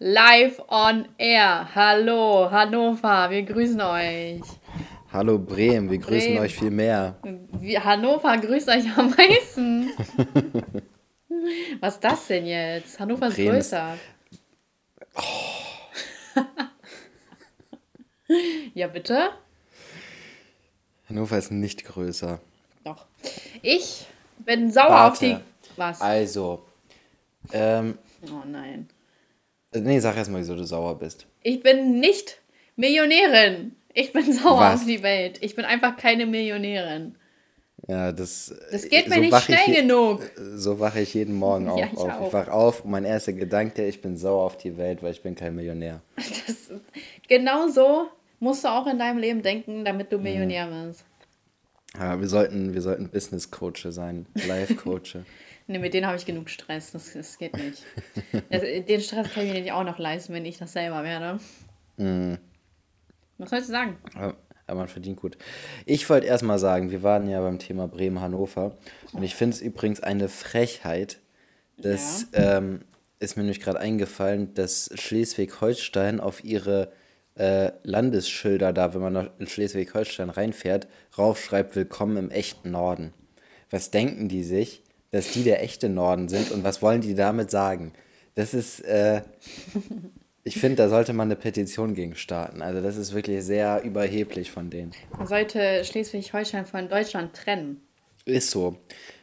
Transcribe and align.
live 0.00 0.60
on 0.68 1.06
air. 1.18 1.68
Hallo, 1.74 2.50
Hannover, 2.50 3.30
wir 3.30 3.42
grüßen 3.42 3.80
euch. 3.80 4.40
Hallo 5.12 5.38
Bremen, 5.38 5.90
wir 5.90 5.98
grüßen 5.98 6.30
Bremen. 6.30 6.44
euch 6.44 6.54
viel 6.54 6.70
mehr. 6.70 7.16
Wir, 7.52 7.84
Hannover 7.84 8.36
grüßt 8.38 8.68
euch 8.68 8.96
am 8.96 9.10
meisten. 9.10 9.90
Was 11.80 11.94
ist 11.94 12.04
das 12.04 12.26
denn 12.26 12.46
jetzt? 12.46 12.98
Hannover 12.98 13.28
ist 13.28 13.34
Bremen 13.34 13.52
größer. 13.52 13.98
ja, 18.74 18.86
bitte? 18.88 19.30
Hannover 21.08 21.38
ist 21.38 21.50
nicht 21.50 21.84
größer. 21.84 22.40
Doch. 22.84 23.04
Ich 23.62 24.06
bin 24.38 24.70
sauer 24.70 24.90
Warte. 24.90 25.12
auf 25.12 25.18
die. 25.18 25.36
Was? 25.76 26.00
Also, 26.00 26.64
ähm, 27.52 27.98
Oh 28.22 28.42
nein. 28.46 28.88
Nee, 29.74 29.98
sag 30.00 30.16
erst 30.16 30.30
mal, 30.30 30.40
wieso 30.40 30.56
du 30.56 30.64
sauer 30.64 30.98
bist. 30.98 31.26
Ich 31.42 31.62
bin 31.62 32.00
nicht 32.00 32.40
Millionärin. 32.76 33.76
Ich 33.92 34.12
bin 34.12 34.32
sauer 34.32 34.60
Was? 34.60 34.80
auf 34.80 34.86
die 34.86 35.02
Welt. 35.02 35.38
Ich 35.42 35.56
bin 35.56 35.64
einfach 35.64 35.96
keine 35.96 36.26
Millionärin. 36.26 37.16
Ja, 37.88 38.12
das. 38.12 38.54
Das 38.70 38.88
geht 38.88 39.04
so 39.08 39.14
mir 39.14 39.20
nicht 39.20 39.32
wach 39.32 39.48
ich 39.48 39.54
schnell 39.56 39.74
je- 39.74 39.80
genug. 39.82 40.30
So 40.36 40.78
wache 40.80 41.00
ich 41.00 41.14
jeden 41.14 41.34
Morgen 41.34 41.66
Ja, 41.78 41.86
auf. 41.86 41.92
ich 41.92 41.98
auf. 41.98 42.26
Ich 42.28 42.32
wach 42.32 42.48
auf 42.48 42.84
und 42.84 42.90
mein 42.90 43.04
erster 43.04 43.32
Gedanke, 43.32 43.86
ich 43.86 44.00
bin 44.02 44.16
sauer 44.16 44.42
auf 44.44 44.56
die 44.58 44.76
Welt, 44.76 45.02
weil 45.02 45.12
ich 45.12 45.22
bin 45.22 45.34
kein 45.34 45.54
Millionär. 45.54 46.00
Das, 46.46 46.70
genau 47.28 47.68
so 47.68 48.06
musst 48.38 48.64
du 48.64 48.68
auch 48.68 48.86
in 48.86 48.98
deinem 48.98 49.18
Leben 49.18 49.42
denken, 49.42 49.84
damit 49.84 50.12
du 50.12 50.18
Millionär 50.18 50.70
wirst. 50.70 51.04
Ja, 51.98 52.20
wir 52.20 52.28
sollten, 52.28 52.72
wir 52.74 52.82
sollten 52.82 53.08
Business 53.08 53.50
Coache 53.50 53.90
sein, 53.90 54.26
Life 54.46 54.74
Coache. 55.70 55.78
Ne, 55.78 55.78
mit 55.78 55.94
denen 55.94 56.06
habe 56.06 56.16
ich 56.16 56.26
genug 56.26 56.50
Stress. 56.50 56.92
Das, 56.92 57.12
das 57.12 57.38
geht 57.38 57.56
nicht. 57.56 57.84
Das, 58.50 58.62
den 58.62 59.00
Stress 59.00 59.32
kann 59.32 59.46
ich 59.46 59.52
mir 59.52 59.60
nicht 59.60 59.72
auch 59.72 59.84
noch 59.84 59.98
leisten, 59.98 60.34
wenn 60.34 60.44
ich 60.44 60.58
das 60.58 60.72
selber 60.72 61.04
werde. 61.04 61.40
Mhm. 61.96 62.38
Was 63.38 63.50
sollst 63.50 63.68
du 63.68 63.72
sagen? 63.72 63.96
Aber 64.14 64.36
aber 64.70 64.80
man 64.80 64.88
verdient 64.88 65.16
gut. 65.16 65.36
Ich 65.84 66.08
wollte 66.08 66.28
erstmal 66.28 66.60
sagen, 66.60 66.92
wir 66.92 67.02
waren 67.02 67.28
ja 67.28 67.40
beim 67.40 67.58
Thema 67.58 67.88
Bremen-Hannover. 67.88 68.76
Und 69.12 69.24
ich 69.24 69.34
finde 69.34 69.56
es 69.56 69.60
übrigens 69.60 70.00
eine 70.00 70.28
Frechheit, 70.28 71.18
dass, 71.76 72.28
ähm, 72.34 72.82
ist 73.18 73.36
mir 73.36 73.42
nämlich 73.42 73.60
gerade 73.60 73.80
eingefallen, 73.80 74.54
dass 74.54 74.90
Schleswig-Holstein 74.94 76.20
auf 76.20 76.44
ihre 76.44 76.92
äh, 77.34 77.72
Landesschilder 77.82 78.72
da, 78.72 78.94
wenn 78.94 79.00
man 79.00 79.12
nach 79.12 79.30
in 79.40 79.48
Schleswig-Holstein 79.48 80.30
reinfährt, 80.30 80.86
raufschreibt, 81.18 81.74
willkommen 81.74 82.16
im 82.16 82.30
echten 82.30 82.70
Norden. 82.70 83.12
Was 83.70 83.90
denken 83.90 84.28
die 84.28 84.44
sich, 84.44 84.84
dass 85.10 85.32
die 85.32 85.42
der 85.42 85.62
echte 85.62 85.88
Norden 85.88 86.28
sind 86.28 86.50
und 86.52 86.64
was 86.64 86.82
wollen 86.82 87.00
die 87.00 87.14
damit 87.14 87.50
sagen? 87.50 87.92
Das 88.34 88.54
ist, 88.54 88.80
äh, 88.80 89.22
ich 90.44 90.58
finde, 90.58 90.76
da 90.76 90.88
sollte 90.88 91.12
man 91.12 91.28
eine 91.28 91.36
Petition 91.36 91.94
gegen 91.94 92.14
starten. 92.14 92.62
Also 92.62 92.80
das 92.80 92.96
ist 92.96 93.14
wirklich 93.14 93.44
sehr 93.44 93.82
überheblich 93.82 94.50
von 94.50 94.70
denen. 94.70 94.92
Man 95.16 95.26
sollte 95.26 95.84
Schleswig-Holstein 95.84 96.66
von 96.66 96.88
Deutschland 96.88 97.34
trennen. 97.34 97.82
Ist 98.24 98.50
so. 98.50 98.76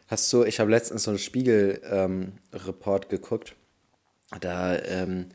Hast 0.08 0.31
du, 0.31 0.43
ich 0.43 0.59
habe 0.59 0.71
letztens 0.71 1.03
so 1.03 1.11
einen 1.11 1.19
Spiegel-Report 1.19 3.09
geguckt. 3.09 3.55
Da 4.39 4.77
ähm, 4.77 5.27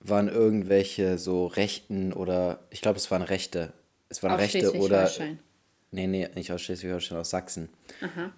waren 0.00 0.28
irgendwelche 0.28 1.18
so 1.18 1.46
Rechten 1.46 2.12
oder, 2.12 2.60
ich 2.70 2.80
glaube, 2.80 2.98
es 2.98 3.10
waren 3.10 3.22
Rechte. 3.22 3.72
Es 4.08 4.22
waren 4.22 4.32
Aus 4.32 4.40
Rechte 4.40 4.72
oder. 4.74 5.10
Nee, 5.90 6.06
nee, 6.06 6.28
nicht 6.34 6.52
aus 6.52 6.60
Schleswig-Holstein, 6.62 7.18
aus 7.18 7.30
Sachsen. 7.30 7.70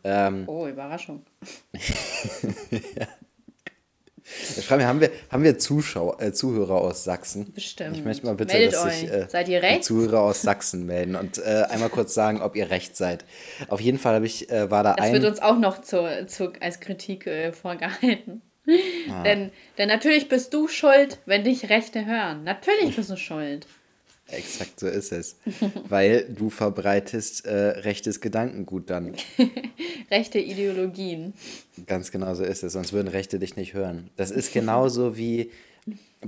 Ähm, 0.04 0.44
Oh, 0.46 0.66
Überraschung. 0.68 1.24
ich 4.56 4.64
frage 4.66 4.82
mich, 4.82 4.86
haben 4.86 5.00
wir, 5.00 5.10
haben 5.30 5.42
wir 5.42 5.58
Zuschauer, 5.58 6.22
äh, 6.22 6.32
Zuhörer 6.32 6.76
aus 6.76 7.02
Sachsen? 7.02 7.52
Bestimmt. 7.52 7.96
Ich 7.96 8.04
möchte 8.04 8.26
mal 8.26 8.36
bitte, 8.36 8.54
Meldet 8.54 8.74
dass 8.74 9.00
sich 9.00 9.10
äh? 9.10 9.80
Zuhörer 9.80 10.20
aus 10.20 10.42
Sachsen 10.42 10.86
melden 10.86 11.16
und 11.16 11.38
äh, 11.38 11.64
einmal 11.68 11.88
kurz 11.88 12.14
sagen, 12.14 12.40
ob 12.40 12.54
ihr 12.54 12.70
recht 12.70 12.96
seid. 12.96 13.24
Auf 13.68 13.80
jeden 13.80 13.98
Fall 13.98 14.14
habe 14.14 14.26
ich, 14.26 14.48
äh, 14.50 14.70
war 14.70 14.84
da 14.84 14.94
Das 14.94 15.06
ein. 15.06 15.12
wird 15.14 15.24
uns 15.24 15.40
auch 15.40 15.58
noch 15.58 15.80
zu, 15.80 16.26
zu, 16.26 16.52
als 16.60 16.78
Kritik 16.80 17.26
äh, 17.26 17.52
vorgehalten. 17.52 18.42
Ah. 19.10 19.22
Denn, 19.24 19.50
denn 19.78 19.88
natürlich 19.88 20.28
bist 20.28 20.54
du 20.54 20.68
schuld, 20.68 21.18
wenn 21.26 21.42
dich 21.42 21.68
Rechte 21.70 22.06
hören. 22.06 22.44
Natürlich 22.44 22.94
bist 22.96 23.10
du 23.10 23.16
schuld. 23.16 23.66
Exakt 24.30 24.80
so 24.80 24.86
ist 24.86 25.12
es. 25.12 25.36
Weil 25.88 26.24
du 26.28 26.50
verbreitest 26.50 27.46
äh, 27.46 27.54
rechtes 27.80 28.20
Gedankengut 28.20 28.90
dann. 28.90 29.14
Rechte 30.10 30.38
Ideologien. 30.38 31.34
Ganz 31.86 32.10
genau 32.10 32.34
so 32.34 32.44
ist 32.44 32.62
es. 32.62 32.72
Sonst 32.72 32.92
würden 32.92 33.08
Rechte 33.08 33.38
dich 33.38 33.56
nicht 33.56 33.74
hören. 33.74 34.10
Das 34.16 34.30
ist 34.30 34.52
genauso 34.52 35.16
wie 35.16 35.50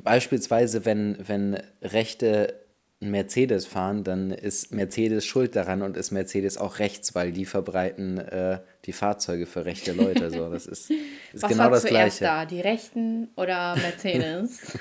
beispielsweise, 0.03 0.85
wenn, 0.85 1.17
wenn 1.27 1.59
Rechte 1.83 2.63
Mercedes 3.01 3.67
fahren, 3.67 4.05
dann 4.05 4.31
ist 4.31 4.73
Mercedes 4.73 5.27
schuld 5.27 5.57
daran 5.57 5.83
und 5.83 5.97
ist 5.97 6.13
Mercedes 6.13 6.57
auch 6.57 6.79
rechts, 6.79 7.15
weil 7.15 7.33
die 7.33 7.45
verbreiten 7.45 8.19
äh, 8.19 8.61
die 8.84 8.93
Fahrzeuge 8.93 9.47
für 9.47 9.65
rechte 9.65 9.93
Leute. 9.93 10.31
So, 10.31 10.49
das 10.51 10.67
ist, 10.67 10.91
ist 10.91 11.43
Was 11.43 11.51
genau 11.51 11.65
war 11.65 11.71
das 11.71 11.83
zuerst 11.83 12.19
Gleiche. 12.19 12.25
da? 12.25 12.47
Die 12.47 12.61
Rechten 12.61 13.29
oder 13.37 13.77
Mercedes? 13.77 14.61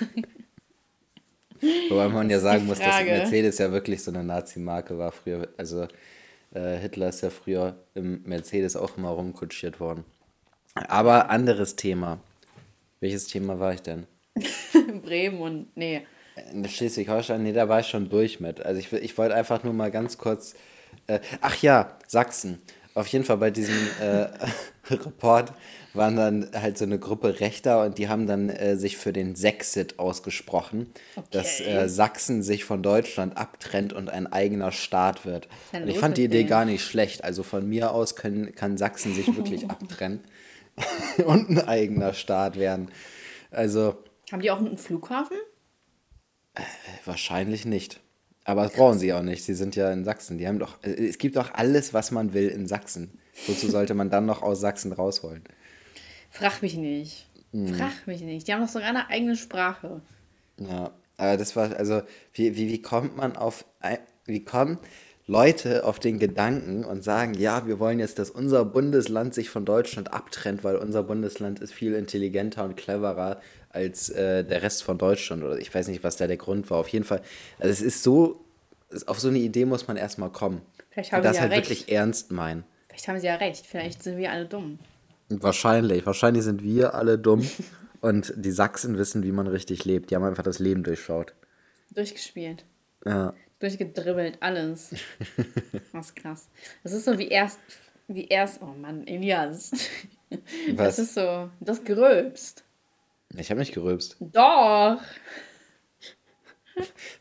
Wobei 1.89 2.07
man 2.09 2.29
ja 2.29 2.39
sagen 2.39 2.66
muss, 2.66 2.79
dass. 2.79 3.03
Mercedes 3.03 3.57
ja 3.57 3.72
wirklich 3.72 4.03
so 4.03 4.11
eine 4.11 4.23
Nazi-Marke 4.23 4.97
war 4.97 5.11
früher. 5.11 5.47
Also 5.57 5.88
äh, 6.53 6.77
Hitler 6.77 7.09
ist 7.09 7.22
ja 7.22 7.29
früher 7.29 7.75
im 7.94 8.23
Mercedes 8.23 8.75
auch 8.75 8.97
immer 8.97 9.09
rumkutschiert 9.09 9.79
worden. 9.79 10.03
Aber 10.73 11.29
anderes 11.29 11.75
Thema. 11.75 12.19
Welches 12.99 13.27
Thema 13.27 13.59
war 13.59 13.73
ich 13.73 13.81
denn? 13.81 14.07
Bremen 15.03 15.39
und. 15.39 15.77
Nee. 15.77 16.05
In 16.53 16.67
Schleswig-Holstein, 16.67 17.44
nee, 17.44 17.51
da 17.51 17.67
war 17.67 17.81
ich 17.81 17.88
schon 17.88 18.09
durch 18.09 18.39
mit. 18.39 18.66
Also 18.66 18.79
ich, 18.79 18.91
ich 18.93 19.17
wollte 19.17 19.35
einfach 19.35 19.63
nur 19.63 19.73
mal 19.73 19.91
ganz 19.91 20.17
kurz. 20.17 20.55
Äh, 21.07 21.19
ach 21.41 21.61
ja, 21.61 21.97
Sachsen. 22.07 22.61
Auf 22.94 23.07
jeden 23.07 23.24
Fall 23.24 23.38
bei 23.38 23.52
diesem 23.52 23.75
äh, 24.02 24.28
Report 24.90 25.53
waren 25.94 26.16
dann 26.16 26.50
halt 26.53 26.78
so 26.78 26.85
eine 26.85 27.00
Gruppe 27.00 27.40
Rechter 27.40 27.84
und 27.85 27.97
die 27.97 28.09
haben 28.09 28.28
dann 28.28 28.50
äh, 28.50 28.75
sich 28.78 28.97
für 28.97 29.13
den 29.13 29.35
Sexit 29.35 30.00
ausgesprochen, 30.00 30.91
dass 31.31 31.62
Okay. 31.62 31.69
äh, 31.69 31.90
Sachsen 31.90 32.44
sich 32.44 32.63
von 32.66 32.81
Deutschland 32.84 33.38
abtrennt 33.38 33.94
und 33.94 34.09
ein 34.09 34.28
eigener 34.28 34.72
Staat 34.72 35.25
wird. 35.25 35.47
Und 35.74 35.88
ich 35.88 36.00
fand 36.00 36.18
die 36.18 36.25
Idee 36.25 36.44
gar 36.44 36.66
nicht 36.66 36.84
schlecht. 36.84 37.24
Also 37.24 37.44
von 37.44 37.68
mir 37.68 37.91
aus 37.91 38.16
können, 38.16 38.56
kann 38.56 38.78
Sachsen 38.78 39.13
sich 39.13 39.35
wirklich 39.35 39.69
abtrennen 39.69 40.22
und 41.25 41.50
ein 41.50 41.59
eigener 41.59 42.13
Staat 42.13 42.58
werden. 42.58 42.90
Also 43.52 43.97
Haben 44.31 44.41
die 44.41 44.52
auch 44.52 44.59
einen 44.59 44.78
Flughafen? 44.78 45.38
Wahrscheinlich 47.06 47.66
nicht. 47.66 48.00
Aber 48.44 48.63
das 48.63 48.74
brauchen 48.74 49.00
sie 49.00 49.13
auch 49.13 49.22
nicht. 49.22 49.44
Sie 49.44 49.53
sind 49.53 49.75
ja 49.75 49.91
in 49.91 50.03
Sachsen. 50.03 50.38
Die 50.38 50.47
haben 50.47 50.59
doch, 50.59 50.84
äh, 50.84 51.07
es 51.07 51.18
gibt 51.18 51.35
doch 51.35 51.53
alles, 51.53 51.94
was 51.94 52.12
man 52.12 52.34
will 52.34 52.47
in 52.47 52.68
Sachsen. 52.68 53.19
Wozu 53.47 53.69
sollte 53.69 53.94
man 53.94 54.09
dann 54.09 54.25
noch 54.25 54.41
aus 54.41 54.59
Sachsen 54.59 54.91
rausholen? 54.91 55.44
Frag 56.29 56.62
mich 56.62 56.75
nicht. 56.75 57.28
Hm. 57.52 57.75
Frag 57.75 58.07
mich 58.07 58.22
nicht. 58.22 58.47
Die 58.47 58.53
haben 58.53 58.62
doch 58.62 58.69
sogar 58.69 58.90
eine 58.90 59.09
eigene 59.09 59.35
Sprache. 59.35 60.02
Ja, 60.57 60.91
aber 61.18 61.38
das 61.38 61.56
war, 61.56 61.75
also, 61.75 62.02
wie, 62.34 62.56
wie, 62.56 62.69
wie 62.69 62.81
kommt 62.81 63.16
man 63.16 63.35
auf, 63.35 63.66
wie 64.25 64.44
kommen 64.44 64.79
Leute 65.31 65.86
auf 65.86 65.97
den 65.97 66.19
Gedanken 66.19 66.84
und 66.84 67.06
sagen, 67.06 67.34
ja, 67.36 67.66
wir 67.66 67.80
wollen 67.80 68.00
jetzt, 68.00 68.19
dass 68.19 68.30
unser 68.30 68.66
Bundesland 68.66 69.34
sich 69.34 69.50
von 69.50 69.64
Deutschland 69.64 70.12
abtrennt, 70.12 70.66
weil 70.66 70.75
unser 70.75 71.03
Bundesland 71.03 71.62
ist 71.62 71.74
viel 71.74 71.94
intelligenter 71.94 72.66
und 72.66 72.75
cleverer 72.75 73.40
als 73.70 74.09
äh, 74.09 74.44
der 74.44 74.62
Rest 74.62 74.84
von 74.84 74.97
Deutschland. 74.97 75.41
Oder 75.46 75.58
ich 75.58 75.74
weiß 75.74 75.88
nicht, 75.88 76.03
was 76.03 76.18
da 76.18 76.28
der 76.28 76.36
Grund 76.36 76.70
war. 76.70 76.80
Auf 76.80 76.90
jeden 76.90 77.06
Fall, 77.06 77.22
also 77.59 77.72
es 77.72 77.81
ist 77.81 78.03
so, 78.03 78.44
auf 79.06 79.22
so 79.22 79.30
eine 79.30 79.38
Idee 79.38 79.64
muss 79.64 79.88
man 79.88 79.96
erstmal 79.96 80.31
kommen. 80.31 80.62
Vielleicht 80.90 81.14
und 81.14 81.20
haben 81.20 81.24
das 81.24 81.38
sie 81.38 81.38
ja 81.38 81.41
halt 81.44 81.52
recht. 81.53 81.70
wirklich 81.70 81.90
ernst 81.90 82.31
meinen. 82.31 82.66
Vielleicht 82.90 83.08
haben 83.08 83.20
sie 83.22 83.28
ja 83.28 83.36
recht. 83.36 83.66
Vielleicht 83.66 84.03
sind 84.03 84.18
wir 84.18 84.34
alle 84.34 84.46
dumm. 84.46 84.80
Wahrscheinlich. 85.30 86.06
Wahrscheinlich 86.06 86.44
sind 86.44 86.62
wir 86.62 86.94
alle 86.94 87.18
dumm 87.18 87.50
und 88.02 88.34
die 88.36 88.52
Sachsen 88.52 88.97
wissen, 88.97 89.24
wie 89.24 89.31
man 89.31 89.47
richtig 89.47 89.86
lebt. 89.86 90.12
Die 90.12 90.16
haben 90.18 90.25
einfach 90.25 90.44
das 90.44 90.59
Leben 90.59 90.84
durchschaut. 90.84 91.34
Durchgespielt. 91.91 92.66
Ja. 93.05 93.34
Durchgedribbelt, 93.61 94.37
alles. 94.41 94.93
Das 95.93 96.08
ist 96.08 96.16
krass. 96.16 96.47
Das 96.84 96.93
ist 96.93 97.05
so 97.05 97.17
wie 97.17 97.28
erst, 97.28 97.59
wie 98.08 98.28
erst, 98.28 98.61
oh 98.61 98.73
Mann, 98.79 99.05
Elias. 99.08 99.72
Was? 100.75 100.96
Das 100.96 100.99
ist 100.99 101.13
so, 101.16 101.49
das 101.59 101.84
gröbst. 101.84 102.63
Ich 103.37 103.49
habe 103.49 103.59
nicht 103.59 103.73
gerülpst. 103.73 104.17
Doch. 104.19 104.99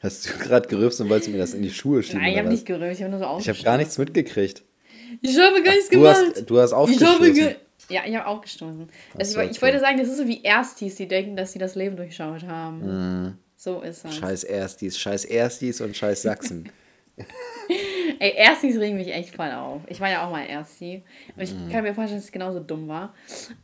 Hast 0.03 0.29
du 0.29 0.39
gerade 0.39 0.69
gerülpst 0.69 1.01
und 1.01 1.11
wolltest 1.11 1.31
mir 1.31 1.39
das 1.39 1.55
in 1.55 1.63
die 1.63 1.71
Schuhe 1.71 2.03
schieben? 2.03 2.21
Nein 2.23 2.33
ich 2.33 2.39
habe 2.39 2.49
nicht 2.49 2.67
geröbt, 2.67 2.95
ich 2.95 3.03
habe 3.03 3.11
nur 3.11 3.19
so 3.19 3.25
Ich 3.25 3.29
habe 3.29 3.37
aufgestoßen. 3.37 3.65
gar 3.65 3.77
nichts 3.77 3.99
mitgekriegt. 3.99 4.63
Ich 5.23 5.39
habe 5.39 5.63
gar 5.63 5.73
nichts 5.73 5.89
Du 5.91 5.99
gemacht. 5.99 6.17
hast, 6.37 6.47
du 6.51 6.59
hast 6.61 6.71
ich 6.71 6.75
habe 6.75 6.83
aufgestoßen. 6.83 7.57
ja, 7.89 8.03
ich 8.07 8.17
habe 8.17 8.27
aufgestoßen. 8.27 8.89
Also 9.19 9.33
so, 9.35 9.41
ich, 9.41 9.51
okay. 9.51 9.63
wollte 9.63 9.81
sagen, 9.81 9.99
das 9.99 10.09
ist 10.09 10.17
so 10.19 10.27
wie 10.27 10.43
Erstis, 10.43 10.95
die 10.95 11.09
denken, 11.09 11.37
dass 11.37 11.53
sie 11.53 11.59
das 11.59 11.75
Leben 11.75 11.97
durchschaut 11.97 12.45
haben. 12.45 13.39
So 13.61 13.83
ist 13.83 14.07
das. 14.07 14.17
Scheiß 14.17 14.45
Erstis, 14.45 14.99
scheiß 14.99 15.27
Erstis 15.27 15.83
und 15.83 15.95
scheiß 15.95 16.23
Sachsen. 16.23 16.73
Ey, 18.19 18.33
Erstis 18.35 18.79
regen 18.79 18.97
mich 18.97 19.13
echt 19.13 19.37
voll 19.37 19.51
auf. 19.51 19.83
Ich 19.87 20.01
war 20.01 20.09
ja 20.09 20.27
auch 20.27 20.31
mal 20.31 20.47
Ersti. 20.47 21.03
Und 21.37 21.43
ich 21.43 21.51
kann 21.71 21.83
mir 21.83 21.95
vorstellen, 21.95 22.21
dass 22.21 22.25
ich 22.25 22.33
genauso 22.33 22.61
dumm 22.61 22.89
war. 22.89 23.15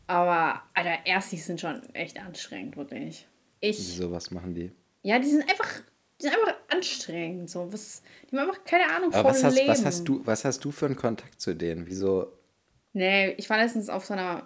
Aber, 0.06 0.60
Alter, 0.74 1.06
Erstis 1.06 1.46
sind 1.46 1.62
schon 1.62 1.82
echt 1.94 2.20
anstrengend, 2.20 2.76
wirklich. 2.76 3.26
Ich. 3.60 3.78
Wieso, 3.78 4.12
was 4.12 4.30
machen 4.30 4.54
die? 4.54 4.70
Ja, 5.00 5.18
die 5.18 5.30
sind 5.30 5.48
einfach, 5.48 5.80
die 6.20 6.26
sind 6.26 6.34
einfach 6.34 6.56
anstrengend. 6.68 7.48
So. 7.48 7.72
Was, 7.72 8.02
die 8.30 8.36
haben 8.36 8.46
einfach 8.46 8.64
keine 8.64 8.84
Ahnung 8.94 9.14
Aber 9.14 9.22
vom 9.22 9.30
was 9.30 9.44
hast, 9.44 9.54
Leben. 9.54 9.68
was, 9.68 9.82
hast 9.82 10.04
du, 10.04 10.20
was 10.26 10.44
hast 10.44 10.62
du 10.62 10.72
für 10.72 10.84
einen 10.84 10.96
Kontakt 10.96 11.40
zu 11.40 11.54
denen? 11.54 11.86
Wieso? 11.86 12.32
Nee, 12.92 13.30
ich 13.38 13.48
war 13.48 13.56
letztens 13.56 13.88
auf 13.88 14.04
so 14.04 14.12
einer. 14.12 14.44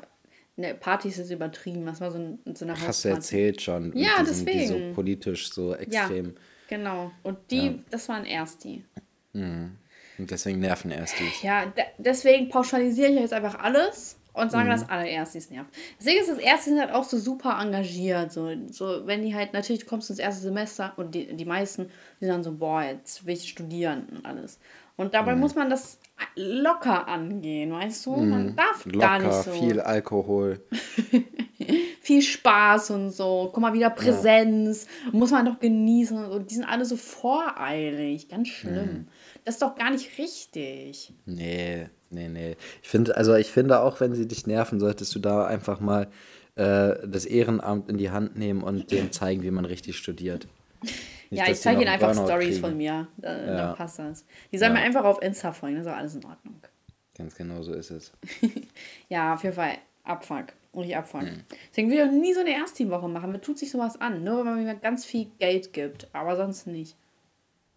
Ne, 0.57 0.75
Party 0.75 1.09
ist 1.09 1.19
jetzt 1.19 1.31
übertrieben. 1.31 1.87
Das 1.87 2.01
war 2.01 2.11
so, 2.11 2.19
ein, 2.19 2.39
so 2.55 2.65
eine 2.65 2.79
Hast 2.81 3.05
du 3.05 3.09
erzählt 3.09 3.63
schon. 3.63 3.97
Ja, 3.97 4.23
diesen, 4.23 4.47
Die 4.47 4.67
so 4.67 4.75
deswegen. 4.75 4.95
politisch 4.95 5.53
so 5.53 5.75
extrem. 5.75 6.35
Genau. 6.69 7.11
Und 7.23 7.39
die, 7.51 7.83
das 7.91 8.09
waren 8.09 8.25
erst 8.25 8.65
die. 8.65 8.85
Und 9.33 10.31
deswegen 10.31 10.61
nerven 10.61 10.91
erst 10.91 11.15
die. 11.19 11.47
Ja, 11.47 11.67
de 11.67 11.85
deswegen 11.99 12.49
pauschalisiere 12.49 13.11
ich 13.11 13.21
jetzt 13.21 13.33
einfach 13.33 13.59
alles 13.59 14.19
und 14.33 14.51
sage, 14.51 14.69
dass 14.69 14.89
alle 14.89 15.09
Erstis 15.09 15.51
nervt. 15.51 15.71
Deswegen 15.99 16.21
ist 16.21 16.31
das 16.31 16.39
Erste 16.39 16.71
sind 16.71 16.81
halt 16.81 16.93
auch 16.93 17.05
so 17.05 17.19
super 17.19 17.59
engagiert. 17.61 18.33
So, 18.33 18.51
so 18.71 19.07
wenn 19.07 19.23
die 19.23 19.35
halt, 19.35 19.53
natürlich 19.53 19.83
du 19.83 19.89
kommst 19.89 20.11
ins 20.11 20.19
erste 20.19 20.43
Semester 20.43 20.93
und 20.97 21.15
die, 21.15 21.35
die 21.35 21.45
meisten, 21.45 21.91
die 22.21 22.27
sagen 22.27 22.43
so, 22.43 22.53
boah, 22.53 22.83
jetzt 22.83 23.27
will 23.27 23.35
ich 23.35 23.49
studieren 23.49 24.07
und 24.11 24.27
alles. 24.27 24.59
Und 24.97 25.15
dabei 25.15 25.35
muss 25.35 25.55
man 25.55 25.71
das 25.71 25.99
locker 26.37 27.09
angehen, 27.09 27.73
weißt 27.73 28.07
du? 28.07 28.17
Man 28.17 28.57
darf 28.57 28.85
gar 28.99 29.19
nicht 29.19 29.27
Locker, 29.31 29.43
so 29.43 29.51
viel 29.53 29.81
Alkohol. 29.81 30.61
viel 32.01 32.23
Spaß 32.23 32.91
und 32.91 33.11
so. 33.11 33.51
Guck 33.53 33.61
mal, 33.61 33.73
wieder 33.73 33.91
Präsenz. 33.91 34.87
Muss 35.13 35.31
man 35.31 35.47
doch 35.47 35.59
genießen. 35.61 36.17
Und 36.17 36.31
so. 36.31 36.39
die 36.39 36.55
sind 36.55 36.65
alle 36.65 36.85
so 36.85 36.97
voreilig. 36.97 38.29
Ganz 38.29 38.49
schlimm. 38.49 39.07
Das 39.45 39.57
ist 39.57 39.63
doch 39.63 39.75
gar 39.75 39.91
nicht 39.91 40.19
richtig. 40.19 41.13
Nee, 41.27 41.89
nee, 42.11 42.29
nee. 42.29 42.57
Ich 42.83 42.89
finde, 42.89 43.17
also 43.17 43.35
ich 43.35 43.51
finde 43.51 43.81
auch, 43.81 44.01
wenn 44.01 44.15
sie 44.15 44.27
dich 44.27 44.47
nerven, 44.47 44.81
solltest 44.81 45.15
du 45.15 45.19
da 45.19 45.47
einfach 45.47 45.81
mal 45.81 46.09
äh, 46.57 47.07
das 47.07 47.25
Ehrenamt 47.25 47.89
in 47.89 47.97
die 47.97 48.11
Hand 48.11 48.37
nehmen 48.37 48.63
und 48.63 48.91
denen 48.91 49.13
zeigen, 49.13 49.43
wie 49.43 49.51
man 49.51 49.65
richtig 49.65 49.97
studiert. 49.97 50.47
Nicht, 51.31 51.47
ja, 51.47 51.51
ich 51.51 51.61
zeige 51.61 51.83
ihnen 51.83 51.91
einfach 51.91 52.13
Stories 52.13 52.59
von 52.59 52.77
mir. 52.77 53.07
Da, 53.17 53.39
Ja. 53.39 53.57
Dann 53.57 53.77
passt 53.77 53.99
das. 54.01 54.25
Die 54.51 54.59
sollen 54.59 54.73
mir 54.73 54.81
einfach 54.81 55.05
auf 55.05 55.23
Insta 55.23 55.53
folgen. 55.53 55.77
Das 55.77 55.87
ist 55.87 55.93
auch 55.93 55.97
alles 55.97 56.15
in 56.17 56.25
Ordnung. 56.25 56.61
Ganz 57.17 57.35
genau 57.37 57.63
so 57.63 57.73
ist 57.73 57.91
es. 57.91 58.13
Ja, 59.09 59.35
auf 59.35 59.43
jeden 59.45 59.55
Fall 59.55 59.79
Abfuck. 60.05 60.47
Und 60.73 60.85
ich 60.85 60.97
Abfuck. 60.97 61.23
Hm. 61.23 61.45
Deswegen 61.71 61.91
will 61.91 61.99
ich 61.99 62.03
auch 62.03 62.11
nie 62.11 62.35
so 62.35 62.41
eine 62.41 62.51
Erstteamwoche 62.51 63.09
machen. 63.09 63.31
Mir 63.31 63.41
tut 63.41 63.59
sich 63.59 63.71
sowas 63.71 64.01
an. 64.01 64.25
Nur 64.25 64.39
wenn 64.39 64.45
man 64.45 64.65
mir 64.65 64.75
ganz 64.75 65.05
viel 65.05 65.31
Geld 65.39 65.73
gibt. 65.73 66.09
Aber 66.13 66.37
sonst 66.37 66.67
nicht. 66.67 66.97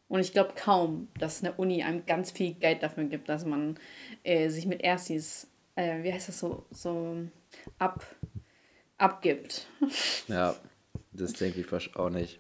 Und 0.07 0.19
ich 0.19 0.31
glaube 0.31 0.53
kaum, 0.55 1.07
dass 1.19 1.43
eine 1.43 1.53
Uni 1.53 1.83
einem 1.83 2.05
ganz 2.05 2.31
viel 2.31 2.53
Geld 2.53 2.83
dafür 2.83 3.05
gibt, 3.05 3.29
dass 3.29 3.45
man 3.45 3.79
äh, 4.23 4.49
sich 4.49 4.65
mit 4.65 4.81
Erstis, 4.81 5.47
äh, 5.75 6.03
wie 6.03 6.13
heißt 6.13 6.29
das 6.29 6.39
so, 6.39 6.65
so 6.71 7.17
ab, 7.79 8.05
abgibt. 8.97 9.67
Ja, 10.27 10.55
das 11.11 11.33
denke 11.33 11.61
ich 11.61 11.65
fast 11.65 11.95
auch 11.95 12.09
nicht. 12.09 12.39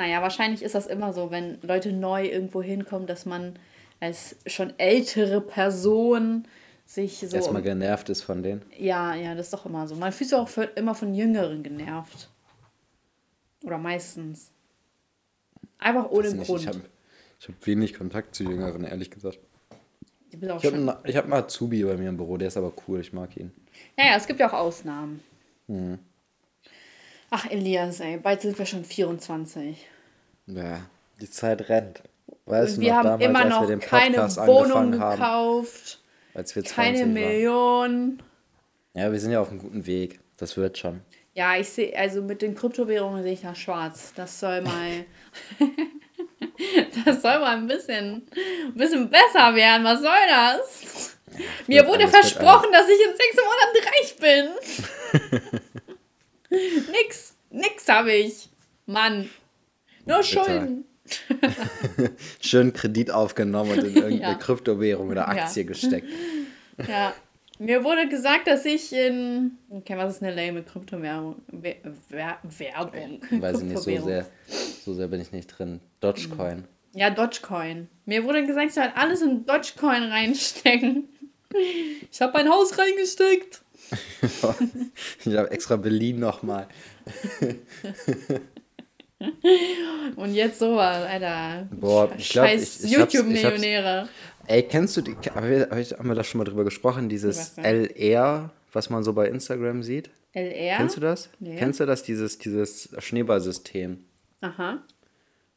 Naja, 0.00 0.22
wahrscheinlich 0.22 0.62
ist 0.62 0.74
das 0.74 0.86
immer 0.86 1.12
so, 1.12 1.30
wenn 1.30 1.58
Leute 1.60 1.92
neu 1.92 2.24
irgendwo 2.24 2.62
hinkommen, 2.62 3.06
dass 3.06 3.26
man 3.26 3.58
als 4.00 4.34
schon 4.46 4.72
ältere 4.78 5.42
Person 5.42 6.48
sich 6.86 7.18
so. 7.18 7.36
Erstmal 7.36 7.60
genervt 7.60 8.08
ist 8.08 8.22
von 8.22 8.42
denen. 8.42 8.62
Ja, 8.78 9.14
ja, 9.14 9.34
das 9.34 9.48
ist 9.48 9.52
doch 9.52 9.66
immer 9.66 9.86
so. 9.86 9.96
Man 9.96 10.10
fühlt 10.12 10.30
sich 10.30 10.38
auch 10.38 10.48
für, 10.48 10.62
immer 10.62 10.94
von 10.94 11.12
Jüngeren 11.12 11.62
genervt. 11.62 12.30
Oder 13.62 13.76
meistens. 13.76 14.50
Einfach 15.78 16.10
ohne 16.10 16.32
nicht, 16.32 16.46
Grund. 16.46 16.62
Ich 16.62 16.68
habe 16.68 16.80
hab 17.48 17.66
wenig 17.66 17.92
Kontakt 17.92 18.34
zu 18.34 18.44
Jüngeren, 18.44 18.84
ehrlich 18.84 19.10
gesagt. 19.10 19.38
Ich 20.30 20.42
Ich 20.42 20.48
habe 20.48 20.76
einen, 20.76 20.88
hab 20.88 21.24
einen 21.24 21.32
Azubi 21.34 21.84
bei 21.84 21.98
mir 21.98 22.08
im 22.08 22.16
Büro, 22.16 22.38
der 22.38 22.48
ist 22.48 22.56
aber 22.56 22.72
cool, 22.88 23.00
ich 23.00 23.12
mag 23.12 23.36
ihn. 23.36 23.52
Ja, 23.98 24.06
ja, 24.06 24.16
es 24.16 24.26
gibt 24.26 24.40
ja 24.40 24.48
auch 24.48 24.54
Ausnahmen. 24.54 25.20
Mhm. 25.66 25.98
Ach, 27.30 27.46
Elias, 27.48 28.00
ey, 28.00 28.16
bald 28.16 28.40
sind 28.40 28.58
wir 28.58 28.66
schon 28.66 28.84
24. 28.84 29.86
Ja, 30.46 30.80
die 31.20 31.30
Zeit 31.30 31.68
rennt. 31.68 32.02
Weißt 32.46 32.80
wir 32.80 32.88
noch 32.88 32.96
haben 32.96 33.20
damals, 33.20 33.24
immer 33.24 33.44
noch 33.44 33.80
keine 33.80 34.16
Wohnung 34.16 34.98
haben, 34.98 35.18
gekauft, 35.18 36.00
als 36.34 36.56
wir 36.56 36.64
20 36.64 36.74
keine 36.74 36.98
waren? 37.00 37.12
Million. 37.12 38.22
Ja, 38.94 39.12
wir 39.12 39.20
sind 39.20 39.30
ja 39.30 39.40
auf 39.40 39.50
einem 39.50 39.60
guten 39.60 39.86
Weg. 39.86 40.18
Das 40.36 40.56
wird 40.56 40.78
schon. 40.78 41.02
Ja, 41.34 41.56
ich 41.56 41.68
sehe, 41.68 41.96
also 41.96 42.22
mit 42.22 42.42
den 42.42 42.56
Kryptowährungen 42.56 43.22
sehe 43.22 43.34
ich 43.34 43.42
da 43.42 43.54
schwarz. 43.54 44.12
Das 44.16 44.40
soll 44.40 44.62
mal. 44.62 45.04
das 47.04 47.22
soll 47.22 47.38
mal 47.38 47.56
ein 47.56 47.68
bisschen, 47.68 48.26
ein 48.66 48.74
bisschen 48.74 49.08
besser 49.08 49.54
werden. 49.54 49.84
Was 49.84 50.00
soll 50.00 50.10
das? 50.28 51.18
Mir 51.68 51.82
wird 51.82 51.88
wurde 51.88 52.08
versprochen, 52.08 52.72
dass 52.72 52.88
ich 52.88 52.98
in 53.06 53.14
sechs 53.16 53.36
Monaten 53.36 53.78
reich 53.86 54.16
bin. 54.16 55.60
nix, 56.92 57.34
nix 57.50 57.88
habe 57.88 58.12
ich. 58.12 58.48
Mann. 58.86 59.28
Nur 60.06 60.22
Schulden. 60.22 60.84
Schön 62.40 62.72
Kredit 62.72 63.10
aufgenommen 63.10 63.72
und 63.72 63.78
in 63.78 63.84
irgendeine 63.96 64.20
Ja. 64.20 64.34
Kryptowährung 64.34 65.08
oder 65.08 65.28
Aktie 65.28 65.62
Ja. 65.62 65.68
gesteckt. 65.68 66.08
Ja. 66.88 67.12
Mir 67.58 67.84
wurde 67.84 68.08
gesagt, 68.08 68.46
dass 68.46 68.64
ich 68.64 68.92
in. 68.92 69.58
Okay, 69.68 69.96
was 69.96 70.16
ist 70.16 70.22
eine 70.22 70.34
lame 70.34 70.62
Kryptowährung? 70.62 71.42
Wer- 71.48 71.76
Wer- 72.08 72.38
Werbung. 72.42 73.20
Weiß 73.30 73.58
ich 73.58 73.64
nicht, 73.64 73.78
so 73.82 74.00
sehr, 74.04 74.26
so 74.84 74.94
sehr 74.94 75.08
bin 75.08 75.20
ich 75.20 75.30
nicht 75.32 75.46
drin. 75.46 75.80
Dogecoin. 76.00 76.64
Ja, 76.94 77.10
Dogecoin. 77.10 77.88
Mir 78.06 78.24
wurde 78.24 78.46
gesagt, 78.46 78.68
ich 78.68 78.74
soll 78.74 78.90
alles 78.94 79.20
in 79.20 79.44
Dogecoin 79.44 80.04
reinstecken. 80.04 81.08
Ich 82.10 82.20
habe 82.22 82.32
mein 82.32 82.48
Haus 82.48 82.78
reingesteckt. 82.78 83.60
ich 85.24 85.36
habe 85.36 85.50
extra 85.50 85.76
Berlin 85.76 86.20
nochmal. 86.20 86.66
Und 90.16 90.34
jetzt 90.34 90.58
sowas, 90.58 91.04
Alter. 91.06 91.68
Boah, 91.72 92.10
ich 92.16 92.30
glaub, 92.30 92.46
Scheiß 92.46 92.80
ich- 92.80 92.86
ich 92.86 92.96
YouTube-Millionäre. 92.96 94.08
Ey, 94.46 94.62
kennst 94.62 94.96
du 94.96 95.02
die, 95.02 95.14
haben 95.34 95.48
wir, 95.48 96.14
da 96.14 96.24
schon 96.24 96.38
mal 96.38 96.44
drüber 96.44 96.64
gesprochen, 96.64 97.08
dieses? 97.08 97.56
LR, 97.58 98.50
was 98.72 98.90
man 98.90 99.04
so 99.04 99.12
bei 99.12 99.28
Instagram 99.28 99.82
sieht? 99.82 100.10
LR? 100.32 100.76
Kennst 100.78 100.96
du 100.96 101.00
das? 101.00 101.28
Nee. 101.38 101.56
Kennst 101.56 101.80
du 101.80 101.86
das, 101.86 102.02
dieses, 102.02 102.38
dieses 102.38 102.88
Schneeballsystem? 102.98 104.04
Aha. 104.40 104.82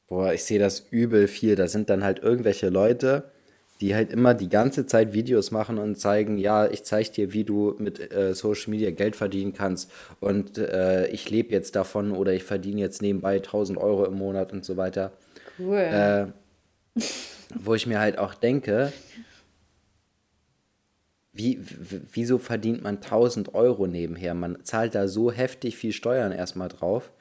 Boah, 0.08 0.34
ich 0.34 0.44
sehe 0.44 0.60
das 0.60 0.82
übel 0.92 1.28
viel. 1.28 1.56
Da 1.56 1.68
sind 1.68 1.90
dann 1.90 2.04
halt 2.04 2.20
irgendwelche 2.20 2.70
Leute, 2.70 3.32
die 3.82 3.96
halt 3.96 4.12
immer 4.12 4.34
die 4.34 4.50
ganze 4.50 4.86
Zeit 4.86 5.14
Videos 5.14 5.52
machen 5.52 5.78
und 5.78 5.96
zeigen, 5.96 6.38
ja, 6.38 6.68
ich 6.70 6.84
zeige 6.84 7.12
dir, 7.12 7.34
wie 7.34 7.44
du 7.44 7.76
mit 7.80 8.14
äh, 8.14 8.34
Social 8.34 8.70
Media 8.70 8.92
Geld 8.92 9.16
verdienen 9.16 9.54
kannst 9.54 9.92
und 10.20 10.58
äh, 10.58 11.08
ich 11.08 11.30
lebe 11.30 11.52
jetzt 11.52 11.76
davon 11.76 12.12
oder 12.12 12.34
ich 12.34 12.44
verdiene 12.44 12.82
jetzt 12.82 13.02
nebenbei 13.02 13.38
1000 13.38 13.78
Euro 13.78 14.06
im 14.06 14.16
Monat 14.16 14.54
und 14.54 14.64
so 14.64 14.78
weiter. 14.78 15.12
Cool. 15.60 15.78
Äh, 15.78 16.28
wo 17.56 17.74
ich 17.76 17.88
mir 17.88 18.00
halt 18.00 18.18
auch 18.18 18.34
denke, 18.34 18.94
wie, 21.34 21.60
wieso 22.12 22.38
verdient 22.38 22.84
man 22.84 22.98
1000 22.98 23.56
Euro 23.56 23.88
nebenher? 23.88 24.36
Man 24.36 24.64
zahlt 24.64 24.94
da 24.94 25.08
so 25.08 25.32
heftig 25.32 25.76
viel 25.78 25.92
Steuern 25.92 26.32
erstmal 26.32 26.70
drauf. 26.70 27.12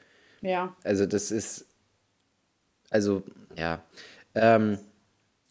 ja. 0.41 0.75
Also 0.83 1.05
das 1.07 1.31
ist, 1.31 1.65
also 2.91 3.23
ja, 3.57 3.83
ähm, 4.35 4.77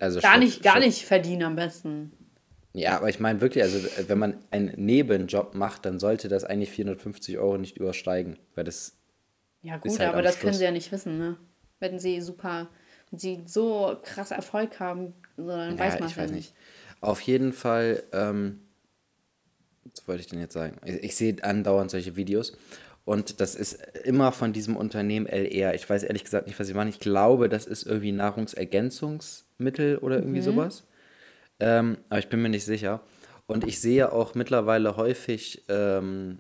also 0.03 0.21
Gar 0.21 0.39
nicht, 0.39 0.63
gar 0.63 0.79
nicht 0.79 1.05
verdienen 1.07 1.43
am 1.45 1.57
besten. 1.57 2.13
Ja, 2.75 2.97
aber 2.97 3.09
ich 3.11 3.21
meine 3.21 3.41
wirklich, 3.41 3.63
also 3.65 3.79
äh, 3.79 4.09
wenn 4.09 4.19
man 4.19 4.37
einen 4.51 4.73
Nebenjob 4.77 5.55
macht, 5.55 5.85
dann 5.85 5.99
sollte 5.99 6.29
das 6.29 6.45
eigentlich 6.45 6.71
450 6.71 7.39
Euro 7.39 7.59
nicht 7.59 7.77
übersteigen, 7.77 8.39
weil 8.55 8.65
das, 8.65 8.97
Ja, 9.63 9.77
gut, 9.77 9.99
halt 9.99 10.09
aber 10.09 10.23
das 10.23 10.39
können 10.39 10.53
Schluss- 10.53 10.59
sie 10.59 10.65
ja 10.65 10.71
nicht 10.71 10.91
wissen, 10.93 11.19
ne? 11.19 11.37
Wenn 11.81 11.99
sie 11.99 12.21
super, 12.21 12.69
wenn 13.11 13.19
sie 13.19 13.43
so 13.47 13.99
krass 14.03 14.31
Erfolg 14.31 14.81
haben, 14.81 15.15
dann 15.37 15.79
weiß 15.79 15.95
ja, 15.95 16.01
man 16.01 16.09
ich 16.09 16.17
weiß 16.17 16.31
nicht. 16.31 16.55
Auf 17.01 17.21
jeden 17.21 17.53
Fall, 17.53 18.03
ähm, 18.13 18.61
was 19.85 20.07
wollte 20.09 20.21
ich 20.23 20.29
denn 20.29 20.41
jetzt 20.41 20.55
sagen? 20.55 20.79
Ich, 20.85 20.95
ich 21.03 21.17
sehe 21.17 21.37
andauernd 21.43 21.91
solche 21.91 22.17
Videos 22.17 22.57
und 23.05 23.41
das 23.41 23.55
ist 23.55 23.75
immer 24.05 24.33
von 24.33 24.53
diesem 24.53 24.77
Unternehmen 24.77 25.27
LR. 25.27 25.75
Ich 25.75 25.89
weiß 25.89 26.03
ehrlich 26.05 26.25
gesagt 26.25 26.47
nicht, 26.47 26.59
was 26.61 26.67
sie 26.67 26.75
machen. 26.75 26.89
Ich 26.89 27.01
glaube, 27.01 27.49
das 27.49 27.67
ist 27.67 27.85
irgendwie 27.85 28.13
Nahrungsergänzungsmittel 28.13 29.99
oder 29.99 30.17
irgendwie 30.19 30.39
Mhm. 30.41 30.45
sowas. 30.45 30.85
Ähm, 31.61 31.99
aber 32.09 32.19
ich 32.19 32.29
bin 32.29 32.43
mir 32.43 32.49
nicht 32.49 32.65
sicher. 32.65 33.01
Und 33.47 33.65
ich 33.65 33.81
sehe 33.81 34.13
auch 34.13 34.35
mittlerweile 34.35 34.97
häufig 34.97 35.65
ähm, 35.69 36.39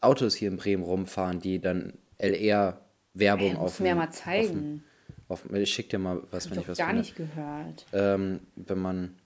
Autos 0.00 0.34
hier 0.34 0.48
in 0.48 0.56
Bremen 0.56 0.82
rumfahren, 0.84 1.40
die 1.40 1.60
dann 1.60 1.94
LR-Werbung 2.18 3.56
auf 3.56 3.62
muss 3.62 3.80
mir 3.80 3.94
mal 3.94 4.10
zeigen. 4.10 4.84
Auf, 5.28 5.44
ich 5.52 5.72
schicke 5.74 5.90
dir 5.90 5.98
mal 5.98 6.22
was, 6.30 6.44
Hab 6.44 6.52
wenn 6.52 6.58
ich 6.58 6.64
ich 6.64 6.68
was 6.68 6.78
gar 6.78 6.86
finde. 6.88 7.02
nicht 7.02 7.16
gehört. 7.16 7.86
Ähm, 7.92 8.40
wenn 8.54 8.78
man 8.78 9.16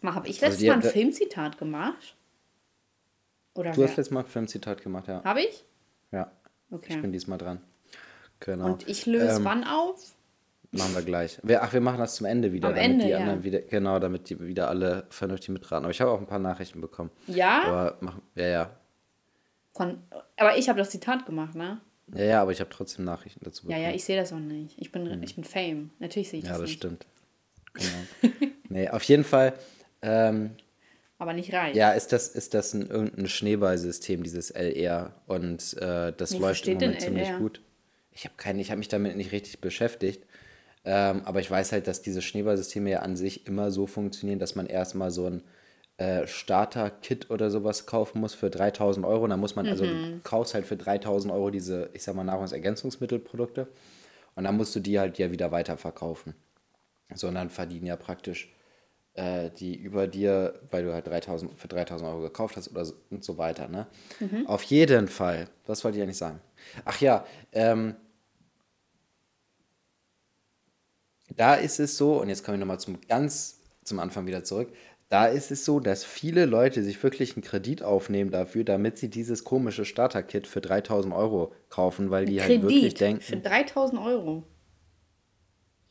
Mal, 0.00 0.14
habe 0.14 0.28
ich 0.28 0.36
Also 0.36 0.46
letztes 0.46 0.60
die- 0.62 0.68
Mal 0.68 0.74
ein 0.76 0.82
Filmzitat 0.82 1.58
gemacht? 1.58 2.16
Oder 3.54 3.72
Du 3.72 3.82
hast 3.82 3.90
wer? 3.90 3.96
letztes 3.96 4.10
Mal 4.12 4.20
ein 4.20 4.26
Filmzitat 4.26 4.82
gemacht, 4.82 5.08
ja. 5.08 5.22
Habe 5.24 5.40
ich? 5.42 5.64
Ja. 6.12 6.30
Okay. 6.70 6.94
Ich 6.94 7.02
bin 7.02 7.12
diesmal 7.12 7.38
dran. 7.38 7.60
Genau. 8.40 8.66
Und 8.66 8.88
ich 8.88 9.06
löse 9.06 9.36
Ähm, 9.36 9.44
wann 9.44 9.64
auf? 9.64 10.14
Machen 10.72 10.94
wir 10.94 11.02
gleich. 11.02 11.38
Wir, 11.42 11.62
ach, 11.62 11.72
wir 11.72 11.82
machen 11.82 11.98
das 11.98 12.14
zum 12.14 12.26
Ende 12.26 12.52
wieder, 12.52 12.68
Am 12.68 12.74
damit 12.74 12.90
Ende, 12.92 13.04
die 13.04 13.10
ja. 13.10 13.18
anderen 13.18 13.44
wieder, 13.44 13.60
genau, 13.60 13.98
damit 13.98 14.30
die 14.30 14.40
wieder 14.40 14.68
alle 14.68 15.06
vernünftig 15.10 15.50
mitraten. 15.50 15.84
Aber 15.84 15.90
ich 15.90 16.00
habe 16.00 16.10
auch 16.10 16.18
ein 16.18 16.26
paar 16.26 16.38
Nachrichten 16.38 16.80
bekommen. 16.80 17.10
Ja? 17.26 17.64
Aber 17.64 17.98
mach, 18.00 18.16
ja, 18.34 18.46
ja. 18.46 18.70
Von, 19.74 19.98
aber 20.36 20.56
ich 20.56 20.68
habe 20.70 20.78
das 20.78 20.90
Zitat 20.90 21.26
gemacht, 21.26 21.54
ne? 21.54 21.80
Ja, 22.14 22.24
ja, 22.24 22.42
aber 22.42 22.52
ich 22.52 22.60
habe 22.60 22.70
trotzdem 22.70 23.04
Nachrichten 23.04 23.40
dazu 23.44 23.64
bekommen. 23.64 23.82
Ja, 23.82 23.90
ja, 23.90 23.94
ich 23.94 24.04
sehe 24.04 24.16
das 24.16 24.32
auch 24.32 24.38
nicht. 24.38 24.78
Ich 24.78 24.92
bin, 24.92 25.04
mhm. 25.04 25.22
ich 25.22 25.34
bin 25.34 25.44
Fame. 25.44 25.90
Natürlich 25.98 26.30
sehe 26.30 26.38
ich 26.40 26.46
ja, 26.46 26.52
das, 26.52 26.60
das 26.60 26.70
nicht. 26.70 26.84
Ja, 26.84 26.90
das 26.90 26.98
stimmt. 26.98 27.06
Genau. 28.20 28.44
nee, 28.68 28.88
auf 28.90 29.02
jeden 29.04 29.24
Fall. 29.24 29.54
Ähm, 30.02 30.56
aber 31.22 31.32
nicht 31.32 31.52
reich. 31.52 31.74
Ja, 31.74 31.92
ist 31.92 32.12
das, 32.12 32.28
ist 32.28 32.54
das 32.54 32.74
ein, 32.74 32.86
irgendein 32.86 33.28
Schneeballsystem, 33.28 34.22
dieses 34.22 34.50
LR? 34.50 35.14
Und 35.26 35.76
äh, 35.78 36.12
das 36.16 36.32
Wie 36.32 36.38
läuft 36.38 36.66
im 36.66 36.74
Moment 36.74 37.00
ziemlich 37.00 37.32
gut. 37.38 37.62
Ich 38.10 38.24
habe 38.24 38.34
keine, 38.36 38.60
ich 38.60 38.70
habe 38.70 38.78
mich 38.78 38.88
damit 38.88 39.16
nicht 39.16 39.32
richtig 39.32 39.60
beschäftigt. 39.60 40.26
Ähm, 40.84 41.22
aber 41.24 41.40
ich 41.40 41.50
weiß 41.50 41.72
halt, 41.72 41.86
dass 41.86 42.02
diese 42.02 42.22
Schneeballsysteme 42.22 42.90
ja 42.90 42.98
an 43.00 43.16
sich 43.16 43.46
immer 43.46 43.70
so 43.70 43.86
funktionieren, 43.86 44.38
dass 44.38 44.54
man 44.54 44.66
erstmal 44.66 45.10
so 45.10 45.26
ein 45.26 45.42
äh, 45.96 46.26
Starter-Kit 46.26 47.30
oder 47.30 47.50
sowas 47.50 47.86
kaufen 47.86 48.20
muss 48.20 48.34
für 48.34 48.50
3000 48.50 49.06
Euro. 49.06 49.24
Und 49.24 49.30
dann 49.30 49.40
muss 49.40 49.54
man, 49.54 49.66
mhm. 49.66 49.72
also 49.72 49.86
du 49.86 49.94
mhm. 49.94 50.22
kaufst 50.24 50.54
halt 50.54 50.66
für 50.66 50.76
3000 50.76 51.32
Euro 51.32 51.50
diese, 51.50 51.88
ich 51.92 52.02
sag 52.02 52.14
mal, 52.16 52.24
Nahrungsergänzungsmittelprodukte. 52.24 53.68
Und 54.34 54.44
dann 54.44 54.56
musst 54.56 54.74
du 54.74 54.80
die 54.80 54.98
halt 54.98 55.18
ja 55.18 55.30
wieder 55.30 55.52
weiterverkaufen. 55.52 56.34
So, 57.14 57.28
und 57.28 57.34
dann 57.34 57.50
verdienen 57.50 57.86
ja 57.86 57.96
praktisch 57.96 58.51
äh, 59.14 59.50
die 59.50 59.76
über 59.76 60.06
dir, 60.06 60.60
weil 60.70 60.84
du 60.84 60.92
halt 60.92 61.06
3000, 61.06 61.58
für 61.58 61.68
3000 61.68 62.10
Euro 62.10 62.20
gekauft 62.22 62.56
hast 62.56 62.70
oder 62.70 62.84
so, 62.84 62.94
und 63.10 63.24
so 63.24 63.38
weiter. 63.38 63.68
Ne? 63.68 63.86
Mhm. 64.20 64.46
Auf 64.46 64.62
jeden 64.64 65.08
Fall. 65.08 65.48
Was 65.66 65.84
wollte 65.84 65.98
ich 65.98 66.02
eigentlich 66.02 66.16
sagen? 66.18 66.40
Ach 66.84 67.00
ja, 67.00 67.26
ähm, 67.52 67.96
da 71.36 71.54
ist 71.54 71.80
es 71.80 71.96
so, 71.96 72.20
und 72.20 72.28
jetzt 72.28 72.44
komme 72.44 72.56
ich 72.56 72.60
nochmal 72.60 72.80
zum 72.80 73.00
ganz 73.08 73.58
zum 73.84 73.98
Anfang 73.98 74.26
wieder 74.26 74.44
zurück, 74.44 74.72
da 75.08 75.26
ist 75.26 75.50
es 75.50 75.64
so, 75.66 75.78
dass 75.78 76.04
viele 76.04 76.46
Leute 76.46 76.82
sich 76.82 77.02
wirklich 77.02 77.36
einen 77.36 77.42
Kredit 77.42 77.82
aufnehmen 77.82 78.30
dafür, 78.30 78.64
damit 78.64 78.96
sie 78.96 79.10
dieses 79.10 79.44
komische 79.44 79.84
Starter-Kit 79.84 80.46
für 80.46 80.62
3000 80.62 81.14
Euro 81.14 81.52
kaufen, 81.68 82.10
weil 82.10 82.24
die 82.24 82.36
Kredit 82.36 82.62
halt 82.62 82.62
wirklich 82.62 82.94
denken. 82.94 83.20
Für 83.20 83.36
3000 83.36 84.00
Euro. 84.00 84.44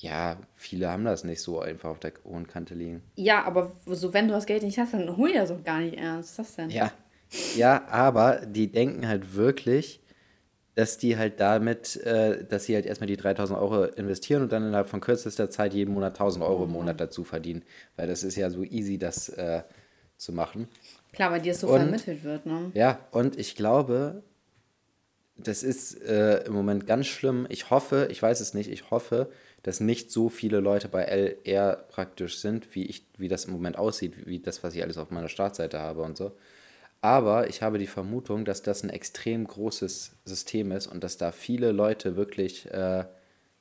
Ja, 0.01 0.37
viele 0.55 0.89
haben 0.89 1.05
das 1.05 1.23
nicht 1.23 1.41
so 1.41 1.59
einfach 1.59 1.89
auf 1.89 1.99
der 1.99 2.13
hohen 2.25 2.47
Kante 2.47 2.73
liegen. 2.73 3.03
Ja, 3.15 3.43
aber 3.43 3.71
so 3.85 4.13
wenn 4.13 4.27
du 4.27 4.33
das 4.33 4.47
Geld 4.47 4.63
nicht 4.63 4.79
hast, 4.79 4.95
dann 4.95 5.15
hol 5.15 5.29
ja 5.29 5.45
so 5.45 5.59
gar 5.63 5.79
nicht 5.79 5.95
ernst. 5.95 6.39
Was 6.39 6.49
ist 6.49 6.57
das 6.57 6.67
denn? 6.67 6.69
Ja. 6.71 6.91
Ja, 7.55 7.87
aber 7.87 8.45
die 8.45 8.71
denken 8.71 9.07
halt 9.07 9.35
wirklich, 9.35 10.01
dass 10.75 10.97
die 10.97 11.17
halt 11.17 11.39
damit, 11.39 11.95
äh, 11.97 12.43
dass 12.43 12.65
sie 12.65 12.75
halt 12.75 12.85
erstmal 12.85 13.07
die 13.07 13.15
3000 13.15 13.57
Euro 13.59 13.83
investieren 13.83 14.41
und 14.41 14.51
dann 14.51 14.67
innerhalb 14.67 14.89
von 14.89 15.01
kürzester 15.01 15.49
Zeit 15.49 15.73
jeden 15.73 15.93
Monat 15.93 16.13
1000 16.13 16.43
Euro 16.43 16.65
im. 16.65 16.71
Monat 16.71 16.99
dazu 16.99 17.23
verdienen. 17.23 17.63
Weil 17.95 18.07
das 18.07 18.23
ist 18.23 18.35
ja 18.35 18.49
so 18.49 18.63
easy, 18.63 18.97
das 18.97 19.29
äh, 19.29 19.61
zu 20.17 20.33
machen. 20.33 20.67
Klar, 21.13 21.31
weil 21.31 21.41
dir 21.41 21.51
es 21.51 21.61
so 21.61 21.67
und, 21.67 21.79
vermittelt 21.79 22.23
wird, 22.23 22.45
ne? 22.47 22.71
Ja, 22.73 22.99
und 23.11 23.37
ich 23.37 23.55
glaube, 23.55 24.23
das 25.37 25.63
ist 25.63 26.01
äh, 26.01 26.43
im 26.45 26.53
Moment 26.53 26.87
ganz 26.87 27.07
schlimm. 27.07 27.45
Ich 27.49 27.69
hoffe, 27.69 28.07
ich 28.11 28.21
weiß 28.21 28.39
es 28.39 28.53
nicht, 28.53 28.69
ich 28.69 28.91
hoffe, 28.91 29.31
dass 29.63 29.79
nicht 29.79 30.11
so 30.11 30.29
viele 30.29 30.59
Leute 30.59 30.89
bei 30.89 31.03
LR 31.03 31.75
praktisch 31.89 32.39
sind, 32.39 32.73
wie 32.75 32.85
ich, 32.85 33.05
wie 33.17 33.27
das 33.27 33.45
im 33.45 33.53
Moment 33.53 33.77
aussieht, 33.77 34.25
wie 34.25 34.39
das, 34.39 34.63
was 34.63 34.75
ich 34.75 34.81
alles 34.81 34.97
auf 34.97 35.11
meiner 35.11 35.29
Startseite 35.29 35.79
habe 35.79 36.01
und 36.01 36.17
so. 36.17 36.31
Aber 37.01 37.49
ich 37.49 37.61
habe 37.61 37.79
die 37.79 37.87
Vermutung, 37.87 38.45
dass 38.45 38.61
das 38.61 38.83
ein 38.83 38.89
extrem 38.89 39.45
großes 39.45 40.17
System 40.25 40.71
ist 40.71 40.87
und 40.87 41.03
dass 41.03 41.17
da 41.17 41.31
viele 41.31 41.71
Leute 41.71 42.15
wirklich 42.15 42.71
äh, 42.71 43.05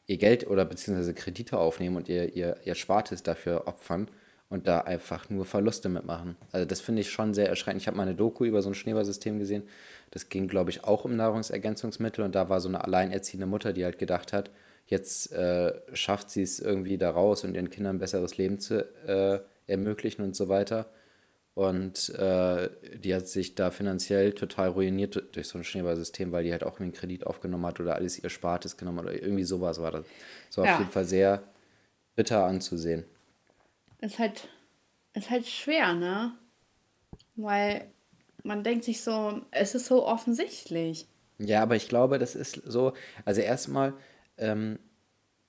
ihr 0.07 0.17
Geld 0.19 0.47
oder 0.47 0.65
beziehungsweise 0.65 1.15
Kredite 1.15 1.59
aufnehmen 1.59 1.97
und 1.97 2.09
ihr, 2.09 2.35
ihr, 2.35 2.57
ihr 2.65 2.75
Spartes 2.75 3.23
dafür 3.23 3.67
opfern 3.67 4.09
und 4.51 4.67
da 4.67 4.81
einfach 4.81 5.31
nur 5.31 5.47
Verluste 5.47 5.89
mitmachen. 5.89 6.37
Also 6.53 6.67
das 6.67 6.81
finde 6.81 7.01
ich 7.01 7.11
schon 7.11 7.33
sehr 7.33 7.49
erschreckend. 7.49 7.81
Ich 7.81 7.87
habe 7.87 7.97
mal 7.97 8.03
eine 8.03 8.17
Doku 8.17 8.45
über 8.45 8.61
so 8.61 8.69
ein 8.69 8.75
Schneeballsystem 8.75 9.39
gesehen. 9.39 9.63
Das 10.11 10.29
ging, 10.29 10.49
glaube 10.49 10.71
ich, 10.71 10.85
auch 10.85 11.05
um 11.05 11.17
Nahrungsergänzungsmittel 11.17 12.25
und 12.25 12.35
da 12.35 12.49
war 12.49 12.61
so 12.61 12.69
eine 12.69 12.85
alleinerziehende 12.85 13.47
Mutter, 13.47 13.73
die 13.73 13.85
halt 13.85 13.99
gedacht 13.99 14.33
hat, 14.33 14.51
jetzt 14.87 15.33
äh, 15.33 15.81
schafft 15.95 16.31
sie 16.31 16.43
es 16.43 16.59
irgendwie 16.61 16.99
da 16.99 17.11
raus 17.11 17.45
und 17.45 17.55
ihren 17.55 17.71
Kindern 17.71 17.97
ein 17.97 18.01
besseres 18.01 18.37
Leben 18.37 18.59
zu 18.59 18.85
äh, 19.07 19.41
ermöglichen 19.67 20.23
und 20.23 20.35
so 20.35 20.49
weiter. 20.49 20.91
Und 21.55 22.11
äh, 22.11 22.71
die 22.97 23.15
hat 23.15 23.29
sich 23.29 23.55
da 23.55 23.71
finanziell 23.71 24.33
total 24.33 24.71
ruiniert 24.71 25.23
durch 25.33 25.49
so 25.49 25.59
ein 25.59 25.65
Schneeballsystem, 25.65 26.33
weil 26.33 26.45
die 26.45 26.53
halt 26.53 26.65
auch 26.65 26.81
einen 26.81 26.93
Kredit 26.93 27.27
aufgenommen 27.27 27.67
hat 27.67 27.81
oder 27.81 27.97
alles 27.97 28.23
ihr 28.23 28.31
Spartes 28.31 28.77
genommen 28.77 28.99
hat 28.99 29.07
oder 29.07 29.23
irgendwie 29.23 29.45
sowas 29.45 29.81
war 29.81 29.91
das. 29.91 30.05
Das 30.49 30.59
war 30.59 30.65
ja. 30.67 30.73
auf 30.75 30.79
jeden 30.79 30.93
Fall 30.93 31.05
sehr 31.05 31.43
bitter 32.17 32.45
anzusehen. 32.45 33.05
Ist 34.01 34.19
halt, 34.19 34.49
ist 35.13 35.31
halt 35.31 35.47
schwer, 35.47 35.93
ne? 35.95 36.33
Weil 37.37 37.91
man 38.43 38.65
denkt 38.65 38.85
sich 38.85 39.03
so, 39.03 39.43
es 39.51 39.75
ist 39.75 39.87
so 39.87 40.07
offensichtlich. 40.07 41.07
Ja, 41.39 41.63
aber 41.63 41.77
ich 41.77 41.89
glaube, 41.89 42.19
das 42.19 42.35
ist 42.35 42.63
so, 42.65 42.93
also 43.25 43.41
erstmal, 43.41 43.95
ähm, 44.41 44.79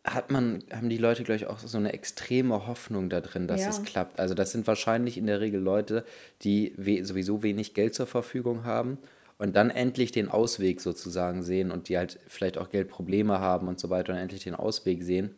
hat 0.04 0.32
man, 0.32 0.64
haben 0.72 0.90
die 0.90 0.98
Leute, 0.98 1.24
glaube 1.24 1.38
ich, 1.38 1.48
auch 1.48 1.60
so 1.60 1.78
eine 1.78 1.94
extreme 1.94 2.66
Hoffnung 2.66 3.10
da 3.10 3.22
drin, 3.22 3.48
dass 3.48 3.62
ja. 3.62 3.70
es 3.70 3.84
klappt. 3.84 4.20
Also 4.20 4.34
das 4.34 4.52
sind 4.52 4.66
wahrscheinlich 4.66 5.18
in 5.18 5.28
der 5.28 5.42
Regel 5.42 5.62
Leute, 5.62 6.06
die 6.42 6.74
we 6.78 7.06
sowieso 7.06 7.44
wenig 7.44 7.74
Geld 7.74 7.94
zur 7.94 8.08
Verfügung 8.08 8.64
haben 8.64 8.98
und 9.38 9.56
dann 9.56 9.70
endlich 9.70 10.12
den 10.12 10.30
Ausweg 10.30 10.82
sozusagen 10.82 11.44
sehen 11.44 11.72
und 11.72 11.88
die 11.88 11.98
halt 11.98 12.20
vielleicht 12.28 12.58
auch 12.58 12.70
Geldprobleme 12.70 13.40
haben 13.40 13.68
und 13.68 13.80
so 13.80 13.90
weiter 13.90 14.14
und 14.14 14.20
endlich 14.20 14.44
den 14.44 14.56
Ausweg 14.56 15.04
sehen, 15.04 15.36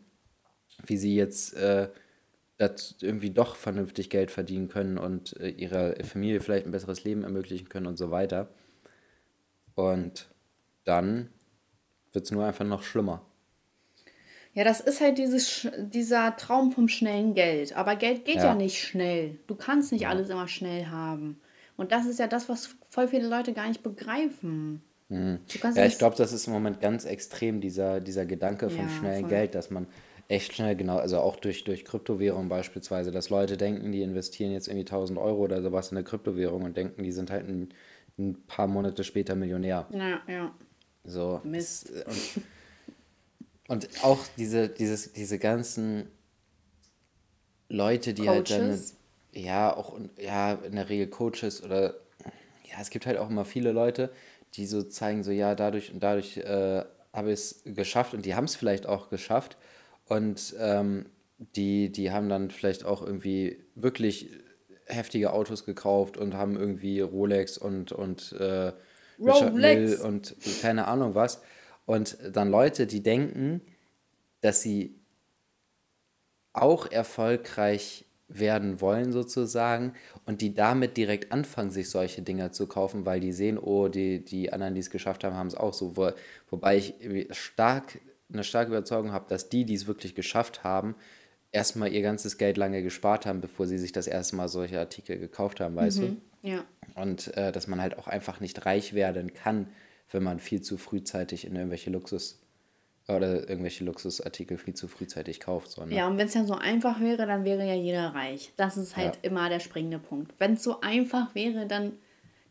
wie 0.86 0.96
sie 0.96 1.14
jetzt 1.14 1.54
äh, 1.54 1.88
das 2.56 2.96
irgendwie 3.00 3.30
doch 3.30 3.56
vernünftig 3.56 4.08
Geld 4.10 4.30
verdienen 4.30 4.68
können 4.68 4.96
und 4.96 5.36
äh, 5.40 5.48
ihrer 5.48 5.94
Familie 6.04 6.40
vielleicht 6.40 6.64
ein 6.64 6.72
besseres 6.72 7.04
Leben 7.04 7.24
ermöglichen 7.24 7.68
können 7.68 7.86
und 7.86 7.98
so 7.98 8.10
weiter. 8.10 8.48
Und 9.74 10.28
dann 10.84 11.28
wird 12.12 12.24
es 12.24 12.30
nur 12.30 12.46
einfach 12.46 12.64
noch 12.64 12.82
schlimmer. 12.82 13.26
Ja, 14.54 14.62
das 14.62 14.80
ist 14.80 15.00
halt 15.00 15.18
dieses, 15.18 15.68
dieser 15.78 16.36
Traum 16.36 16.70
vom 16.70 16.88
schnellen 16.88 17.34
Geld. 17.34 17.76
Aber 17.76 17.96
Geld 17.96 18.24
geht 18.24 18.36
ja. 18.36 18.46
ja 18.46 18.54
nicht 18.54 18.80
schnell. 18.80 19.38
Du 19.48 19.56
kannst 19.56 19.90
nicht 19.92 20.06
alles 20.06 20.30
immer 20.30 20.46
schnell 20.46 20.86
haben. 20.86 21.40
Und 21.76 21.90
das 21.90 22.06
ist 22.06 22.20
ja 22.20 22.28
das, 22.28 22.48
was 22.48 22.76
voll 22.88 23.08
viele 23.08 23.26
Leute 23.26 23.52
gar 23.52 23.68
nicht 23.68 23.82
begreifen. 23.82 24.80
Mhm. 25.08 25.40
Ja, 25.74 25.84
ich 25.84 25.98
glaube, 25.98 26.16
das 26.16 26.32
ist 26.32 26.46
im 26.46 26.52
Moment 26.52 26.80
ganz 26.80 27.04
extrem, 27.04 27.60
dieser, 27.60 28.00
dieser 28.00 28.26
Gedanke 28.26 28.70
vom 28.70 28.86
ja, 28.86 28.88
schnellen 28.88 29.22
voll. 29.22 29.30
Geld, 29.30 29.54
dass 29.56 29.70
man 29.70 29.88
echt 30.28 30.54
schnell, 30.54 30.76
genau, 30.76 30.98
also 30.98 31.18
auch 31.18 31.36
durch, 31.36 31.64
durch 31.64 31.84
Kryptowährung 31.84 32.48
beispielsweise, 32.48 33.10
dass 33.10 33.30
Leute 33.30 33.56
denken, 33.56 33.92
die 33.92 34.02
investieren 34.02 34.52
jetzt 34.52 34.68
irgendwie 34.68 34.86
1000 34.86 35.18
Euro 35.18 35.42
oder 35.42 35.62
sowas 35.62 35.90
in 35.90 35.98
eine 35.98 36.04
Kryptowährung 36.04 36.62
und 36.62 36.76
denken, 36.76 37.02
die 37.02 37.12
sind 37.12 37.30
halt 37.30 37.48
ein, 37.48 37.68
ein 38.18 38.42
paar 38.46 38.68
Monate 38.68 39.04
später 39.04 39.34
Millionär. 39.34 39.86
Ja, 39.90 40.20
ja. 40.32 40.54
So. 41.04 41.40
Mist. 41.44 41.90
Und, 41.90 42.44
und 43.68 43.88
auch 44.02 44.20
diese, 44.36 44.68
dieses, 44.68 45.12
diese 45.12 45.38
ganzen 45.38 46.10
Leute, 47.68 48.14
die 48.14 48.26
Coaches. 48.26 48.50
halt 48.50 48.50
dann, 48.50 48.80
ja, 49.32 49.74
auch 49.76 49.98
ja, 50.18 50.52
in 50.52 50.76
der 50.76 50.88
Regel 50.88 51.08
Coaches 51.08 51.62
oder 51.62 51.94
ja, 52.64 52.80
es 52.80 52.90
gibt 52.90 53.06
halt 53.06 53.18
auch 53.18 53.30
immer 53.30 53.44
viele 53.44 53.72
Leute, 53.72 54.10
die 54.54 54.66
so 54.66 54.82
zeigen, 54.82 55.24
so 55.24 55.30
ja, 55.30 55.54
dadurch 55.54 55.92
und 55.92 56.02
dadurch 56.02 56.36
äh, 56.36 56.84
habe 57.12 57.32
ich 57.32 57.40
es 57.40 57.62
geschafft 57.64 58.14
und 58.14 58.26
die 58.26 58.34
haben 58.34 58.44
es 58.44 58.56
vielleicht 58.56 58.86
auch 58.86 59.08
geschafft 59.08 59.56
und 60.06 60.54
ähm, 60.58 61.06
die, 61.56 61.90
die 61.90 62.10
haben 62.10 62.28
dann 62.28 62.50
vielleicht 62.50 62.84
auch 62.84 63.02
irgendwie 63.02 63.64
wirklich 63.74 64.30
heftige 64.86 65.32
Autos 65.32 65.64
gekauft 65.64 66.16
und 66.16 66.34
haben 66.34 66.56
irgendwie 66.56 67.00
Rolex 67.00 67.56
und, 67.58 67.92
und 67.92 68.32
äh, 68.32 68.72
Rolex. 69.18 70.00
und 70.00 70.36
keine 70.60 70.86
Ahnung 70.86 71.14
was. 71.14 71.40
Und 71.86 72.18
dann 72.32 72.50
Leute, 72.50 72.86
die 72.86 73.02
denken, 73.02 73.60
dass 74.40 74.62
sie 74.62 74.98
auch 76.52 76.90
erfolgreich 76.90 78.06
werden 78.28 78.80
wollen 78.80 79.12
sozusagen 79.12 79.92
und 80.24 80.40
die 80.40 80.54
damit 80.54 80.96
direkt 80.96 81.30
anfangen, 81.30 81.70
sich 81.70 81.90
solche 81.90 82.22
Dinger 82.22 82.52
zu 82.52 82.66
kaufen, 82.66 83.04
weil 83.04 83.20
die 83.20 83.32
sehen, 83.32 83.58
oh, 83.58 83.88
die, 83.88 84.24
die 84.24 84.52
anderen, 84.52 84.74
die 84.74 84.80
es 84.80 84.90
geschafft 84.90 85.24
haben, 85.24 85.36
haben 85.36 85.46
es 85.46 85.54
auch 85.54 85.74
so. 85.74 85.96
Wo, 85.96 86.10
wobei 86.48 86.78
ich 86.78 86.94
stark, 87.32 88.00
eine 88.32 88.44
starke 88.44 88.70
Überzeugung 88.70 89.12
habe, 89.12 89.26
dass 89.28 89.50
die, 89.50 89.64
die 89.64 89.74
es 89.74 89.86
wirklich 89.86 90.14
geschafft 90.14 90.64
haben, 90.64 90.94
erstmal 91.52 91.92
ihr 91.92 92.02
ganzes 92.02 92.38
Geld 92.38 92.56
lange 92.56 92.82
gespart 92.82 93.26
haben, 93.26 93.40
bevor 93.40 93.66
sie 93.66 93.78
sich 93.78 93.92
das 93.92 94.06
erste 94.06 94.36
Mal 94.36 94.48
solche 94.48 94.78
Artikel 94.78 95.18
gekauft 95.18 95.60
haben, 95.60 95.76
weißt 95.76 96.00
mhm, 96.00 96.20
du? 96.42 96.48
Ja. 96.48 96.64
Und 96.94 97.36
äh, 97.36 97.52
dass 97.52 97.66
man 97.66 97.80
halt 97.80 97.98
auch 97.98 98.08
einfach 98.08 98.40
nicht 98.40 98.66
reich 98.66 98.94
werden 98.94 99.34
kann, 99.34 99.68
wenn 100.14 100.22
man 100.22 100.38
viel 100.38 100.62
zu 100.62 100.78
frühzeitig 100.78 101.44
in 101.44 101.56
irgendwelche 101.56 101.90
Luxus 101.90 102.40
oder 103.06 103.48
irgendwelche 103.48 103.84
Luxusartikel 103.84 104.56
viel 104.56 104.72
zu 104.72 104.88
frühzeitig 104.88 105.40
kauft. 105.40 105.70
So, 105.70 105.84
ne? 105.84 105.94
Ja, 105.94 106.06
und 106.06 106.16
wenn 106.16 106.26
es 106.26 106.34
ja 106.34 106.44
so 106.44 106.54
einfach 106.54 107.00
wäre, 107.00 107.26
dann 107.26 107.44
wäre 107.44 107.66
ja 107.66 107.74
jeder 107.74 108.14
reich. 108.14 108.52
Das 108.56 108.78
ist 108.78 108.96
halt 108.96 109.16
ja. 109.16 109.20
immer 109.22 109.50
der 109.50 109.60
springende 109.60 109.98
Punkt. 109.98 110.32
Wenn 110.38 110.54
es 110.54 110.62
so 110.62 110.80
einfach 110.80 111.34
wäre, 111.34 111.66
dann, 111.66 111.92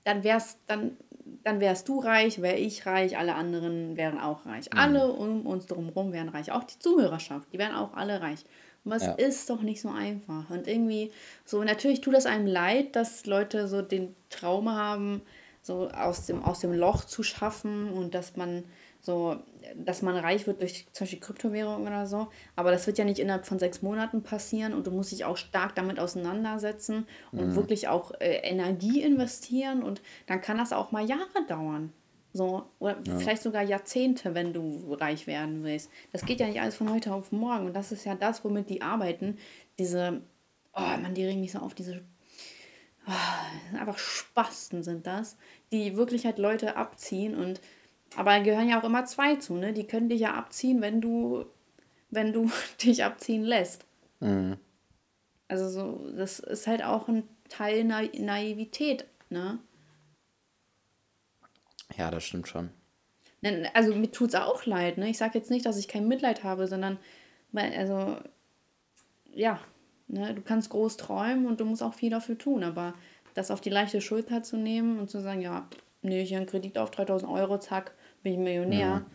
dann 0.04 0.24
wär's, 0.24 0.60
dann, 0.68 0.96
dann 1.44 1.60
wärst 1.60 1.90
du 1.90 2.00
reich, 2.00 2.42
wäre 2.42 2.58
ich 2.58 2.86
reich, 2.86 3.18
alle 3.18 3.34
anderen 3.34 3.98
wären 3.98 4.20
auch 4.20 4.46
reich. 4.46 4.66
Mhm. 4.72 4.80
Alle 4.80 5.08
um 5.08 5.48
uns 5.48 5.66
drumherum 5.66 6.12
wären 6.12 6.30
reich. 6.30 6.52
Auch 6.52 6.66
die 6.66 6.78
Zuhörerschaft, 6.78 7.52
die 7.52 7.58
wären 7.58 7.74
auch 7.74 7.96
alle 7.96 8.22
reich. 8.22 8.46
Aber 8.86 8.98
es 8.98 9.04
ja. 9.04 9.14
ist 9.14 9.50
doch 9.50 9.62
nicht 9.62 9.82
so 9.82 9.90
einfach. 9.90 10.50
Und 10.50 10.68
irgendwie, 10.68 11.12
so 11.46 11.64
natürlich 11.64 12.02
tut 12.02 12.14
es 12.14 12.26
einem 12.26 12.46
leid, 12.46 12.96
dass 12.96 13.26
Leute 13.26 13.68
so 13.68 13.82
den 13.82 14.14
Traum 14.30 14.70
haben, 14.70 15.22
so 15.64 15.90
aus 15.90 16.26
dem, 16.26 16.44
aus 16.44 16.60
dem 16.60 16.74
Loch 16.74 17.06
zu 17.06 17.24
schaffen 17.24 17.90
und 17.90 18.14
dass 18.14 18.36
man 18.36 18.66
so, 19.00 19.38
dass 19.76 20.02
man 20.02 20.16
reich 20.16 20.46
wird 20.48 20.62
durch 20.62 20.88
zum 20.94 21.06
Beispiel 21.06 21.20
Kryptowährungen 21.20 21.88
oder 21.88 22.06
so. 22.06 22.28
Aber 22.56 22.72
das 22.72 22.86
wird 22.86 22.98
ja 22.98 23.06
nicht 23.06 23.20
innerhalb 23.20 23.46
von 23.46 23.60
sechs 23.60 23.82
Monaten 23.82 24.24
passieren 24.24 24.74
und 24.74 24.88
du 24.88 24.92
musst 24.92 25.12
dich 25.12 25.26
auch 25.26 25.36
stark 25.38 25.76
damit 25.76 26.00
auseinandersetzen 26.00 27.08
und 27.32 27.50
mhm. 27.50 27.56
wirklich 27.56 27.88
auch 27.88 28.12
äh, 28.20 28.36
Energie 28.44 29.02
investieren 29.02 29.84
und 29.84 30.02
dann 30.28 30.42
kann 30.42 30.58
das 30.58 30.72
auch 30.72 30.92
mal 30.92 31.06
Jahre 31.06 31.46
dauern. 31.48 31.92
So, 32.34 32.66
oder 32.80 32.98
ja. 33.06 33.18
vielleicht 33.20 33.44
sogar 33.44 33.62
Jahrzehnte, 33.62 34.34
wenn 34.34 34.54
du 34.54 34.94
reich 34.94 35.28
werden 35.28 35.64
willst. 35.64 35.92
Das 36.12 36.26
geht 36.26 36.40
ja 36.40 36.48
nicht 36.48 36.60
alles 36.60 36.76
von 36.76 36.92
heute 36.92 37.14
auf 37.14 37.32
morgen. 37.32 37.68
Und 37.68 37.76
das 37.76 37.92
ist 37.92 38.06
ja 38.06 38.16
das, 38.16 38.44
womit 38.44 38.72
die 38.72 38.82
arbeiten. 38.82 39.38
Diese, 39.78 40.22
oh 40.74 40.80
man, 40.80 41.14
die 41.14 41.26
regen 41.26 41.42
mich 41.42 41.52
so 41.52 41.60
auf, 41.60 41.76
diese 41.76 42.02
einfach 43.78 43.98
Spasten 43.98 44.84
sind 44.84 45.08
das, 45.08 45.38
die 45.72 45.98
wirklich 45.98 46.26
halt 46.26 46.38
Leute 46.38 46.76
abziehen 46.78 47.36
und 47.36 47.62
aber 48.16 48.40
gehören 48.42 48.70
ja 48.70 48.80
auch 48.80 48.84
immer 48.84 49.06
zwei 49.06 49.36
zu, 49.38 49.56
ne? 49.56 49.74
Die 49.74 49.88
können 49.88 50.10
dich 50.10 50.22
ja 50.22 50.36
abziehen, 50.36 50.82
wenn 50.82 51.02
du, 51.02 51.46
wenn 52.10 52.32
du 52.32 52.50
dich 52.84 53.04
abziehen 53.04 53.44
lässt. 53.44 53.86
Mhm. 54.20 54.58
Also 55.48 55.70
so, 55.70 56.12
das 56.16 56.40
ist 56.40 56.68
halt 56.68 56.84
auch 56.84 57.08
ein 57.08 57.28
Teil 57.50 57.84
Na 57.84 58.02
Naivität, 58.02 59.06
ne? 59.30 59.60
Ja, 61.98 62.10
das 62.10 62.24
stimmt 62.24 62.48
schon. 62.48 62.72
Also 63.74 63.94
mir 63.94 64.10
tut 64.10 64.30
es 64.30 64.36
auch 64.36 64.66
leid, 64.66 64.98
ne? 64.98 65.10
Ich 65.10 65.18
sage 65.18 65.38
jetzt 65.38 65.52
nicht, 65.52 65.66
dass 65.66 65.78
ich 65.78 65.88
kein 65.88 66.08
Mitleid 66.08 66.44
habe, 66.44 66.68
sondern, 66.68 66.98
also, 67.54 68.18
ja, 69.34 69.60
ne? 70.14 70.34
Du 70.34 70.42
kannst 70.42 70.70
groß 70.70 70.98
träumen 70.98 71.48
und 71.48 71.60
du 71.60 71.66
musst 71.66 71.84
auch 71.84 71.94
viel 71.94 72.10
dafür 72.10 72.38
tun, 72.38 72.64
aber 72.64 72.94
das 73.34 73.52
auf 73.52 73.62
die 73.62 73.70
leichte 73.70 74.00
Schulter 74.00 74.44
zu 74.44 74.58
nehmen 74.58 75.00
und 75.00 75.10
zu 75.10 75.22
sagen, 75.22 75.42
ja, 75.42 75.68
nee, 76.02 76.24
hier 76.24 76.38
ein 76.38 76.46
Kredit 76.46 76.78
auf 76.78 76.92
3000 76.92 77.30
Euro, 77.32 77.58
zack, 77.60 77.94
bin 78.22 78.34
ich 78.34 78.40
Millionär. 78.40 78.80
Ja, 78.80 79.06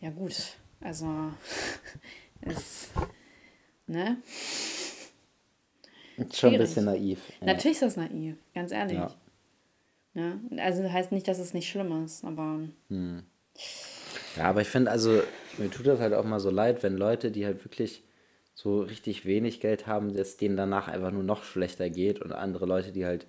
ja 0.00 0.10
gut, 0.10 0.34
also 0.80 1.06
ist, 2.42 2.90
ne? 3.86 4.18
Ist 6.16 6.38
schon 6.38 6.52
ein 6.52 6.58
bisschen 6.58 6.84
naiv. 6.84 7.20
Ja. 7.40 7.46
Natürlich 7.46 7.76
ist 7.76 7.82
das 7.82 7.96
naiv, 7.96 8.36
ganz 8.54 8.72
ehrlich. 8.72 8.98
Ja. 8.98 9.14
Ne? 10.14 10.40
Also 10.58 10.90
heißt 10.90 11.12
nicht, 11.12 11.26
dass 11.26 11.38
es 11.38 11.54
nicht 11.54 11.68
schlimm 11.70 12.04
ist, 12.04 12.24
aber. 12.24 12.60
Hm. 12.88 13.22
Ja, 14.36 14.44
aber 14.44 14.60
ich 14.60 14.68
finde, 14.68 14.90
also, 14.90 15.22
mir 15.58 15.70
tut 15.70 15.86
das 15.86 16.00
halt 16.00 16.14
auch 16.14 16.24
mal 16.24 16.40
so 16.40 16.50
leid, 16.50 16.82
wenn 16.82 16.96
Leute, 16.96 17.30
die 17.30 17.44
halt 17.44 17.64
wirklich 17.64 18.02
so 18.54 18.80
richtig 18.82 19.24
wenig 19.24 19.60
Geld 19.60 19.86
haben, 19.86 20.14
dass 20.14 20.36
denen 20.36 20.56
danach 20.56 20.88
einfach 20.88 21.10
nur 21.10 21.22
noch 21.22 21.44
schlechter 21.44 21.90
geht 21.90 22.20
und 22.20 22.32
andere 22.32 22.66
Leute, 22.66 22.92
die 22.92 23.06
halt 23.06 23.26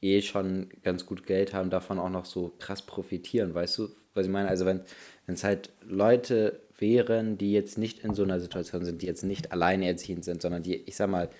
eh 0.00 0.20
schon 0.20 0.68
ganz 0.82 1.06
gut 1.06 1.26
Geld 1.26 1.54
haben, 1.54 1.70
davon 1.70 1.98
auch 1.98 2.10
noch 2.10 2.24
so 2.24 2.52
krass 2.58 2.82
profitieren, 2.82 3.54
weißt 3.54 3.78
du, 3.78 3.88
was 4.14 4.26
ich 4.26 4.32
meine? 4.32 4.48
Also 4.48 4.66
wenn 4.66 4.82
es 5.26 5.44
halt 5.44 5.70
Leute 5.86 6.60
wären, 6.78 7.38
die 7.38 7.52
jetzt 7.52 7.78
nicht 7.78 8.00
in 8.04 8.14
so 8.14 8.22
einer 8.22 8.40
Situation 8.40 8.84
sind, 8.84 9.02
die 9.02 9.06
jetzt 9.06 9.24
nicht 9.24 9.52
alleinerziehend 9.52 10.24
sind, 10.24 10.42
sondern 10.42 10.62
die, 10.62 10.76
ich 10.76 10.96
sag 10.96 11.08
mal, 11.08 11.30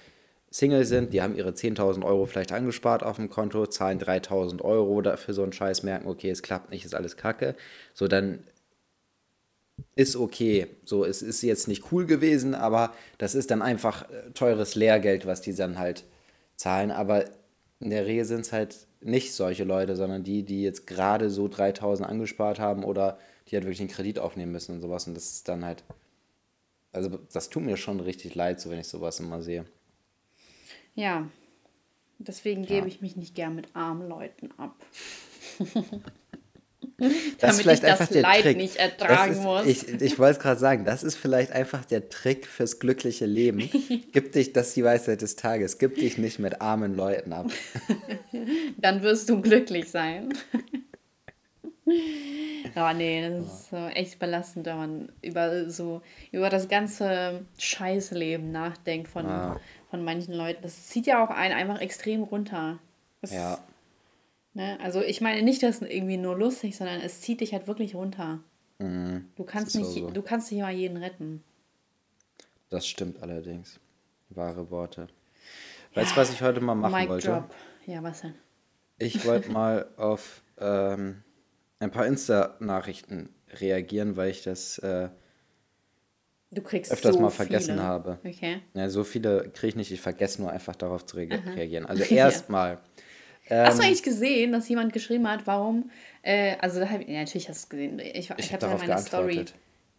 Single 0.51 0.85
sind, 0.85 1.13
die 1.13 1.21
haben 1.21 1.35
ihre 1.35 1.51
10.000 1.51 2.05
Euro 2.05 2.27
vielleicht 2.27 2.53
angespart 2.53 3.03
auf 3.03 3.17
dem 3.17 3.29
Konto, 3.29 3.67
zahlen 3.67 3.99
3.000 3.99 4.63
Euro 4.63 5.03
dafür 5.03 5.35
so 5.35 5.43
einen 5.43 5.53
Scheiß, 5.53 5.83
merken, 5.83 6.07
okay, 6.07 6.31
es 6.31 6.43
klappt 6.43 6.71
nicht, 6.71 6.85
ist 6.85 6.95
alles 6.95 7.17
kacke. 7.17 7.57
So, 7.93 8.07
dann 8.07 8.45
ist 9.97 10.17
okay. 10.17 10.67
So, 10.85 11.05
es 11.05 11.23
ist 11.23 11.43
jetzt 11.43 11.69
nicht 11.69 11.93
cool 11.93 12.07
gewesen, 12.07 12.55
aber 12.55 12.93
das 13.19 13.35
ist 13.35 13.51
dann 13.51 13.63
einfach 13.63 14.09
äh, 14.11 14.31
teures 14.33 14.75
Lehrgeld, 14.75 15.27
was 15.27 15.41
die 15.41 15.55
dann 15.55 15.79
halt 15.79 16.05
zahlen. 16.57 16.91
Aber 16.91 17.25
in 17.81 17.91
der 17.91 18.07
Regel 18.07 18.25
sind 18.25 18.41
es 18.41 18.53
halt 18.53 18.87
nicht 19.01 19.35
solche 19.35 19.65
Leute, 19.65 19.97
sondern 19.97 20.25
die, 20.25 20.43
die 20.43 20.63
jetzt 20.63 20.87
gerade 20.87 21.31
so 21.31 21.49
3000 21.49 22.09
angespart 22.09 22.59
haben 22.59 22.85
oder 22.85 23.19
die 23.49 23.57
halt 23.57 23.65
wirklich 23.65 23.81
einen 23.81 23.91
Kredit 23.91 24.19
aufnehmen 24.19 24.53
müssen 24.53 24.75
und 24.75 24.81
sowas. 24.81 25.07
Und 25.07 25.15
das 25.15 25.33
ist 25.33 25.49
dann 25.49 25.65
halt, 25.65 25.85
also 26.93 27.19
das 27.33 27.51
tut 27.51 27.63
mir 27.63 27.77
schon 27.77 28.01
richtig 28.01 28.35
leid, 28.35 28.61
so 28.61 28.71
wenn 28.71 28.81
ich 28.81 28.89
sowas 28.89 29.21
immer 29.21 29.43
sehe. 29.43 29.67
Ja, 30.95 31.29
deswegen 32.19 32.63
ja. 32.63 32.69
gebe 32.69 32.89
ich 32.89 33.01
mich 33.01 33.17
nicht 33.17 33.35
gern 33.35 33.55
mit 33.55 33.75
armen 33.75 34.09
Leuten 34.09 34.51
ab. 34.57 34.75
Das 37.39 37.59
Damit 37.59 37.75
ich 37.75 37.81
das 37.81 38.11
Leid 38.11 38.43
Trick. 38.43 38.57
nicht 38.57 38.77
ertragen 38.77 39.33
ist, 39.33 39.43
muss. 39.43 39.67
Ich, 39.67 39.89
ich 39.89 40.19
wollte 40.19 40.39
es 40.39 40.43
gerade 40.43 40.61
sagen, 40.61 40.85
das 40.85 41.03
ist 41.03 41.17
vielleicht 41.17 41.53
einfach 41.53 41.85
der 41.85 42.09
Trick 42.09 42.47
fürs 42.47 42.79
glückliche 42.79 43.27
Leben. 43.27 43.69
Gib 44.13 44.33
dich, 44.33 44.53
das 44.53 44.69
ist 44.69 44.77
die 44.77 44.85
Weisheit 44.85 45.21
des 45.21 45.37
Tages, 45.37 45.79
gib 45.79 45.97
dich 45.97 46.19
nicht 46.19 46.39
mit 46.39 46.61
armen 46.61 46.95
Leuten 46.97 47.33
ab. 47.33 47.51
Dann 48.79 49.03
wirst 49.03 49.29
du 49.29 49.41
glücklich 49.41 49.91
sein. 49.91 50.33
Aber 52.75 52.95
nee, 52.95 53.29
das 53.29 53.47
ist 53.47 53.71
so 53.71 53.77
echt 53.77 54.19
belastend, 54.19 54.67
wenn 54.67 54.77
man 54.77 55.13
über 55.23 55.69
so 55.69 56.01
über 56.33 56.49
das 56.49 56.69
ganze 56.69 57.45
Scheißleben 57.59 58.51
nachdenkt 58.51 59.09
von, 59.09 59.27
ja. 59.27 59.61
von 59.91 60.03
manchen 60.03 60.35
Leuten. 60.35 60.63
Das 60.63 60.87
zieht 60.87 61.07
ja 61.07 61.25
auch 61.25 61.31
einen 61.31 61.55
einfach 61.55 61.81
extrem 61.81 62.23
runter. 62.23 62.79
Das 63.21 63.33
ja. 63.33 63.59
Ne? 64.55 64.79
Also 64.81 65.03
ich 65.03 65.21
meine 65.21 65.43
nicht, 65.43 65.63
dass 65.63 65.83
irgendwie 65.83 66.17
nur 66.17 66.39
lustig, 66.39 66.77
sondern 66.77 67.01
es 67.01 67.21
zieht 67.21 67.41
dich 67.41 67.53
halt 67.53 67.67
wirklich 67.67 67.95
runter. 67.95 68.41
Mhm. 68.79 69.29
Du 69.37 69.45
kannst 69.45 69.75
nicht, 69.77 69.87
so. 69.87 70.11
du 70.11 70.23
kannst 70.23 70.51
nicht 70.51 70.61
mal 70.61 70.73
jeden 70.73 70.97
retten. 70.97 71.43
Das 72.71 72.87
stimmt 72.87 73.23
allerdings. 73.23 73.81
Wahre 74.31 74.71
Worte. 74.71 75.09
Ja. 75.93 76.03
Weißt 76.03 76.13
du, 76.13 76.17
was 76.17 76.33
ich 76.33 76.43
heute 76.43 76.61
mal 76.61 76.75
machen 76.75 76.95
Mic 76.95 77.09
wollte? 77.09 77.29
Drop. 77.29 77.55
Ja, 77.87 78.03
was 78.03 78.23
denn? 78.23 78.35
Ich 78.99 79.27
wollte 79.27 79.51
mal 79.51 79.89
auf 79.97 80.43
ähm, 80.59 81.23
ein 81.81 81.91
paar 81.91 82.07
Insta-Nachrichten 82.07 83.29
reagieren, 83.61 84.17
weil 84.17 84.31
ich 84.31 84.43
das 84.43 84.79
äh, 84.79 85.09
öfters 86.53 87.15
so 87.15 87.21
mal 87.21 87.31
vergessen 87.31 87.75
viele. 87.75 87.83
habe. 87.83 88.19
Okay. 88.25 88.61
Ja, 88.75 88.89
so 88.89 89.05
viele 89.05 89.51
kriege 89.51 89.69
ich 89.69 89.77
nicht, 89.77 89.91
ich 89.91 90.01
vergesse 90.01 90.41
nur 90.41 90.51
einfach 90.51 90.77
darauf 90.77 91.05
zu 91.05 91.17
re 91.17 91.29
Aha. 91.31 91.51
reagieren. 91.53 91.87
Also 91.87 92.03
erstmal 92.15 92.81
ähm, 93.51 93.67
hast 93.67 93.79
du 93.79 93.83
eigentlich 93.83 94.03
gesehen, 94.03 94.53
dass 94.53 94.69
jemand 94.69 94.93
geschrieben 94.93 95.29
hat, 95.29 95.47
warum? 95.47 95.91
Äh, 96.23 96.57
also, 96.61 96.81
da 96.81 96.89
hab, 96.89 97.07
ja, 97.07 97.21
natürlich 97.21 97.49
hast 97.49 97.63
du 97.63 97.65
es 97.65 97.69
gesehen. 97.69 97.99
Ich, 97.99 98.31
ich, 98.31 98.39
ich 98.39 98.53
habe 98.53 98.67
da 98.67 98.77
meine 98.77 98.99
Story. 98.99 99.45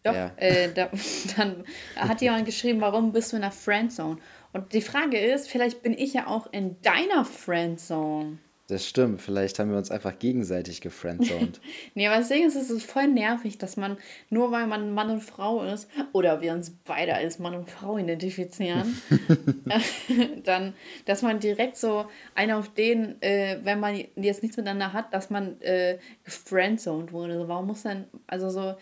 Doch, 0.03 0.13
ja. 0.13 0.31
äh, 0.37 0.71
da, 0.71 0.89
dann 1.37 1.63
hat 1.95 2.21
jemand 2.21 2.45
geschrieben, 2.45 2.81
warum 2.81 3.11
bist 3.11 3.31
du 3.31 3.37
in 3.37 3.41
der 3.41 3.51
Friendzone? 3.51 4.17
Und 4.53 4.73
die 4.73 4.81
Frage 4.81 5.17
ist, 5.17 5.49
vielleicht 5.49 5.81
bin 5.81 5.93
ich 5.93 6.13
ja 6.13 6.27
auch 6.27 6.51
in 6.51 6.79
deiner 6.81 7.25
Friendzone. 7.25 8.37
Das 8.67 8.87
stimmt, 8.87 9.21
vielleicht 9.21 9.59
haben 9.59 9.69
wir 9.69 9.77
uns 9.77 9.91
einfach 9.91 10.17
gegenseitig 10.17 10.81
gefriendzoned. 10.81 11.61
nee, 11.93 12.07
aber 12.07 12.17
deswegen 12.17 12.47
ist 12.47 12.55
es 12.55 12.83
voll 12.83 13.07
nervig, 13.07 13.59
dass 13.59 13.77
man, 13.77 13.97
nur 14.31 14.51
weil 14.51 14.65
man 14.65 14.91
Mann 14.91 15.11
und 15.11 15.21
Frau 15.21 15.61
ist, 15.63 15.87
oder 16.13 16.41
wir 16.41 16.51
uns 16.51 16.75
beide 16.83 17.13
als 17.13 17.37
Mann 17.37 17.53
und 17.53 17.69
Frau 17.69 17.99
identifizieren, 17.99 18.99
dann, 20.43 20.73
dass 21.05 21.21
man 21.21 21.39
direkt 21.39 21.77
so 21.77 22.07
einer 22.33 22.57
auf 22.57 22.73
den, 22.73 23.21
äh, 23.21 23.59
wenn 23.63 23.79
man 23.79 24.03
jetzt 24.15 24.41
nichts 24.41 24.57
miteinander 24.57 24.93
hat, 24.93 25.13
dass 25.13 25.29
man 25.29 25.61
äh, 25.61 25.99
gefriendzoned 26.23 27.11
wurde. 27.11 27.33
Also 27.33 27.47
warum 27.47 27.67
muss 27.67 27.83
dann, 27.83 28.05
also 28.25 28.49
so, 28.49 28.73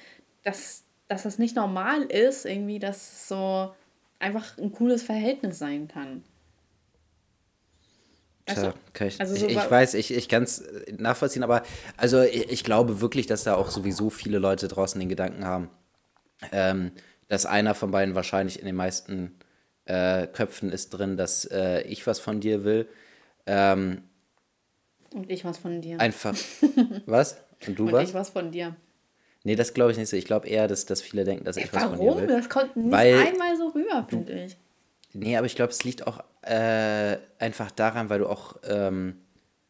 dass, 0.44 0.86
dass 1.10 1.24
das 1.24 1.40
nicht 1.40 1.58
normal 1.58 2.04
ist, 2.04 2.46
irgendwie, 2.46 2.80
dass 2.80 2.96
es 2.96 3.28
so 3.28 3.74
einfach 4.20 4.58
ein 4.58 4.72
cooles 4.72 5.04
Verhältnis 5.04 5.60
sein 5.60 5.90
kann. 5.90 6.24
Tja, 8.46 8.74
kann 8.92 9.08
ich, 9.08 9.22
also 9.22 9.36
so 9.36 9.46
ich, 9.46 9.56
ich 9.56 9.72
weiß, 9.72 9.94
ich, 9.94 10.14
ich 10.14 10.28
kann 10.28 10.44
es 10.44 10.60
äh, 10.60 10.94
nachvollziehen, 10.98 11.44
aber 11.44 11.64
also 11.96 12.22
ich, 12.22 12.52
ich, 12.52 12.64
glaube 12.66 13.00
wirklich, 13.00 13.26
dass 13.26 13.44
da 13.44 13.56
auch 13.56 13.70
sowieso 13.70 14.10
viele 14.10 14.38
Leute 14.38 14.68
draußen 14.68 15.00
den 15.00 15.08
Gedanken 15.08 15.46
haben, 15.46 15.70
ähm, 16.52 16.92
dass 17.30 17.46
einer 17.46 17.74
von 17.74 17.92
beiden 17.92 18.16
wahrscheinlich 18.16 18.60
in 18.60 18.66
den 18.66 18.76
meisten 18.76 19.38
äh, 19.86 20.28
Köpfen 20.28 20.72
ist 20.72 20.90
drin, 20.90 21.16
dass 21.16 21.46
äh, 21.46 21.84
ich 21.84 22.06
was 22.06 22.20
von 22.20 22.42
dir 22.42 22.66
will. 22.66 22.90
Ähm, 23.46 24.04
Und 25.14 25.32
ich 25.32 25.46
was 25.46 25.58
von 25.58 25.82
dir. 25.82 26.00
Einfach. 26.02 26.36
was? 27.06 27.38
Und 27.66 27.80
du 27.80 27.86
Und 27.86 27.92
was? 27.94 28.10
ich 28.10 28.14
was 28.14 28.30
von 28.30 28.52
dir. 28.52 28.76
Nee, 29.46 29.56
das 29.56 29.74
glaube 29.74 29.92
ich 29.92 29.98
nicht 29.98 30.10
so. 30.10 30.18
Ich 30.18 30.26
glaube 30.26 30.48
eher, 30.48 30.68
dass, 30.68 30.86
dass 30.86 31.02
viele 31.02 31.24
denken, 31.24 31.46
dass 31.46 31.56
ich 31.58 31.66
Ey, 31.66 31.70
was 31.74 31.84
von 31.84 31.94
dir 31.94 32.00
will. 32.00 32.08
Warum? 32.08 32.28
Das 32.28 32.50
kommt 32.50 32.76
nicht 32.76 32.92
Weil, 32.92 33.16
einmal 33.20 33.58
so 33.58 33.68
rüber, 33.70 34.06
finde 34.10 34.46
ich. 34.46 34.58
Nee, 35.14 35.38
aber 35.38 35.46
ich 35.46 35.56
glaube, 35.56 35.72
es 35.72 35.84
liegt 35.84 36.08
auch 36.08 36.24
äh, 36.46 37.18
einfach 37.40 37.72
daran, 37.72 38.10
weil 38.10 38.20
du 38.20 38.28
auch 38.28 38.58
ähm, 38.68 39.18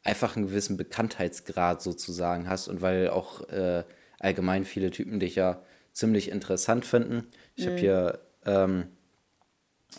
einfach 0.03 0.35
einen 0.35 0.47
gewissen 0.47 0.77
Bekanntheitsgrad 0.77 1.81
sozusagen 1.81 2.49
hast 2.49 2.67
und 2.67 2.81
weil 2.81 3.09
auch 3.09 3.47
äh, 3.49 3.83
allgemein 4.19 4.65
viele 4.65 4.91
Typen 4.91 5.19
dich 5.19 5.35
ja 5.35 5.61
ziemlich 5.91 6.29
interessant 6.29 6.85
finden. 6.85 7.27
Ich 7.55 7.65
mhm. 7.65 7.69
habe 7.69 7.79
hier 7.79 8.19
ähm, 8.45 8.87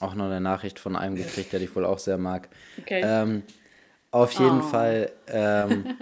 auch 0.00 0.14
noch 0.14 0.26
eine 0.26 0.40
Nachricht 0.40 0.78
von 0.78 0.96
einem 0.96 1.14
gekriegt, 1.14 1.52
der 1.52 1.60
dich 1.60 1.74
wohl 1.76 1.84
auch 1.84 1.98
sehr 1.98 2.18
mag. 2.18 2.48
Okay. 2.80 3.02
Ähm, 3.04 3.42
auf 4.10 4.32
jeden 4.32 4.60
oh. 4.60 4.62
Fall. 4.62 5.12
Ähm, 5.28 5.96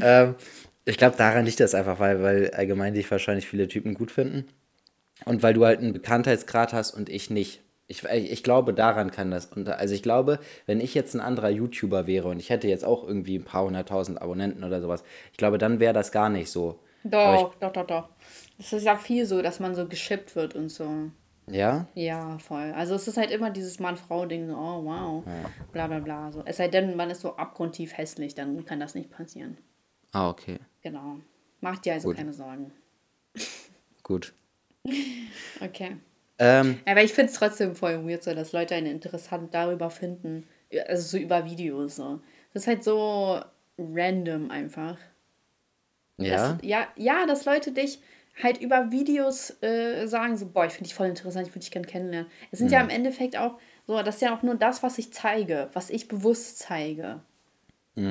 ähm, 0.02 0.34
ich 0.84 0.96
glaube, 0.96 1.16
daran 1.16 1.44
liegt 1.44 1.60
das 1.60 1.74
einfach, 1.74 1.98
weil, 2.00 2.22
weil 2.22 2.50
allgemein 2.50 2.94
dich 2.94 3.10
wahrscheinlich 3.10 3.46
viele 3.46 3.68
Typen 3.68 3.94
gut 3.94 4.10
finden. 4.10 4.46
Und 5.24 5.42
weil 5.42 5.54
du 5.54 5.64
halt 5.64 5.80
einen 5.80 5.92
Bekanntheitsgrad 5.92 6.72
hast 6.72 6.92
und 6.92 7.08
ich 7.08 7.30
nicht. 7.30 7.60
Ich, 7.90 8.04
ich 8.04 8.42
glaube, 8.44 8.72
daran 8.72 9.10
kann 9.10 9.30
das. 9.30 9.46
Und 9.46 9.68
also 9.68 9.94
ich 9.94 10.02
glaube, 10.02 10.38
wenn 10.66 10.80
ich 10.80 10.94
jetzt 10.94 11.14
ein 11.14 11.20
anderer 11.20 11.50
YouTuber 11.50 12.06
wäre 12.06 12.28
und 12.28 12.38
ich 12.38 12.48
hätte 12.48 12.68
jetzt 12.68 12.84
auch 12.84 13.06
irgendwie 13.06 13.36
ein 13.36 13.44
paar 13.44 13.64
hunderttausend 13.64 14.22
Abonnenten 14.22 14.62
oder 14.62 14.80
sowas, 14.80 15.02
ich 15.32 15.38
glaube, 15.38 15.58
dann 15.58 15.80
wäre 15.80 15.92
das 15.92 16.12
gar 16.12 16.28
nicht 16.28 16.50
so. 16.50 16.78
Doch, 17.02 17.54
doch, 17.56 17.72
doch, 17.72 17.86
doch. 17.86 18.08
Es 18.58 18.72
ist 18.72 18.84
ja 18.84 18.96
viel 18.96 19.26
so, 19.26 19.42
dass 19.42 19.58
man 19.58 19.74
so 19.74 19.86
geschippt 19.88 20.36
wird 20.36 20.54
und 20.54 20.68
so. 20.68 21.10
Ja? 21.50 21.88
Ja, 21.94 22.38
voll. 22.38 22.72
Also 22.76 22.94
es 22.94 23.08
ist 23.08 23.16
halt 23.16 23.30
immer 23.30 23.50
dieses 23.50 23.80
Mann-Frau-Ding, 23.80 24.46
so, 24.46 24.54
oh 24.54 24.84
wow, 24.84 25.24
bla 25.72 25.88
bla 25.88 25.98
bla. 25.98 26.30
So. 26.30 26.42
Es 26.44 26.58
sei 26.58 26.68
denn, 26.68 26.94
man 26.96 27.10
ist 27.10 27.22
so 27.22 27.36
abgrundtief 27.36 27.96
hässlich, 27.96 28.34
dann 28.34 28.64
kann 28.64 28.78
das 28.78 28.94
nicht 28.94 29.10
passieren. 29.10 29.58
Ah, 30.12 30.30
okay. 30.30 30.58
Genau. 30.82 31.16
Macht 31.60 31.84
dir 31.84 31.94
also 31.94 32.08
Gut. 32.08 32.16
keine 32.16 32.32
Sorgen. 32.32 32.72
Gut. 34.02 34.32
Okay. 35.60 35.96
Ähm, 36.40 36.80
Aber 36.86 37.02
ich 37.02 37.12
finde 37.12 37.30
es 37.30 37.38
trotzdem 37.38 37.74
voll 37.76 38.04
weird, 38.08 38.24
so, 38.24 38.34
dass 38.34 38.52
Leute 38.52 38.74
einen 38.74 38.86
interessant 38.86 39.54
darüber 39.54 39.90
finden. 39.90 40.48
Also 40.88 41.18
so 41.18 41.18
über 41.22 41.44
Videos. 41.44 41.96
So. 41.96 42.20
Das 42.52 42.62
ist 42.62 42.66
halt 42.66 42.82
so 42.82 43.40
random 43.78 44.50
einfach. 44.50 44.96
ja. 46.18 46.54
Dass, 46.54 46.58
ja, 46.62 46.88
ja, 46.96 47.26
dass 47.26 47.44
Leute 47.44 47.72
dich 47.72 48.00
halt 48.42 48.58
über 48.60 48.90
Videos 48.90 49.62
äh, 49.62 50.06
sagen, 50.06 50.36
so, 50.36 50.46
boah, 50.46 50.64
ich 50.64 50.72
finde 50.72 50.88
dich 50.88 50.94
voll 50.94 51.08
interessant, 51.08 51.46
ich 51.46 51.52
würde 51.52 51.60
dich 51.60 51.70
gerne 51.70 51.86
kennenlernen. 51.86 52.30
Es 52.50 52.58
sind 52.58 52.70
ja 52.72 52.80
im 52.80 52.88
Endeffekt 52.88 53.36
auch 53.36 53.58
so, 53.86 54.02
das 54.02 54.16
ist 54.16 54.22
ja 54.22 54.34
auch 54.34 54.42
nur 54.42 54.54
das, 54.54 54.82
was 54.82 54.98
ich 54.98 55.12
zeige, 55.12 55.68
was 55.74 55.90
ich 55.90 56.08
bewusst 56.08 56.58
zeige. 56.58 57.20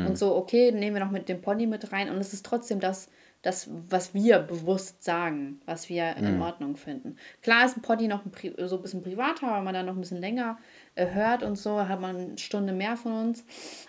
Und 0.06 0.18
so, 0.18 0.36
okay, 0.36 0.72
nehmen 0.72 0.96
wir 0.98 1.04
noch 1.04 1.12
mit 1.12 1.30
dem 1.30 1.42
Pony 1.42 1.66
mit 1.66 1.92
rein 1.92 2.10
und 2.10 2.18
es 2.18 2.34
ist 2.34 2.46
trotzdem 2.46 2.80
das, 2.80 3.10
das, 3.42 3.70
was 3.90 4.14
wir 4.14 4.40
bewusst 4.40 5.02
sagen, 5.04 5.62
was 5.66 5.88
wir 5.88 6.18
in 6.18 6.42
Ordnung 6.42 6.76
finden. 6.76 7.16
Klar 7.42 7.66
ist 7.66 7.78
ein 7.78 7.82
Pony 7.82 8.10
noch 8.10 8.26
ein 8.26 8.32
so 8.68 8.76
ein 8.76 8.82
bisschen 8.82 9.02
privater, 9.02 9.48
weil 9.48 9.62
man 9.62 9.74
dann 9.74 9.86
noch 9.86 9.94
ein 9.94 10.02
bisschen 10.02 10.20
länger 10.20 10.58
äh, 10.96 11.08
hört 11.08 11.44
und 11.44 11.58
so, 11.58 11.88
hat 11.88 12.02
man 12.02 12.16
eine 12.18 12.38
Stunde 12.38 12.74
mehr 12.74 12.98
von 12.98 13.14
uns. 13.14 13.46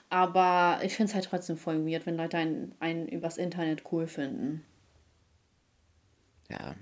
Aber 0.08 0.78
ich 0.84 0.94
finde 0.94 1.10
es 1.10 1.14
halt 1.14 1.24
trotzdem 1.24 1.56
voll 1.56 1.84
weird, 1.84 2.06
wenn 2.06 2.16
Leute 2.16 2.36
einen, 2.36 2.74
einen 2.78 3.08
übers 3.08 3.38
Internet 3.38 3.82
cool 3.90 4.06
finden. 4.06 4.64
Ja. 6.48 6.76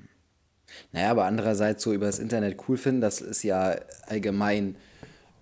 Naja, 0.93 1.11
aber 1.11 1.25
andererseits 1.25 1.83
so 1.83 1.95
über 1.95 2.07
das 2.07 2.19
Internet 2.19 2.59
cool 2.69 2.77
finden, 2.77 3.01
das 3.01 3.23
ist 3.23 3.43
ja 3.43 3.77
allgemein 4.07 4.77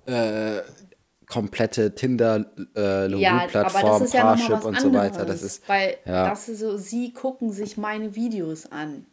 äh, 0.06 0.60
komplette 1.28 1.94
tinder 1.94 2.46
äh, 2.76 3.08
Ja, 3.16 3.32
aber 3.32 3.42
das 3.52 3.72
plattform 3.72 4.02
ist 4.02 4.14
ja 4.14 4.22
Parship 4.22 4.64
und 4.64 4.80
so 4.80 4.92
weiter. 4.92 5.24
Das 5.24 5.42
ist, 5.42 5.68
weil 5.68 5.96
ja. 6.04 6.30
das 6.30 6.48
ist 6.48 6.60
so, 6.60 6.76
sie 6.76 7.12
gucken 7.12 7.52
sich 7.52 7.76
meine 7.76 8.14
Videos 8.14 8.70
an. 8.70 9.06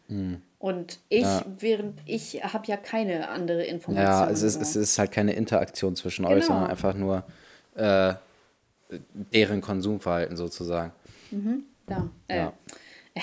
Und 0.60 1.00
ich. 1.10 1.24
Ja. 1.24 1.44
während 1.60 2.00
ich 2.06 2.44
habe 2.44 2.66
ja 2.68 2.78
keine 2.78 3.30
andere 3.30 3.64
Information. 3.64 4.06
ja, 4.06 4.30
es 4.30 4.44
ist, 4.44 4.62
es 4.62 4.76
ist 4.76 4.98
halt 4.98 5.12
keine 5.12 5.34
Interaktion 5.34 5.96
zwischen 5.96 6.26
euch, 6.26 6.36
Genau. 6.36 6.46
sondern 6.46 6.70
einfach 6.70 6.94
nur 6.94 7.24
äh, 7.76 8.14
deren 9.34 9.62
Konsumverhalten 9.62 10.38
sozusagen. 10.38 10.94
Da. 11.88 12.10
Äh. 12.28 12.48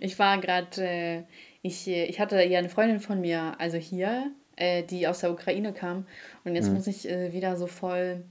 Ich 0.00 0.18
war 0.18 0.40
gerade, 0.40 0.82
äh, 0.82 1.22
ich, 1.62 1.86
äh, 1.86 2.06
ich 2.06 2.18
hatte 2.18 2.42
ja 2.42 2.58
eine 2.58 2.68
Freundin 2.68 2.98
von 2.98 3.20
mir, 3.20 3.54
also 3.58 3.76
hier, 3.76 4.32
äh, 4.56 4.82
die 4.82 5.06
aus 5.06 5.20
der 5.20 5.30
Ukraine 5.30 5.72
kam. 5.72 6.06
Und 6.48 6.54
Mhm. 6.54 6.56
jetzt 6.56 6.72
muss 6.72 6.86
ich 6.86 7.08
äh, 7.08 7.32
wieder 7.32 7.56
so 7.56 7.66
voll, 7.66 8.24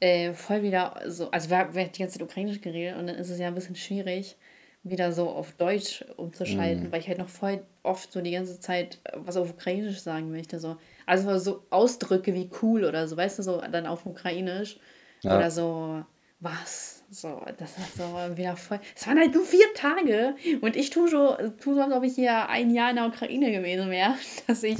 äh, 0.00 0.32
voll 0.34 0.62
wieder 0.62 1.00
so, 1.06 1.30
also 1.30 1.50
wir, 1.50 1.74
wir 1.74 1.84
haben 1.84 1.92
die 1.92 1.98
ganze 2.00 2.18
Zeit 2.18 2.22
Ukrainisch 2.28 2.60
geredet 2.60 2.96
und 2.98 3.06
dann 3.06 3.16
ist 3.16 3.30
es 3.30 3.38
ja 3.38 3.48
ein 3.48 3.54
bisschen 3.54 3.76
schwierig, 3.76 4.36
wieder 4.82 5.10
so 5.12 5.28
auf 5.30 5.52
Deutsch 5.52 6.04
umzuschalten, 6.16 6.92
weil 6.92 7.00
ich 7.00 7.08
halt 7.08 7.18
noch 7.18 7.28
voll 7.28 7.64
oft 7.82 8.12
so 8.12 8.20
die 8.20 8.30
ganze 8.32 8.60
Zeit 8.60 9.00
äh, 9.04 9.12
was 9.16 9.36
auf 9.36 9.50
Ukrainisch 9.50 10.00
sagen 10.00 10.30
möchte. 10.30 10.60
So. 10.60 10.76
Also 11.06 11.38
so 11.38 11.64
Ausdrücke 11.70 12.34
wie 12.34 12.50
cool 12.62 12.84
oder 12.84 13.08
so, 13.08 13.16
weißt 13.16 13.38
du, 13.38 13.42
so 13.42 13.60
dann 13.60 13.86
auf 13.86 14.06
Ukrainisch. 14.06 14.78
Ja. 15.22 15.36
Oder 15.36 15.50
so, 15.50 16.04
was? 16.40 17.02
So, 17.10 17.40
das 17.56 17.78
ist 17.78 17.96
so 17.96 18.02
wieder 18.36 18.56
voll. 18.56 18.80
Es 18.96 19.06
waren 19.06 19.18
halt 19.18 19.32
nur 19.32 19.44
vier 19.44 19.72
Tage 19.74 20.34
und 20.60 20.74
ich 20.74 20.90
tue 20.90 21.08
so, 21.08 21.36
tu 21.60 21.74
so, 21.74 21.80
als 21.80 21.92
ob 21.94 22.02
ich 22.02 22.16
hier 22.16 22.48
ein 22.48 22.74
Jahr 22.74 22.90
in 22.90 22.96
der 22.96 23.06
Ukraine 23.06 23.52
gewesen 23.52 23.90
wäre, 23.90 24.14
dass 24.48 24.62
ich, 24.64 24.78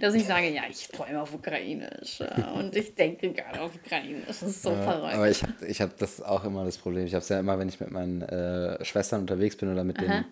dass 0.00 0.14
ich 0.14 0.26
sage, 0.26 0.50
ja, 0.50 0.62
ich 0.68 0.88
träume 0.88 1.22
auf 1.22 1.34
Ukrainisch 1.34 2.20
und 2.54 2.76
ich 2.76 2.94
denke 2.94 3.32
gerade 3.32 3.62
auf 3.62 3.74
Ukrainisch. 3.74 4.26
Das 4.26 4.42
ist 4.42 4.62
so 4.62 4.70
verrückt. 4.74 5.14
Aber 5.14 5.30
ich 5.30 5.42
habe 5.42 5.66
ich 5.66 5.80
hab 5.80 5.96
das 5.96 6.20
auch 6.20 6.44
immer 6.44 6.64
das 6.64 6.76
Problem. 6.76 7.06
Ich 7.06 7.14
habe 7.14 7.22
es 7.22 7.28
ja 7.30 7.40
immer, 7.40 7.58
wenn 7.58 7.68
ich 7.68 7.80
mit 7.80 7.90
meinen 7.90 8.22
äh, 8.22 8.84
Schwestern 8.84 9.22
unterwegs 9.22 9.56
bin 9.56 9.72
oder 9.72 9.84
mit 9.84 9.98
denen 10.00 10.26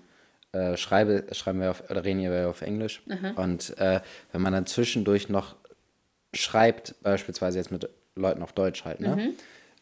äh, 0.52 0.76
schreibe, 0.76 1.24
schreiben 1.32 1.60
wir 1.60 1.70
auf, 1.70 1.88
oder 1.90 2.04
reden 2.04 2.20
wir 2.20 2.48
auf 2.48 2.60
Englisch. 2.60 3.02
Und 3.36 3.76
äh, 3.78 4.00
wenn 4.32 4.42
man 4.42 4.52
dann 4.52 4.66
zwischendurch 4.66 5.30
noch 5.30 5.56
schreibt, 6.34 6.94
beispielsweise 7.02 7.58
jetzt 7.58 7.70
mit 7.70 7.88
Leuten 8.14 8.42
auf 8.42 8.52
Deutsch 8.52 8.84
halt, 8.84 9.00
ne? 9.00 9.32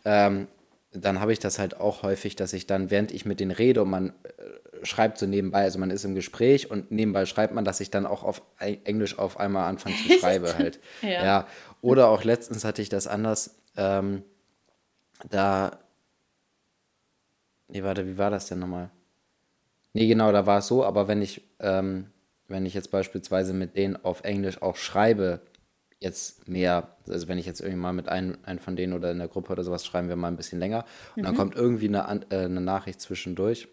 Ähm, 0.05 0.49
dann 0.93 1.21
habe 1.21 1.33
ich 1.33 1.39
das 1.39 1.59
halt 1.59 1.81
auch 1.81 2.03
häufig, 2.03 2.37
dass 2.37 2.53
ich 2.53 2.67
dann, 2.67 2.91
während 2.91 3.11
ich 3.11 3.25
mit 3.25 3.41
denen 3.41 3.51
rede 3.51 3.83
und 3.83 3.91
man 3.91 4.11
äh, 4.11 4.85
schreibt 4.87 5.19
so 5.19 5.27
nebenbei, 5.27 5.63
also 5.63 5.79
man 5.79 5.91
ist 5.91 6.05
im 6.05 6.15
Gespräch 6.15 6.71
und 6.71 6.91
nebenbei 6.91 7.27
schreibt 7.27 7.55
man, 7.55 7.65
dass 7.65 7.81
ich 7.81 7.91
dann 7.91 8.07
auch 8.07 8.23
auf 8.23 8.43
Englisch 8.59 9.19
auf 9.19 9.41
einmal 9.41 9.69
anfange 9.69 9.97
zu 9.97 10.09
schreiben 10.21 10.47
halt. 10.57 10.79
Ja. 11.03 11.25
ja. 11.25 11.47
Oder 11.81 12.09
auch 12.09 12.25
letztens 12.25 12.65
hatte 12.65 12.83
ich 12.83 12.89
das 12.89 13.07
anders, 13.07 13.57
ähm, 13.77 14.23
da, 15.31 15.79
nee, 17.69 17.83
warte, 17.83 18.07
wie 18.07 18.19
war 18.19 18.31
das 18.31 18.47
denn 18.47 18.59
nochmal? 18.59 18.91
Nee, 19.95 20.07
genau, 20.07 20.33
da 20.33 20.47
war 20.47 20.59
es 20.59 20.67
so, 20.67 20.85
aber 20.85 21.09
wenn 21.09 21.23
ich, 21.23 21.43
ähm, 21.61 22.11
wenn 22.49 22.67
ich 22.67 22.75
jetzt 22.75 22.91
beispielsweise 22.91 23.53
mit 23.53 23.77
denen 23.77 23.97
auf 23.97 24.23
Englisch 24.23 24.61
auch 24.61 24.77
schreibe, 24.77 25.41
jetzt 26.05 26.47
mehr, 26.49 26.89
also 27.09 27.27
wenn 27.27 27.39
ich 27.39 27.47
jetzt 27.47 27.61
irgendwie 27.61 27.81
mal 27.81 27.93
mit 27.93 28.09
einem, 28.09 28.39
einem 28.45 28.61
von 28.61 28.77
denen 28.77 28.93
oder 28.93 29.11
in 29.11 29.19
der 29.19 29.29
Gruppe 29.29 29.53
oder 29.53 29.65
sowas 29.65 29.85
schreiben 29.85 30.09
wir 30.09 30.17
mal 30.17 30.29
ein 30.29 30.37
bisschen 30.37 30.61
länger 30.61 30.85
und 31.17 31.25
dann 31.25 31.35
kommt 31.35 31.57
irgendwie 31.57 31.89
eine, 31.89 32.21
äh, 32.31 32.45
eine 32.45 32.61
Nachricht 32.61 33.01
zwischendurch, 33.01 33.67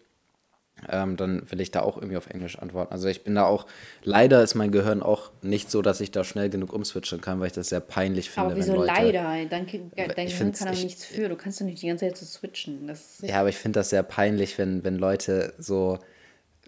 ähm, 0.88 1.16
dann 1.16 1.48
will 1.50 1.60
ich 1.60 1.70
da 1.70 1.82
auch 1.82 1.96
irgendwie 1.96 2.16
auf 2.16 2.26
Englisch 2.28 2.58
antworten. 2.58 2.92
Also 2.92 3.06
ich 3.06 3.22
bin 3.22 3.34
da 3.36 3.44
auch, 3.44 3.66
leider 4.02 4.42
ist 4.42 4.54
mein 4.54 4.72
Gehirn 4.72 5.02
auch 5.02 5.30
nicht 5.42 5.70
so, 5.70 5.82
dass 5.82 6.00
ich 6.00 6.10
da 6.10 6.24
schnell 6.24 6.50
genug 6.50 6.72
umswitchen 6.72 7.20
kann, 7.20 7.38
weil 7.38 7.48
ich 7.48 7.52
das 7.52 7.68
sehr 7.68 7.80
peinlich 7.80 8.30
finde, 8.30 8.48
aber 8.48 8.56
wieso 8.56 8.74
Leute... 8.74 8.86
leider? 8.88 9.22
Dein, 9.22 9.48
dein 9.48 9.66
Gehirn 9.66 10.52
kann 10.52 10.72
ich- 10.72 10.82
nichts 10.82 11.04
für. 11.04 11.28
Du 11.28 11.36
kannst 11.36 11.60
doch 11.60 11.66
nicht 11.66 11.82
die 11.82 11.86
ganze 11.86 12.06
Zeit 12.06 12.16
so 12.16 12.26
switchen. 12.26 12.90
Ja, 13.20 13.40
aber 13.40 13.50
ich 13.50 13.58
finde 13.58 13.78
das 13.78 13.90
sehr 13.90 14.02
peinlich, 14.02 14.58
wenn, 14.58 14.82
wenn 14.82 14.96
Leute 14.96 15.54
so 15.58 15.98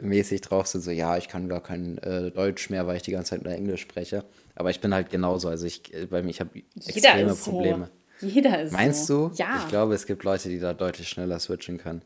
mäßig 0.01 0.41
drauf 0.43 0.67
sind, 0.67 0.83
so 0.83 0.91
ja, 0.91 1.17
ich 1.17 1.29
kann 1.29 1.49
gar 1.49 1.63
kein 1.63 1.99
äh, 1.99 2.31
Deutsch 2.31 2.71
mehr, 2.71 2.87
weil 2.87 2.97
ich 2.97 3.03
die 3.03 3.13
ganze 3.13 3.31
Zeit 3.31 3.45
nur 3.45 3.53
Englisch 3.53 3.81
spreche. 3.81 4.25
Aber 4.57 4.71
ich 4.71 4.81
bin 4.81 4.95
halt 4.95 5.11
genauso. 5.11 5.49
Also 5.49 5.67
ich, 5.67 5.93
äh, 5.95 6.07
bei 6.07 6.23
mir, 6.23 6.31
ich 6.31 6.41
habe 6.41 6.51
extreme 6.87 7.33
ist 7.33 7.45
Probleme. 7.45 7.91
so. 8.21 8.27
Jeder 8.27 8.63
ist 8.63 8.73
Meinst 8.73 9.07
so. 9.07 9.29
du? 9.29 9.35
Ja. 9.35 9.57
Ich 9.59 9.69
glaube, 9.69 9.95
es 9.95 10.07
gibt 10.07 10.23
Leute, 10.25 10.49
die 10.49 10.59
da 10.61 10.73
deutlich 10.75 11.09
schneller 11.09 11.39
switchen 11.41 11.79
können. 11.79 12.03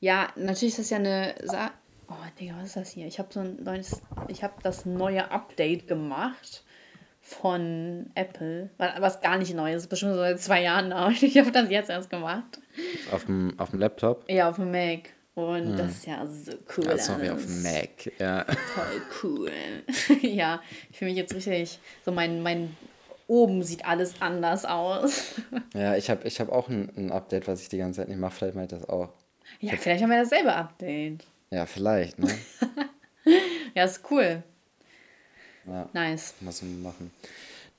Ja, 0.00 0.28
natürlich 0.36 0.74
ist 0.74 0.80
das 0.80 0.90
ja 0.90 0.96
eine 0.98 1.34
Sa 1.44 1.70
Oh, 2.10 2.14
Digga, 2.40 2.54
was 2.58 2.68
ist 2.68 2.76
das 2.76 2.90
hier? 2.90 3.06
Ich 3.06 3.18
habe 3.18 3.28
so 3.32 3.40
ein 3.40 3.62
neues, 3.62 4.00
ich 4.28 4.42
habe 4.42 4.54
das 4.62 4.86
neue 4.86 5.30
Update 5.30 5.86
gemacht 5.88 6.64
von 7.20 8.10
Apple, 8.14 8.70
wa- 8.78 8.94
was 9.00 9.20
gar 9.20 9.36
nicht 9.36 9.54
neu 9.54 9.74
ist, 9.74 9.82
ist 9.82 9.88
bestimmt 9.88 10.12
so 10.12 10.18
seit 10.18 10.40
zwei 10.40 10.62
Jahren 10.62 10.90
da. 10.90 11.06
und 11.08 11.22
Ich 11.22 11.36
habe 11.38 11.52
das 11.52 11.68
jetzt 11.70 11.90
erst 11.90 12.08
gemacht. 12.10 12.60
Auf 13.12 13.26
dem, 13.26 13.54
auf 13.58 13.70
dem 13.70 13.78
Laptop? 13.80 14.24
Ja, 14.30 14.48
auf 14.48 14.56
dem 14.56 14.70
Mac. 14.70 15.10
Und 15.38 15.76
das 15.76 15.92
ist 15.92 16.06
ja 16.06 16.26
so 16.26 16.52
cool. 16.76 16.86
Ja, 16.86 16.98
sorry, 16.98 17.30
auf 17.30 17.36
alles. 17.36 17.46
dem 17.46 17.62
Mac. 17.62 18.12
Ja. 18.18 18.44
Voll 18.74 19.02
cool. 19.22 19.52
ja, 20.22 20.60
ich 20.90 20.98
fühle 20.98 21.12
mich 21.12 21.18
jetzt 21.18 21.32
richtig, 21.32 21.78
so 22.04 22.10
mein, 22.10 22.42
mein 22.42 22.76
oben 23.28 23.62
sieht 23.62 23.86
alles 23.86 24.20
anders 24.20 24.64
aus. 24.64 25.34
Ja, 25.74 25.94
ich 25.94 26.10
habe 26.10 26.26
ich 26.26 26.40
hab 26.40 26.50
auch 26.50 26.68
ein, 26.68 26.90
ein 26.96 27.12
Update, 27.12 27.46
was 27.46 27.62
ich 27.62 27.68
die 27.68 27.78
ganze 27.78 28.00
Zeit 28.00 28.08
nicht 28.08 28.18
mache. 28.18 28.34
Vielleicht 28.34 28.56
mache 28.56 28.64
ich 28.64 28.70
das 28.70 28.88
auch. 28.88 29.10
ja, 29.60 29.76
vielleicht 29.76 30.02
haben 30.02 30.10
wir 30.10 30.22
dasselbe 30.22 30.52
Update. 30.52 31.24
Ja, 31.50 31.66
vielleicht, 31.66 32.18
ne? 32.18 32.36
Ja, 33.74 33.84
ist 33.84 34.00
cool. 34.10 34.42
Ja. 35.66 35.88
Nice. 35.92 36.34
Muss 36.40 36.62
man 36.62 36.82
machen. 36.82 37.12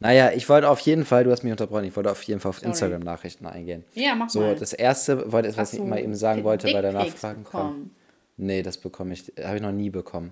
Naja, 0.02 0.32
ich 0.34 0.48
wollte 0.48 0.70
auf 0.70 0.80
jeden 0.80 1.04
Fall, 1.04 1.26
du 1.26 1.32
hast 1.32 1.44
mich 1.44 1.52
unterbrochen, 1.52 1.84
ich 1.84 1.96
wollte 1.96 2.10
auf 2.12 2.24
jeden 2.24 2.40
Fall 2.40 2.50
auf 2.52 2.64
Instagram-Nachrichten 2.64 3.46
eingehen. 3.46 3.84
Ja, 3.94 4.16
mach 4.16 4.30
So, 4.30 4.40
mal. 4.42 4.56
das 4.56 4.72
erste, 4.72 5.32
wollte, 5.32 5.50
was 5.50 5.58
Hast 5.58 5.74
ich 5.74 5.82
mal 5.82 6.00
eben 6.00 6.16
sagen 6.16 6.44
wollte, 6.46 6.72
bei 6.72 6.82
der 6.82 6.94
Nachfragen 6.94 7.44
kam. 7.44 7.92
Nee, 8.38 8.62
das 8.64 8.78
bekomme 8.78 9.14
ich, 9.14 9.34
habe 9.44 9.58
ich 9.58 9.62
noch 9.62 9.74
nie 9.74 9.90
bekommen. 9.90 10.32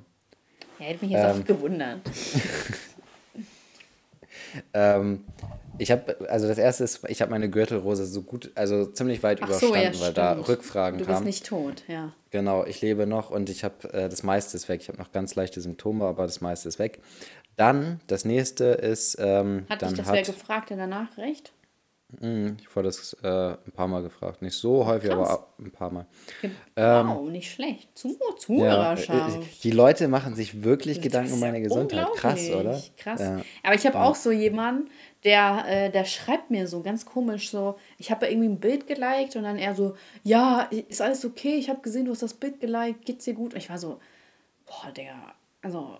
Ja, 0.80 0.86
hätte 0.86 1.04
mich 1.04 1.12
jetzt 1.14 1.24
Ähm. 1.36 1.42
auch 1.42 1.46
gewundert. 1.46 2.00
Ähm, 4.74 5.26
ich 5.78 5.92
habe, 5.92 6.30
also 6.30 6.48
das 6.48 6.58
erste 6.58 6.84
ist, 6.84 7.02
ich 7.10 7.22
habe 7.22 7.30
meine 7.32 7.50
Gürtelrose 7.50 8.06
so 8.06 8.22
gut, 8.22 8.50
also 8.56 8.86
ziemlich 8.86 9.22
weit 9.22 9.40
Ach 9.42 9.52
so, 9.52 9.68
überstanden, 9.68 10.00
ja, 10.00 10.06
weil 10.06 10.14
da 10.14 10.32
stimmt. 10.34 10.48
Rückfragen 10.48 11.00
Du 11.00 11.06
bist 11.06 11.16
kamen. 11.16 11.26
nicht 11.26 11.46
tot, 11.46 11.84
ja. 11.88 12.14
Genau, 12.32 12.66
ich 12.66 12.82
lebe 12.82 13.06
noch 13.06 13.30
und 13.30 13.50
ich 13.50 13.64
habe, 13.64 13.94
äh, 13.94 14.10
das 14.10 14.24
meiste 14.24 14.56
ist 14.56 14.70
weg. 14.70 14.82
Ich 14.82 14.88
habe 14.88 14.98
noch 14.98 15.12
ganz 15.12 15.36
leichte 15.36 15.60
Symptome, 15.62 16.06
aber 16.06 16.26
das 16.26 16.40
meiste 16.42 16.70
ist 16.70 16.80
weg. 16.80 17.00
Dann, 17.58 18.00
das 18.08 18.24
nächste 18.24 18.66
ist, 18.66 19.18
ähm, 19.20 19.66
Hat 19.70 19.82
dann 19.82 19.90
dich 19.90 19.98
das 19.98 20.08
wer 20.12 20.20
hat, 20.20 20.26
gefragt 20.28 20.72
in 20.72 20.78
der 20.78 20.88
Nachricht? 20.88 21.52
ich 22.22 22.74
wurde 22.74 22.88
das 22.88 23.18
äh, 23.22 23.28
ein 23.28 23.72
paar 23.76 23.90
Mal 23.90 24.02
gefragt. 24.02 24.42
Nicht 24.42 24.56
so 24.56 24.86
häufig, 24.86 25.10
Krass. 25.10 25.30
aber 25.30 25.48
ein 25.60 25.72
paar 25.72 25.92
Mal. 25.92 26.06
wow, 26.76 27.30
nicht 27.30 27.52
schlecht. 27.52 27.90
Zu 27.98 28.10
Ja, 28.10 28.38
Zuhörerschaft. 28.38 29.44
äh, 29.44 29.46
die 29.64 29.72
Leute 29.72 30.08
machen 30.08 30.34
sich 30.34 30.64
wirklich 30.64 31.02
Gedanken 31.02 31.34
um 31.34 31.42
Das 31.42 31.50
meine 31.50 31.62
Gesundheit. 31.62 32.08
Krass, 32.16 32.50
oder? 32.50 32.82
Krass. 32.96 33.20
Ja. 33.20 33.42
Aber 33.64 33.76
ich 33.76 33.86
habe 33.86 34.00
auch 34.00 34.16
so 34.16 34.32
jemanden, 34.32 34.90
der, 35.26 35.66
äh, 35.68 35.92
der 35.92 36.06
schreibt 36.06 36.50
mir 36.50 36.68
so 36.68 36.82
ganz 36.82 37.06
komisch 37.06 37.50
so, 37.50 37.78
ich 37.98 38.10
habe 38.10 38.28
irgendwie 38.28 38.48
ein 38.50 38.60
Bild 38.62 38.88
geliked 38.88 39.36
und 39.36 39.44
dann 39.44 39.58
er 39.58 39.76
so, 39.76 39.98
ja, 40.24 40.62
ist 40.88 41.02
alles 41.02 41.26
okay, 41.26 41.56
ich 41.56 41.70
habe 41.70 41.82
gesehen, 41.82 42.06
du 42.06 42.12
hast 42.12 42.22
das 42.24 42.36
Bild 42.36 42.62
geliked, 42.62 43.06
geht's 43.06 43.26
dir 43.26 43.34
gut? 43.34 43.54
Und 43.54 43.60
ich 43.60 43.70
war 43.70 43.80
so, 43.80 44.00
boah, 44.66 44.94
der, 44.96 45.14
also 45.62 45.80
hm, 45.80 45.98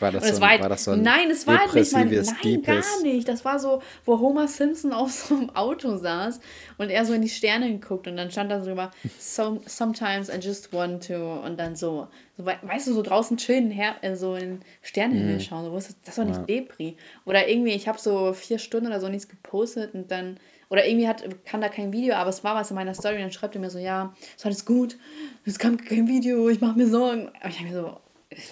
war, 0.00 0.12
das 0.12 0.28
so 0.28 0.34
ein, 0.36 0.40
war, 0.40 0.60
war, 0.60 0.68
das 0.68 0.84
so 0.84 0.90
ein 0.92 1.02
Nein, 1.02 1.30
es 1.30 1.46
war 1.46 1.58
halt 1.58 1.74
nicht 1.74 1.92
mein, 1.92 2.08
nein, 2.08 2.62
gar 2.62 3.02
nicht. 3.02 3.28
Das 3.28 3.44
war 3.44 3.58
so, 3.58 3.82
wo 4.04 4.18
Homer 4.18 4.48
Simpson 4.48 4.92
auf 4.92 5.12
so 5.12 5.34
einem 5.34 5.50
Auto 5.50 5.96
saß 5.96 6.40
und 6.78 6.90
er 6.90 7.04
so 7.04 7.12
in 7.12 7.22
die 7.22 7.28
Sterne 7.28 7.70
geguckt 7.70 8.06
und 8.06 8.16
dann 8.16 8.30
stand 8.30 8.50
da 8.50 8.62
so 8.62 8.74
so, 9.18 9.60
sometimes 9.66 10.28
I 10.28 10.38
just 10.40 10.72
want 10.72 11.06
to 11.06 11.40
und 11.44 11.58
dann 11.58 11.76
so, 11.76 12.08
so 12.36 12.46
weißt 12.46 12.88
du, 12.88 12.94
so 12.94 13.02
draußen 13.02 13.36
chillen, 13.36 13.70
her, 13.70 13.96
äh, 14.02 14.16
so 14.16 14.34
in 14.34 14.60
Sternenhimmel 14.82 15.36
mm. 15.36 15.40
schauen, 15.40 15.64
so, 15.64 15.74
das, 15.74 15.96
das 16.04 16.18
war 16.18 16.24
nicht 16.24 16.38
ja. 16.38 16.44
Depri. 16.44 16.96
Oder 17.24 17.48
irgendwie, 17.48 17.72
ich 17.72 17.88
habe 17.88 17.98
so 17.98 18.32
vier 18.32 18.58
Stunden 18.58 18.88
oder 18.88 19.00
so 19.00 19.08
nichts 19.08 19.28
gepostet 19.28 19.94
und 19.94 20.10
dann, 20.10 20.38
oder 20.68 20.86
irgendwie 20.86 21.08
hat, 21.08 21.24
kam 21.44 21.60
da 21.60 21.68
kein 21.68 21.92
Video, 21.92 22.14
aber 22.14 22.30
es 22.30 22.42
war 22.42 22.54
was 22.54 22.70
in 22.70 22.74
meiner 22.74 22.94
Story 22.94 23.16
und 23.16 23.22
dann 23.22 23.32
schreibt 23.32 23.54
er 23.54 23.60
mir 23.60 23.70
so, 23.70 23.78
ja, 23.78 24.14
ist 24.36 24.44
alles 24.44 24.64
gut, 24.64 24.96
es 25.44 25.58
kam 25.58 25.76
kein 25.76 26.08
Video, 26.08 26.48
ich 26.48 26.60
mache 26.60 26.76
mir 26.78 26.88
Sorgen. 26.88 27.26
Und 27.28 27.50
ich 27.50 27.58
habe 27.58 27.68
mir 27.68 27.74
so, 27.74 28.00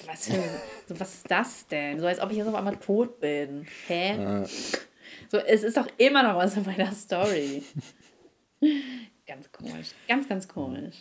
was, 0.06 0.26
für, 0.26 0.42
so, 0.88 1.00
was 1.00 1.14
ist 1.14 1.30
das 1.30 1.66
denn? 1.66 2.00
So 2.00 2.06
als 2.06 2.20
ob 2.20 2.30
ich 2.30 2.36
jetzt 2.38 2.48
auf 2.48 2.54
einmal 2.54 2.76
tot 2.76 3.20
bin. 3.20 3.66
Hä? 3.86 4.16
Ja. 4.16 4.44
So, 5.28 5.38
es 5.38 5.62
ist 5.62 5.76
doch 5.76 5.88
immer 5.98 6.22
noch 6.22 6.36
was 6.36 6.56
in 6.56 6.64
meiner 6.64 6.92
Story. 6.92 7.62
ganz 9.26 9.50
komisch. 9.50 9.88
Ganz, 10.08 10.28
ganz 10.28 10.48
komisch. 10.48 10.96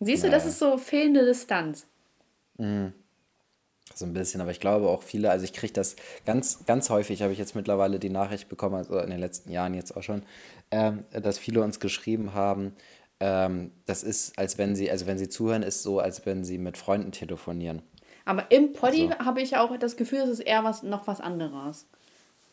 Siehst 0.00 0.24
du, 0.24 0.30
das 0.30 0.46
ist 0.46 0.58
so 0.58 0.78
fehlende 0.78 1.24
Distanz. 1.24 1.86
Mhm. 2.58 2.92
So 3.94 4.06
ein 4.06 4.12
bisschen, 4.12 4.40
aber 4.40 4.50
ich 4.50 4.60
glaube 4.60 4.88
auch 4.88 5.02
viele, 5.02 5.30
also 5.30 5.44
ich 5.44 5.52
kriege 5.52 5.72
das 5.72 5.96
ganz, 6.24 6.64
ganz 6.66 6.88
häufig, 6.88 7.22
habe 7.22 7.32
ich 7.32 7.38
jetzt 7.38 7.54
mittlerweile 7.54 7.98
die 7.98 8.10
Nachricht 8.10 8.48
bekommen, 8.48 8.76
also 8.76 8.98
in 8.98 9.10
den 9.10 9.20
letzten 9.20 9.50
Jahren 9.50 9.74
jetzt 9.74 9.96
auch 9.96 10.02
schon, 10.02 10.22
ähm, 10.70 11.04
dass 11.10 11.38
viele 11.38 11.62
uns 11.62 11.78
geschrieben 11.78 12.32
haben, 12.32 12.74
ähm, 13.20 13.72
das 13.84 14.02
ist, 14.02 14.38
als 14.38 14.58
wenn 14.58 14.74
sie, 14.74 14.90
also 14.90 15.06
wenn 15.06 15.18
sie 15.18 15.28
zuhören, 15.28 15.62
ist 15.62 15.82
so, 15.82 16.00
als 16.00 16.24
wenn 16.26 16.44
sie 16.44 16.58
mit 16.58 16.76
Freunden 16.76 17.12
telefonieren. 17.12 17.82
Aber 18.24 18.50
im 18.50 18.72
Poddy 18.72 19.08
also. 19.08 19.24
habe 19.24 19.42
ich 19.42 19.56
auch 19.56 19.76
das 19.76 19.96
Gefühl, 19.96 20.20
es 20.20 20.28
ist 20.28 20.40
eher 20.40 20.64
was, 20.64 20.82
noch 20.82 21.06
was 21.06 21.20
anderes. 21.20 21.86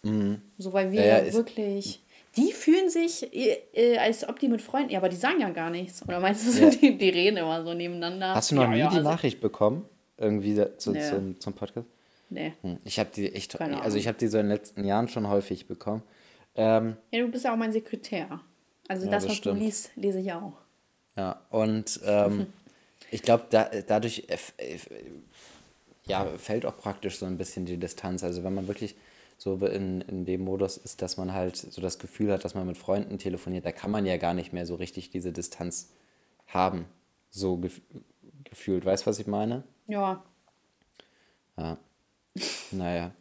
Mhm. 0.03 0.41
So, 0.58 0.73
weil 0.73 0.91
wir 0.91 1.05
ja, 1.05 1.23
ja, 1.23 1.34
wirklich. 1.34 2.01
Die 2.38 2.51
fühlen 2.51 2.89
sich, 2.89 3.34
äh, 3.34 3.58
äh, 3.73 3.97
als 3.97 4.27
ob 4.27 4.39
die 4.39 4.47
mit 4.47 4.62
Freunden. 4.62 4.91
Ja, 4.91 4.99
aber 4.99 5.10
die 5.10 5.15
sagen 5.15 5.41
ja 5.41 5.49
gar 5.49 5.69
nichts. 5.69 6.03
Oder 6.03 6.19
meinst 6.19 6.47
du, 6.47 6.63
ja. 6.63 6.69
die, 6.82 6.97
die 6.97 7.10
reden 7.10 7.38
immer 7.38 7.63
so 7.63 7.73
nebeneinander? 7.73 8.36
Hast 8.36 8.51
du 8.51 8.55
noch 8.55 8.63
ja, 8.63 8.69
nie 8.69 8.77
die 8.77 8.97
also 8.97 9.01
Nachricht 9.01 9.41
bekommen? 9.41 9.86
Irgendwie 10.17 10.62
zu, 10.77 10.91
nee. 10.91 11.01
zum, 11.10 11.39
zum 11.39 11.53
Podcast? 11.53 11.88
Nee. 12.29 12.53
Hm. 12.62 12.77
Ich 12.84 12.99
habe 12.99 13.10
die 13.13 13.34
echt. 13.34 13.60
Also, 13.60 13.97
ich 13.97 14.08
habe 14.08 14.17
die 14.17 14.27
so 14.27 14.38
in 14.38 14.45
den 14.45 14.51
letzten 14.51 14.84
Jahren 14.84 15.08
schon 15.08 15.27
häufig 15.27 15.67
bekommen. 15.67 16.03
Ähm, 16.55 16.97
ja, 17.12 17.21
du 17.21 17.27
bist 17.29 17.45
ja 17.45 17.53
auch 17.53 17.58
mein 17.58 17.71
Sekretär. 17.71 18.39
Also, 18.88 19.10
das, 19.10 19.27
was 19.27 19.36
stimmt. 19.36 19.58
du 19.58 19.63
liest, 19.63 19.91
lese 19.95 20.19
ich 20.19 20.32
auch. 20.34 20.53
Ja, 21.15 21.41
und 21.49 21.99
ähm, 22.05 22.47
ich 23.12 23.23
glaube, 23.23 23.45
da, 23.49 23.69
dadurch 23.88 24.27
ja, 26.10 26.26
fällt 26.38 26.65
auch 26.65 26.78
praktisch 26.78 27.17
so 27.17 27.26
ein 27.26 27.38
bisschen 27.38 27.65
die 27.65 27.78
Distanz. 27.78 28.24
Also 28.24 28.43
wenn 28.43 28.54
man 28.54 28.67
wirklich 28.67 28.95
so 29.38 29.56
in, 29.56 30.02
in 30.02 30.26
dem 30.26 30.41
Modus 30.41 30.78
ist, 30.78 31.02
dass 31.02 31.17
man 31.17 31.34
halt 31.34 31.56
so 31.56 31.82
das 31.82 31.98
Gefühl 31.98 32.32
hat, 32.32 32.43
dass 32.43 32.56
man 32.56 32.67
mit 32.67 32.78
Freunden 32.78 33.17
telefoniert, 33.17 33.65
da 33.65 33.72
kann 33.72 33.89
man 33.89 34.06
ja 34.06 34.17
gar 34.17 34.34
nicht 34.34 34.52
mehr 34.52 34.65
so 34.65 34.76
richtig 34.76 35.10
diese 35.12 35.32
Distanz 35.32 35.91
haben. 36.48 36.86
So 37.30 37.58
gef 37.58 37.82
gefühlt. 38.43 38.84
Weißt 38.84 39.06
du, 39.06 39.10
was 39.10 39.19
ich 39.19 39.28
meine? 39.28 39.63
Ja. 39.88 40.24
Ja. 41.58 41.78
Naja. 42.72 43.12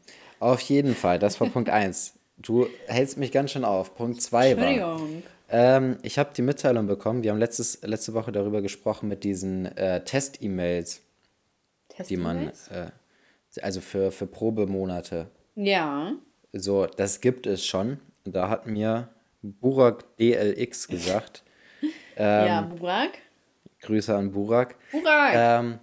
Auf 0.40 0.60
jeden 0.60 0.94
Fall, 0.94 1.18
das 1.18 1.40
war 1.40 1.48
Punkt 1.48 1.68
1. 1.70 2.14
Du 2.38 2.66
hältst 2.86 3.18
mich 3.18 3.32
ganz 3.32 3.52
schön 3.52 3.64
auf. 3.64 3.94
Punkt 3.96 4.22
2 4.22 4.56
war. 4.56 5.00
Ähm, 5.50 5.98
ich 6.02 6.18
habe 6.18 6.30
die 6.36 6.42
Mitteilung 6.42 6.86
bekommen, 6.86 7.22
wir 7.22 7.30
haben 7.30 7.38
letztes, 7.38 7.80
letzte 7.82 8.14
Woche 8.14 8.32
darüber 8.32 8.60
gesprochen 8.60 9.08
mit 9.08 9.24
diesen 9.24 9.66
äh, 9.76 10.04
Test-E-Mails 10.04 11.00
die 12.08 12.16
man, 12.16 12.48
äh, 12.70 12.90
also 13.62 13.80
für, 13.80 14.12
für 14.12 14.26
Probemonate. 14.26 15.30
Ja. 15.54 16.12
So, 16.52 16.86
das 16.86 17.20
gibt 17.20 17.46
es 17.46 17.64
schon. 17.64 17.98
Da 18.24 18.48
hat 18.48 18.66
mir 18.66 19.08
Burak 19.42 20.16
DLX 20.18 20.88
gesagt. 20.88 21.42
ähm, 22.16 22.46
ja, 22.46 22.60
Burak. 22.62 23.10
Grüße 23.80 24.14
an 24.14 24.32
Burak. 24.32 24.76
Burak! 24.90 25.32
Ähm, 25.34 25.78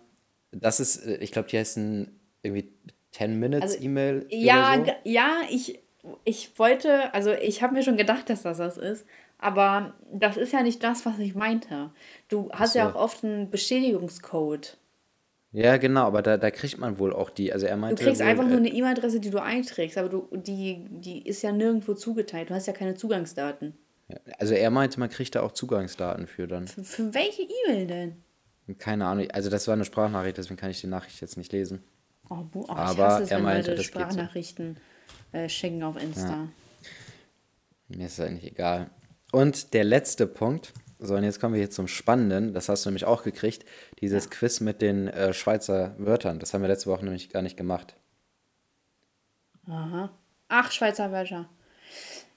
das 0.52 0.80
ist, 0.80 1.06
ich 1.06 1.32
glaube, 1.32 1.50
die 1.50 1.58
heißen 1.58 2.20
irgendwie 2.44 2.74
10 3.12 3.40
Minutes 3.40 3.74
also, 3.74 3.84
E-Mail. 3.84 4.26
Ja, 4.30 4.84
so. 4.86 4.92
ja, 5.04 5.42
ich, 5.50 5.80
ich 6.24 6.58
wollte, 6.60 7.14
also 7.14 7.32
ich 7.32 7.64
habe 7.64 7.74
mir 7.74 7.84
schon 7.84 7.98
gedacht, 7.98 8.30
dass 8.30 8.44
das 8.44 8.58
das 8.58 8.78
ist. 8.78 9.06
Aber 9.38 9.94
das 10.12 10.38
ist 10.38 10.54
ja 10.54 10.64
nicht 10.64 10.84
das, 10.84 11.06
was 11.06 11.20
ich 11.20 11.36
meinte. 11.36 11.92
Du 12.30 12.50
hast 12.52 12.74
so. 12.74 12.80
ja 12.80 12.90
auch 12.90 12.96
oft 12.96 13.24
einen 13.24 13.50
Bestätigungscode. 13.50 14.78
Ja, 15.56 15.78
genau, 15.78 16.06
aber 16.06 16.22
da, 16.22 16.36
da 16.36 16.52
kriegt 16.52 16.78
man 16.80 17.00
wohl 17.00 17.14
auch 17.14 17.30
die. 17.30 17.54
Also 17.54 17.66
er 17.66 17.78
meinte. 17.78 18.04
Du 18.04 18.10
kriegst 18.10 18.20
wohl, 18.20 18.28
einfach 18.28 18.44
nur 18.44 18.56
äh, 18.56 18.58
eine 18.58 18.68
E-Mail-Adresse, 18.68 19.22
die 19.22 19.30
du 19.30 19.42
einträgst, 19.42 19.98
aber 19.98 20.10
du, 20.10 20.28
die, 20.34 20.86
die 20.90 21.26
ist 21.26 21.44
ja 21.44 21.54
nirgendwo 21.54 21.94
zugeteilt. 21.94 22.50
Du 22.50 22.54
hast 22.54 22.66
ja 22.68 22.74
keine 22.74 22.96
Zugangsdaten. 22.96 23.74
Also 24.38 24.54
er 24.54 24.70
meinte, 24.70 25.00
man 25.00 25.10
kriegt 25.10 25.34
da 25.34 25.42
auch 25.42 25.54
Zugangsdaten 25.54 26.28
für 26.28 26.48
dann. 26.48 26.68
Für, 26.68 26.84
für 26.84 27.14
welche 27.14 27.44
E-Mail 27.44 27.88
denn? 27.88 28.24
Keine 28.78 29.06
Ahnung. 29.06 29.32
Also 29.32 29.50
das 29.50 29.66
war 29.68 29.76
eine 29.76 29.86
Sprachnachricht, 29.86 30.38
deswegen 30.38 30.58
kann 30.58 30.72
ich 30.72 30.82
die 30.82 30.88
Nachricht 30.88 31.22
jetzt 31.22 31.38
nicht 31.38 31.54
lesen. 31.54 31.84
Oh, 32.30 32.44
oh, 32.54 32.66
aber 32.68 33.22
es, 33.22 33.32
er 33.32 33.40
meinte, 33.40 33.72
Leute 33.72 33.78
das 33.78 33.86
Sprachnachrichten 33.86 34.78
so. 35.32 35.38
äh, 35.38 35.48
schicken 35.48 35.84
auf 35.84 36.02
Insta. 36.02 36.30
Ja. 36.30 36.48
Mir 37.88 38.08
ist 38.08 38.20
eigentlich 38.20 38.52
egal. 38.52 38.90
Und 39.32 39.74
der 39.74 39.86
letzte 39.86 40.28
Punkt 40.28 40.74
so, 41.00 41.16
und 41.16 41.24
jetzt 41.24 41.40
kommen 41.40 41.54
wir 41.54 41.62
hier 41.62 41.72
zum 41.72 41.88
Spannenden. 41.88 42.54
Das 42.54 42.70
hast 42.70 42.86
du 42.86 42.90
nämlich 42.90 43.06
auch 43.06 43.24
gekriegt. 43.24 43.66
Dieses. 44.00 44.30
Quiz 44.30 44.62
mit 44.62 44.82
den 44.82 45.08
äh, 45.08 45.34
Schweizer 45.34 45.96
Wörtern. 45.98 46.40
Das 46.40 46.54
haben 46.54 46.62
wir 46.62 46.68
letzte 46.68 46.90
Woche 46.90 47.04
nämlich 47.04 47.30
gar 47.30 47.42
nicht 47.42 47.58
gemacht. 47.58 47.96
Aha. 49.68 50.10
Ach, 50.48 50.72
Schweizer 50.72 51.12
Wörter. 51.12 51.50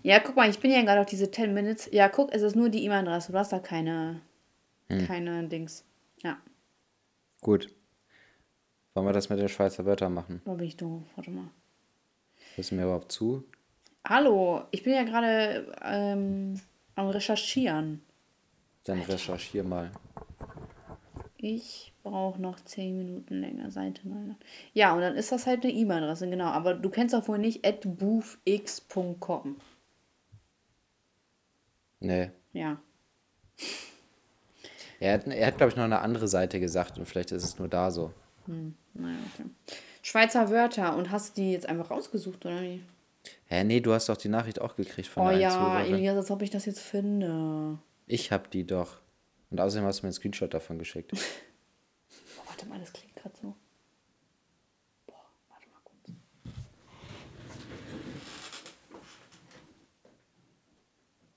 Ja, 0.03 0.21
guck 0.21 0.37
mal, 0.37 0.49
ich 0.49 0.61
bin 0.61 0.71
ja 0.71 0.83
gerade 0.83 1.01
auf 1.01 1.07
diese 1.07 1.31
10 1.31 1.53
Minutes. 1.53 1.89
Ja, 1.93 2.09
guck, 2.09 2.33
es 2.33 2.43
ist 2.43 2.57
nur 2.57 2.69
die 2.69 2.85
E-Mail-Adresse. 2.85 3.33
Du 3.33 3.39
hast 3.39 3.53
da 3.53 3.59
keine, 3.59 4.21
hm. 4.89 5.07
keine 5.07 5.49
Dings. 5.49 5.85
Ja. 6.23 6.39
Gut. 7.41 7.69
Wollen 8.95 9.07
wir 9.07 9.13
das 9.13 9.29
mit 9.29 9.39
den 9.39 9.49
Schweizer 9.49 9.85
Wörtern 9.85 10.15
machen? 10.15 10.41
Wo 10.45 10.55
bin 10.55 10.67
ich 10.67 10.77
doof? 10.77 11.03
Warte 11.17 11.31
mal. 11.31 11.51
Hörst 12.55 12.71
du 12.71 12.75
mir 12.75 12.85
überhaupt 12.85 13.13
zu? 13.13 13.45
Hallo, 14.07 14.63
ich 14.71 14.83
bin 14.83 14.95
ja 14.95 15.03
gerade 15.05 15.73
ähm, 15.83 16.61
am 16.95 17.09
Recherchieren. 17.09 18.03
Dann 18.89 19.03
recherchier 19.03 19.65
mal. 19.65 19.91
Ich 21.37 21.93
brauche 22.03 22.41
noch 22.41 22.59
10 22.59 22.97
Minuten 22.97 23.35
länger, 23.35 23.71
Seite 23.71 24.09
9. 24.09 24.35
Ja, 24.73 24.95
und 24.95 25.03
dann 25.03 25.15
ist 25.15 25.31
das 25.31 25.47
halt 25.47 25.63
eine 25.63 25.75
E-Mail-Adresse, 25.75 26.29
genau. 26.31 26.47
Aber 26.47 26.73
du 26.73 26.89
kennst 26.89 27.15
auch 27.15 27.29
wohl 27.29 27.39
nicht 27.39 27.63
boofx.com. 27.85 29.57
Nee. 32.01 32.31
Ja. 32.53 32.81
Er 35.01 35.13
hat, 35.13 35.29
er 35.29 35.47
hat 35.47 35.59
glaube 35.59 35.71
ich, 35.71 35.77
noch 35.77 35.85
eine 35.85 36.01
andere 36.01 36.27
Seite 36.27 36.59
gesagt 36.59 36.99
und 36.99 37.07
vielleicht 37.07 37.31
ist 37.31 37.45
es 37.45 37.57
nur 37.57 37.69
da 37.69 37.93
so. 37.93 38.13
Hm, 38.47 38.75
naja, 38.95 39.17
okay. 39.33 39.49
Schweizer 40.03 40.51
Wörter 40.51 40.97
und 40.97 41.13
hast 41.13 41.39
du 41.39 41.43
die 41.43 41.53
jetzt 41.53 41.69
einfach 41.69 41.93
rausgesucht, 41.93 42.45
oder 42.45 42.61
wie? 42.63 42.83
Hä, 43.47 43.63
nee, 43.63 43.79
du 43.79 43.93
hast 43.93 44.09
doch 44.09 44.17
die 44.17 44.29
Nachricht 44.29 44.61
auch 44.61 44.75
gekriegt 44.75 45.07
von 45.07 45.25
oh, 45.25 45.31
der 45.31 45.39
ja, 45.39 45.81
Elias, 45.83 46.17
als 46.17 46.33
ob 46.33 46.43
ich 46.43 46.51
das 46.51 46.67
jetzt 46.67 46.81
finde. 46.81 47.79
Ich 48.09 48.33
hab 48.33 48.51
die 48.51 48.67
doch. 48.67 49.01
Und 49.51 49.61
außerdem 49.61 49.87
hast 49.87 50.01
du 50.01 50.03
mir 50.03 50.09
einen 50.09 50.15
Screenshot 50.15 50.53
davon 50.53 50.79
geschickt. 50.79 51.13
oh, 51.13 52.43
warte 52.47 52.67
mal, 52.67 52.81
das 52.81 52.93
klingt 52.93 53.15
gerade 53.15 53.37
so. 53.37 53.55
Boah, 55.07 55.31
warte 55.49 55.69
mal 55.69 55.81
kurz. 55.85 56.17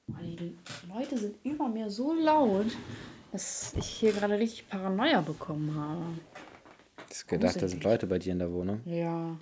Oh, 0.07 0.13
die 0.21 0.57
Leute 0.87 1.17
sind 1.17 1.35
über 1.43 1.67
mir 1.67 1.89
so 1.89 2.13
laut, 2.13 2.67
dass 3.33 3.73
ich 3.73 3.87
hier 3.87 4.13
gerade 4.13 4.39
richtig 4.39 4.69
Paranoia 4.69 5.19
bekommen 5.19 5.75
habe. 5.75 6.19
Ich 7.09 7.27
gedacht, 7.27 7.61
da 7.61 7.67
sind 7.67 7.83
Leute 7.83 8.07
bei 8.07 8.17
dir 8.17 8.31
in 8.31 8.39
der 8.39 8.51
Wohnung. 8.51 8.81
Ja. 8.85 9.37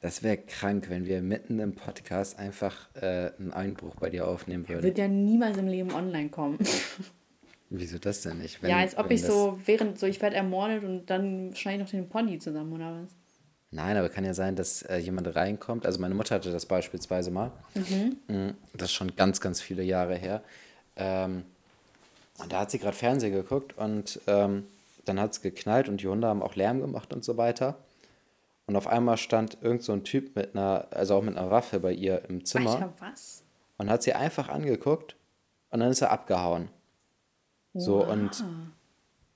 Das 0.00 0.22
wäre 0.22 0.36
krank, 0.36 0.88
wenn 0.90 1.06
wir 1.06 1.20
mitten 1.22 1.58
im 1.58 1.74
Podcast 1.74 2.38
einfach 2.38 2.88
äh, 2.94 3.32
einen 3.38 3.52
Einbruch 3.52 3.96
bei 3.96 4.10
dir 4.10 4.28
aufnehmen 4.28 4.68
würden. 4.68 4.84
Wird 4.84 4.98
ja 4.98 5.08
niemals 5.08 5.56
im 5.56 5.66
Leben 5.66 5.92
online 5.92 6.28
kommen. 6.28 6.58
Wieso 7.70 7.98
das 7.98 8.22
denn 8.22 8.38
nicht? 8.38 8.62
Wenn, 8.62 8.70
ja, 8.70 8.78
als 8.78 8.96
ob 8.96 9.10
ich 9.10 9.22
so, 9.22 9.58
während 9.66 9.98
so, 9.98 10.06
ich 10.06 10.22
werde 10.22 10.36
ermordet 10.36 10.84
und 10.84 11.06
dann 11.06 11.54
schneide 11.54 11.78
ich 11.78 11.82
noch 11.82 11.90
den 11.90 12.08
Pony 12.08 12.38
zusammen, 12.38 12.72
oder 12.72 13.02
was? 13.02 13.10
Nein, 13.70 13.96
aber 13.98 14.08
kann 14.08 14.24
ja 14.24 14.32
sein, 14.32 14.56
dass 14.56 14.82
äh, 14.82 14.96
jemand 14.96 15.34
reinkommt. 15.36 15.84
Also 15.84 16.00
meine 16.00 16.14
Mutter 16.14 16.36
hatte 16.36 16.50
das 16.50 16.64
beispielsweise 16.64 17.30
mal. 17.30 17.52
Mhm. 17.74 18.16
Mm, 18.34 18.54
das 18.72 18.88
ist 18.88 18.94
schon 18.94 19.14
ganz, 19.16 19.40
ganz 19.40 19.60
viele 19.60 19.82
Jahre 19.82 20.16
her. 20.16 20.42
Ähm, 20.96 21.44
und 22.38 22.52
da 22.52 22.60
hat 22.60 22.70
sie 22.70 22.78
gerade 22.78 22.96
Fernsehen 22.96 23.32
geguckt 23.32 23.76
und 23.76 24.20
ähm, 24.26 24.64
dann 25.04 25.20
hat 25.20 25.32
es 25.32 25.42
geknallt 25.42 25.88
und 25.88 26.00
die 26.00 26.08
Hunde 26.08 26.28
haben 26.28 26.42
auch 26.42 26.54
Lärm 26.54 26.80
gemacht 26.80 27.12
und 27.12 27.24
so 27.24 27.36
weiter. 27.36 27.76
Und 28.68 28.76
auf 28.76 28.86
einmal 28.86 29.16
stand 29.16 29.56
irgend 29.62 29.82
so 29.82 29.92
ein 29.94 30.04
Typ 30.04 30.36
mit 30.36 30.54
einer, 30.54 30.88
also 30.90 31.14
auch 31.14 31.22
mit 31.22 31.38
einer 31.38 31.50
Waffe 31.50 31.80
bei 31.80 31.90
ihr 31.90 32.28
im 32.28 32.44
Zimmer. 32.44 32.72
Alter, 32.72 32.92
was? 32.98 33.42
Und 33.78 33.88
hat 33.88 34.02
sie 34.02 34.12
einfach 34.12 34.50
angeguckt 34.50 35.16
und 35.70 35.80
dann 35.80 35.90
ist 35.90 36.02
er 36.02 36.10
abgehauen. 36.10 36.68
So 37.72 38.04
und 38.04 38.44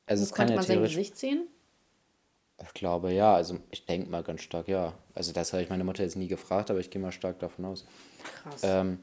also 0.04 0.22
es 0.22 0.34
kann 0.34 0.48
ja 0.48 0.56
man 0.56 0.64
sein. 0.64 0.82
Gesicht 0.82 1.16
sehen? 1.16 1.46
Ich 2.62 2.74
glaube 2.74 3.10
ja, 3.12 3.34
also 3.34 3.58
ich 3.70 3.86
denke 3.86 4.10
mal 4.10 4.22
ganz 4.22 4.42
stark 4.42 4.68
ja. 4.68 4.92
Also 5.14 5.32
das 5.32 5.54
habe 5.54 5.62
ich 5.62 5.70
meine 5.70 5.84
Mutter 5.84 6.02
jetzt 6.02 6.16
nie 6.16 6.28
gefragt, 6.28 6.70
aber 6.70 6.80
ich 6.80 6.90
gehe 6.90 7.00
mal 7.00 7.10
stark 7.10 7.38
davon 7.38 7.64
aus. 7.64 7.86
Krass. 8.42 8.60
Ähm, 8.62 8.98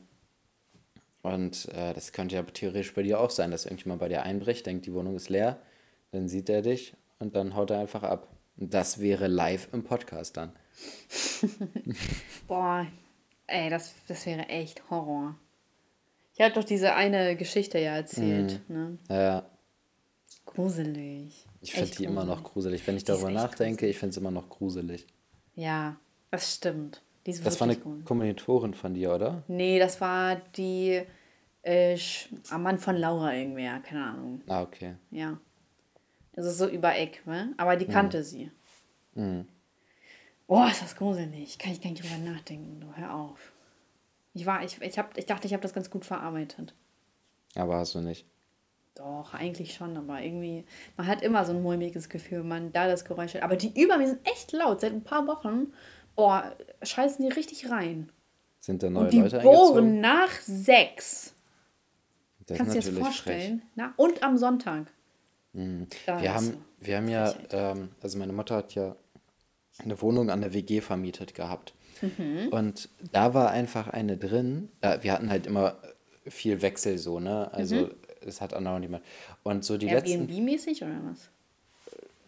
und 1.24 1.70
äh, 1.70 1.96
das 1.96 2.12
könnte 2.13 2.36
ja 2.36 2.44
theoretisch 2.44 2.94
bei 2.94 3.02
dir 3.02 3.20
auch 3.20 3.32
sein, 3.32 3.50
dass 3.50 3.65
irgendjemand 3.65 4.00
bei 4.00 4.10
dir 4.10 4.22
einbricht, 4.22 4.68
denkt, 4.68 4.86
die 4.86 4.94
Wohnung 4.94 5.15
ist 5.15 5.30
leer, 5.30 5.60
dann 6.12 6.28
sieht 6.28 6.50
er 6.50 6.62
dich 6.62 6.94
und 7.18 7.36
dann 7.36 7.56
haut 7.56 7.72
er 7.72 7.80
einfach 7.80 8.04
ab. 8.04 8.28
Das 8.62 9.00
wäre 9.00 9.28
live 9.28 9.69
im 9.72 9.84
Podcast 9.84 10.36
dann. 10.36 10.52
Boah, 12.48 12.86
ey, 13.48 13.69
das, 13.69 13.93
das 14.08 14.26
wäre 14.26 14.48
echt 14.50 14.89
Horror. 14.89 15.36
Ich 16.34 16.41
habe 16.41 16.54
doch 16.54 16.63
diese 16.65 16.93
eine 16.93 17.36
Geschichte 17.38 17.80
ja 17.80 17.95
erzählt. 17.95 18.62
Ne? 18.69 18.98
Ja, 19.10 19.45
Gruselig. 20.45 21.45
ich 21.62 21.74
finde 21.74 21.91
die 21.95 22.04
immer 22.04 22.26
noch 22.26 22.43
gruselig. 22.43 22.86
Wenn 22.86 22.98
ich 22.98 23.04
Die 23.04 23.12
darüber 23.12 23.30
nachdenke, 23.32 23.88
ich 23.88 23.98
finde 23.98 24.12
es 24.12 24.17
immer 24.17 24.32
noch 24.32 24.50
gruselig. 24.50 25.08
Ja, 25.56 25.98
das 26.32 26.56
stimmt. 26.56 27.02
Das 27.24 27.60
war 27.60 27.67
eine 27.67 27.78
gut. 27.78 28.06
Kommilitorin 28.06 28.74
von 28.74 28.93
dir, 28.93 29.13
oder? 29.13 29.43
Nee, 29.48 29.80
das 29.80 30.02
war 30.02 30.38
die 30.56 31.02
äh, 31.62 31.98
am 32.50 32.63
Mann 32.63 32.80
von 32.80 32.95
Laura 32.95 33.34
irgendwer, 33.34 33.80
keine 33.80 34.06
Ahnung. 34.06 34.41
Ah, 34.48 34.63
okay. 34.63 34.95
Ja. 35.12 35.38
Das 36.39 36.47
ist 36.47 36.58
so 36.58 36.69
über 36.69 36.95
Eck, 36.95 37.28
ne? 37.28 37.54
Aber 37.58 37.75
die 37.75 37.86
kannte 37.86 38.23
sie. 38.23 38.49
Boah, 40.47 40.69
ist 40.71 40.82
das 40.82 40.95
gruselig. 40.95 41.60
Kann 41.60 41.73
ich 41.73 41.82
gar 41.82 41.89
nicht 41.89 42.02
drüber 42.02 42.17
nachdenken. 42.32 42.80
Du, 42.80 42.88
hör 42.95 43.13
auf. 43.13 43.52
Ich, 44.34 44.45
war, 44.45 44.63
ich, 44.63 44.82
ich, 44.82 44.97
hab, 44.97 45.17
ich 45.17 45.25
dachte, 45.25 45.47
ich 45.47 45.52
habe 45.54 45.62
das 45.62 45.73
ganz 45.73 45.89
gut 45.89 46.06
verarbeitet. 46.06 46.73
Aber 47.56 47.75
hast 47.75 47.93
du 47.93 47.99
nicht. 47.99 48.25
Doch, 48.95 49.34
eigentlich 49.34 49.73
schon, 49.73 49.97
aber 49.97 50.21
irgendwie, 50.21 50.63
man 50.95 51.08
hat 51.08 51.23
immer 51.23 51.43
so 51.43 51.52
ein 51.52 51.62
mulmiges 51.62 52.08
Gefühl, 52.08 52.39
wenn 52.39 52.47
man 52.47 52.71
da 52.71 52.88
das 52.88 53.04
Geräusch 53.04 53.34
hört. 53.34 53.43
Aber 53.43 53.58
die 53.58 53.78
über 53.78 53.97
mir 53.97 54.08
sind 54.08 54.25
echt 54.25 54.54
laut. 54.54 54.80
Seit 54.80 54.93
ein 54.93 55.04
paar 55.04 55.28
Wochen, 55.28 55.73
boah, 56.15 56.56
scheißen 56.84 57.25
die 57.25 57.34
richtig 57.34 57.69
rein. 57.69 58.10
Sind 58.62 58.82
da 58.82 58.89
neue 58.89 59.04
Und 59.04 59.12
die 59.12 59.19
Leute 59.19 59.39
bohren 59.41 59.99
nach 59.99 60.32
sechs. 60.39 61.34
Das 62.45 62.58
Kannst 62.58 62.75
du 62.75 62.80
dir 62.80 62.86
das 62.86 62.93
frech. 62.93 63.04
vorstellen? 63.04 63.62
Na, 63.75 63.93
und 63.97 64.23
am 64.23 64.38
Sonntag. 64.38 64.88
Da 65.53 66.21
Wir 66.21 66.33
haben, 66.33 66.57
wir 66.79 66.97
haben 66.97 67.07
ja, 67.09 67.33
ähm, 67.51 67.89
also 68.01 68.17
meine 68.17 68.33
Mutter 68.33 68.55
hat 68.57 68.75
ja 68.75 68.95
eine 69.79 70.01
Wohnung 70.01 70.29
an 70.29 70.41
der 70.41 70.53
WG 70.53 70.81
vermietet 70.81 71.33
gehabt. 71.33 71.73
Mhm. 72.01 72.47
Und 72.51 72.89
da 73.12 73.33
war 73.33 73.51
einfach 73.51 73.88
eine 73.88 74.17
drin. 74.17 74.69
Äh, 74.81 74.99
wir 75.01 75.13
hatten 75.13 75.29
halt 75.29 75.47
immer 75.47 75.77
viel 76.27 76.62
Wechsel 76.62 76.97
so, 76.97 77.19
ne? 77.19 77.51
Also 77.53 77.75
Mhm. 77.75 77.91
es 78.25 78.41
hat 78.41 78.53
andauernd 78.53 78.81
niemand. 78.85 79.03
Und 79.43 79.65
so 79.65 79.77
die 79.77 79.88
letzten. 79.88 80.27
Airbnb-mäßig 80.29 80.83
oder 80.83 80.99
was? 81.09 81.29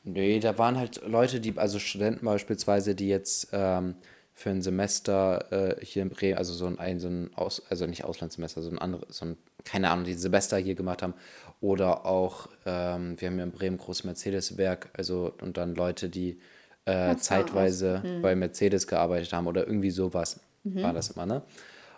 Nee, 0.03 0.39
da 0.39 0.57
waren 0.57 0.77
halt 0.77 1.05
Leute, 1.07 1.39
die, 1.39 1.55
also 1.57 1.77
Studenten 1.77 2.25
beispielsweise, 2.25 2.95
die 2.95 3.07
jetzt 3.07 3.49
ähm, 3.51 3.95
für 4.33 4.49
ein 4.49 4.61
Semester 4.63 5.51
äh, 5.79 5.85
hier 5.85 6.01
in 6.01 6.09
Bremen, 6.09 6.37
also 6.39 6.53
so 6.53 6.65
ein, 6.65 6.79
ein, 6.79 6.99
so 6.99 7.07
ein 7.07 7.29
Aus, 7.35 7.61
also 7.69 7.85
nicht 7.85 8.03
Auslandssemester, 8.03 8.63
so 8.63 8.71
ein 8.71 8.79
anderes, 8.79 9.15
so 9.15 9.25
ein, 9.25 9.37
keine 9.63 9.91
Ahnung, 9.91 10.05
die 10.05 10.15
Semester 10.15 10.57
hier 10.57 10.73
gemacht 10.73 11.03
haben. 11.03 11.13
Oder 11.61 12.05
auch, 12.05 12.49
ähm, 12.65 13.19
wir 13.21 13.29
haben 13.29 13.37
ja 13.37 13.45
in 13.45 13.51
Bremen 13.51 13.77
großes 13.77 14.03
Mercedes-Werk, 14.03 14.89
also 14.97 15.31
und 15.41 15.55
dann 15.57 15.75
Leute, 15.75 16.09
die 16.09 16.39
äh, 16.85 17.15
zeitweise 17.17 18.01
bei 18.21 18.35
Mercedes 18.35 18.87
gearbeitet 18.87 19.31
haben 19.31 19.47
oder 19.47 19.65
irgendwie 19.67 19.91
sowas 19.91 20.41
war 20.83 20.93
das 20.93 21.11
immer, 21.11 21.25
ne? 21.25 21.43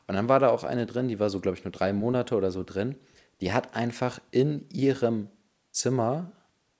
Und 0.08 0.15
dann 0.15 0.28
war 0.30 0.39
da 0.39 0.49
auch 0.49 0.63
eine 0.63 0.86
drin, 0.86 1.08
die 1.08 1.19
war 1.19 1.30
so, 1.30 1.39
glaube 1.39 1.58
ich, 1.58 1.63
nur 1.63 1.71
drei 1.71 1.93
Monate 1.93 2.36
oder 2.36 2.52
so 2.52 2.63
drin. 2.63 2.95
Die 3.39 3.54
hat 3.54 3.76
einfach 3.76 4.19
in 4.32 4.65
ihrem 4.69 5.30
Zimmer 5.71 6.32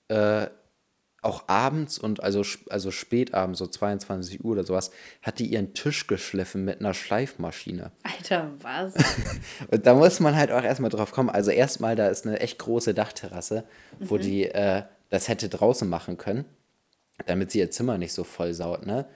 äh, 0.08 0.46
auch 1.24 1.44
abends 1.48 1.98
und 1.98 2.22
also, 2.22 2.42
also 2.70 2.90
spät 2.90 3.34
abends, 3.34 3.58
so 3.58 3.66
22 3.66 4.44
Uhr 4.44 4.52
oder 4.52 4.64
sowas, 4.64 4.90
hat 5.22 5.38
die 5.38 5.46
ihren 5.46 5.74
Tisch 5.74 6.06
geschliffen 6.06 6.64
mit 6.64 6.80
einer 6.80 6.94
Schleifmaschine. 6.94 7.92
Alter, 8.02 8.52
was? 8.60 8.94
Und 9.70 9.86
da 9.86 9.94
muss 9.94 10.20
man 10.20 10.36
halt 10.36 10.50
auch 10.52 10.62
erstmal 10.62 10.90
drauf 10.90 11.12
kommen. 11.12 11.30
Also 11.30 11.50
erstmal, 11.50 11.96
da 11.96 12.08
ist 12.08 12.26
eine 12.26 12.40
echt 12.40 12.58
große 12.58 12.94
Dachterrasse, 12.94 13.64
wo 14.00 14.18
die 14.18 14.44
äh, 14.44 14.82
das 15.10 15.28
hätte 15.28 15.48
draußen 15.48 15.88
machen 15.88 16.16
können, 16.18 16.44
damit 17.26 17.50
sie 17.52 17.60
ihr 17.60 17.70
Zimmer 17.70 17.98
nicht 17.98 18.12
so 18.12 18.24
voll 18.24 18.52
saut, 18.54 18.84
ne? 18.86 19.06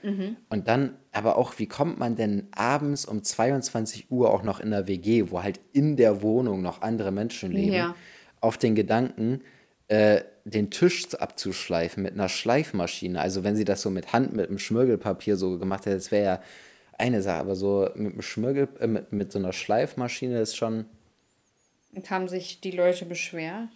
Und 0.49 0.67
dann, 0.67 0.95
aber 1.11 1.37
auch, 1.37 1.59
wie 1.59 1.67
kommt 1.67 1.99
man 1.99 2.15
denn 2.15 2.47
abends 2.51 3.05
um 3.05 3.23
22 3.23 4.09
Uhr 4.09 4.33
auch 4.33 4.43
noch 4.43 4.59
in 4.61 4.71
der 4.71 4.87
WG, 4.87 5.25
wo 5.31 5.43
halt 5.43 5.59
in 5.73 5.97
der 5.97 6.21
Wohnung 6.21 6.61
noch 6.61 6.81
andere 6.81 7.11
Menschen 7.11 7.51
leben, 7.51 7.73
Ja. 7.73 7.95
auf 8.41 8.57
den 8.57 8.75
Gedanken, 8.75 9.41
äh, 9.89 10.23
den 10.45 10.71
Tisch 10.71 11.13
abzuschleifen 11.13 12.01
mit 12.01 12.13
einer 12.13 12.29
Schleifmaschine. 12.29 13.19
Also 13.19 13.43
wenn 13.43 13.55
sie 13.55 13.65
das 13.65 13.81
so 13.81 13.89
mit 13.89 14.13
Hand, 14.13 14.33
mit 14.33 14.47
einem 14.47 14.59
Schmirgelpapier 14.59 15.35
so 15.35 15.59
gemacht 15.59 15.85
hätte, 15.85 15.97
das 15.97 16.11
wäre 16.11 16.25
ja 16.25 16.41
eine 16.97 17.21
Sache, 17.21 17.39
aber 17.39 17.55
so 17.55 17.89
mit 17.95 18.13
einem 18.13 18.21
Schmirgel, 18.21 18.67
äh, 18.79 18.87
mit, 18.87 19.11
mit 19.11 19.31
so 19.31 19.39
einer 19.39 19.53
Schleifmaschine 19.53 20.39
ist 20.39 20.55
schon, 20.55 20.85
Und 21.93 22.09
haben 22.09 22.27
sich 22.27 22.61
die 22.61 22.71
Leute 22.71 23.05
beschwert? 23.05 23.67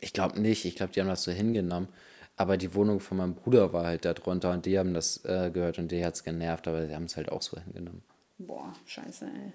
ich 0.00 0.12
glaube 0.12 0.38
nicht, 0.40 0.64
ich 0.66 0.76
glaube, 0.76 0.92
die 0.92 1.00
haben 1.00 1.08
das 1.08 1.22
so 1.22 1.32
hingenommen. 1.32 1.88
Aber 2.36 2.56
die 2.56 2.74
Wohnung 2.74 2.98
von 3.00 3.16
meinem 3.16 3.34
Bruder 3.34 3.72
war 3.72 3.84
halt 3.86 4.04
da 4.04 4.12
drunter 4.12 4.50
und 4.50 4.66
die 4.66 4.76
haben 4.78 4.92
das 4.92 5.24
äh, 5.24 5.50
gehört 5.52 5.78
und 5.78 5.92
die 5.92 6.04
hat 6.04 6.14
es 6.14 6.24
genervt, 6.24 6.66
aber 6.66 6.86
die 6.86 6.94
haben 6.94 7.04
es 7.04 7.16
halt 7.16 7.30
auch 7.30 7.40
so 7.40 7.58
hingenommen. 7.60 8.02
Boah, 8.38 8.72
scheiße, 8.86 9.26
ey. 9.26 9.52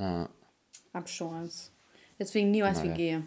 Ja. 0.00 0.28
Absturz. 0.92 1.70
Deswegen 2.18 2.50
niemals 2.50 2.78
Naja. 2.78 2.96
WG. 2.96 3.20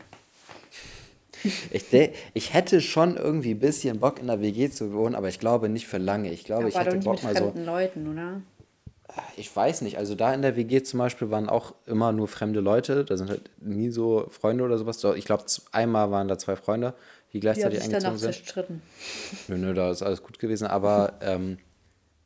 Ich, 1.71 1.85
ich 2.33 2.53
hätte 2.53 2.81
schon 2.81 3.17
irgendwie 3.17 3.51
ein 3.51 3.59
bisschen 3.59 3.99
Bock 3.99 4.19
in 4.19 4.27
der 4.27 4.41
WG 4.41 4.69
zu 4.69 4.93
wohnen, 4.93 5.15
aber 5.15 5.29
ich 5.29 5.39
glaube 5.39 5.69
nicht 5.69 5.87
für 5.87 5.97
lange. 5.97 6.31
Ich 6.31 6.43
glaube, 6.43 6.69
ich 6.69 6.75
Aber 6.75 6.85
doch 6.85 6.93
hätte 6.93 6.97
nicht 6.97 7.05
Bock 7.05 7.23
mit 7.23 7.23
mal 7.23 7.37
so. 7.37 7.53
Leuten, 7.63 8.07
oder? 8.11 8.41
Ich 9.37 9.53
weiß 9.55 9.81
nicht, 9.81 9.97
also 9.97 10.13
da 10.13 10.33
in 10.33 10.41
der 10.43 10.55
WG 10.55 10.83
zum 10.83 10.99
Beispiel 10.99 11.31
waren 11.31 11.49
auch 11.49 11.73
immer 11.87 12.11
nur 12.11 12.27
fremde 12.27 12.59
Leute, 12.59 13.03
da 13.05 13.17
sind 13.17 13.29
halt 13.29 13.49
nie 13.59 13.89
so 13.89 14.27
Freunde 14.29 14.63
oder 14.63 14.77
sowas. 14.77 15.03
Ich 15.15 15.25
glaube, 15.25 15.45
einmal 15.71 16.11
waren 16.11 16.27
da 16.27 16.37
zwei 16.37 16.55
Freunde, 16.55 16.93
die 17.33 17.39
Die 17.39 17.47
haben 17.47 17.55
gleichzeitig 17.55 17.79
sich 17.79 17.87
eingezogen 17.87 18.17
sind. 18.17 18.33
zerstritten. 18.33 18.81
Nö, 19.47 19.57
nö, 19.57 19.73
da 19.73 19.89
ist 19.89 20.03
alles 20.03 20.21
gut 20.21 20.37
gewesen, 20.37 20.67
aber 20.67 21.13
ähm, 21.21 21.57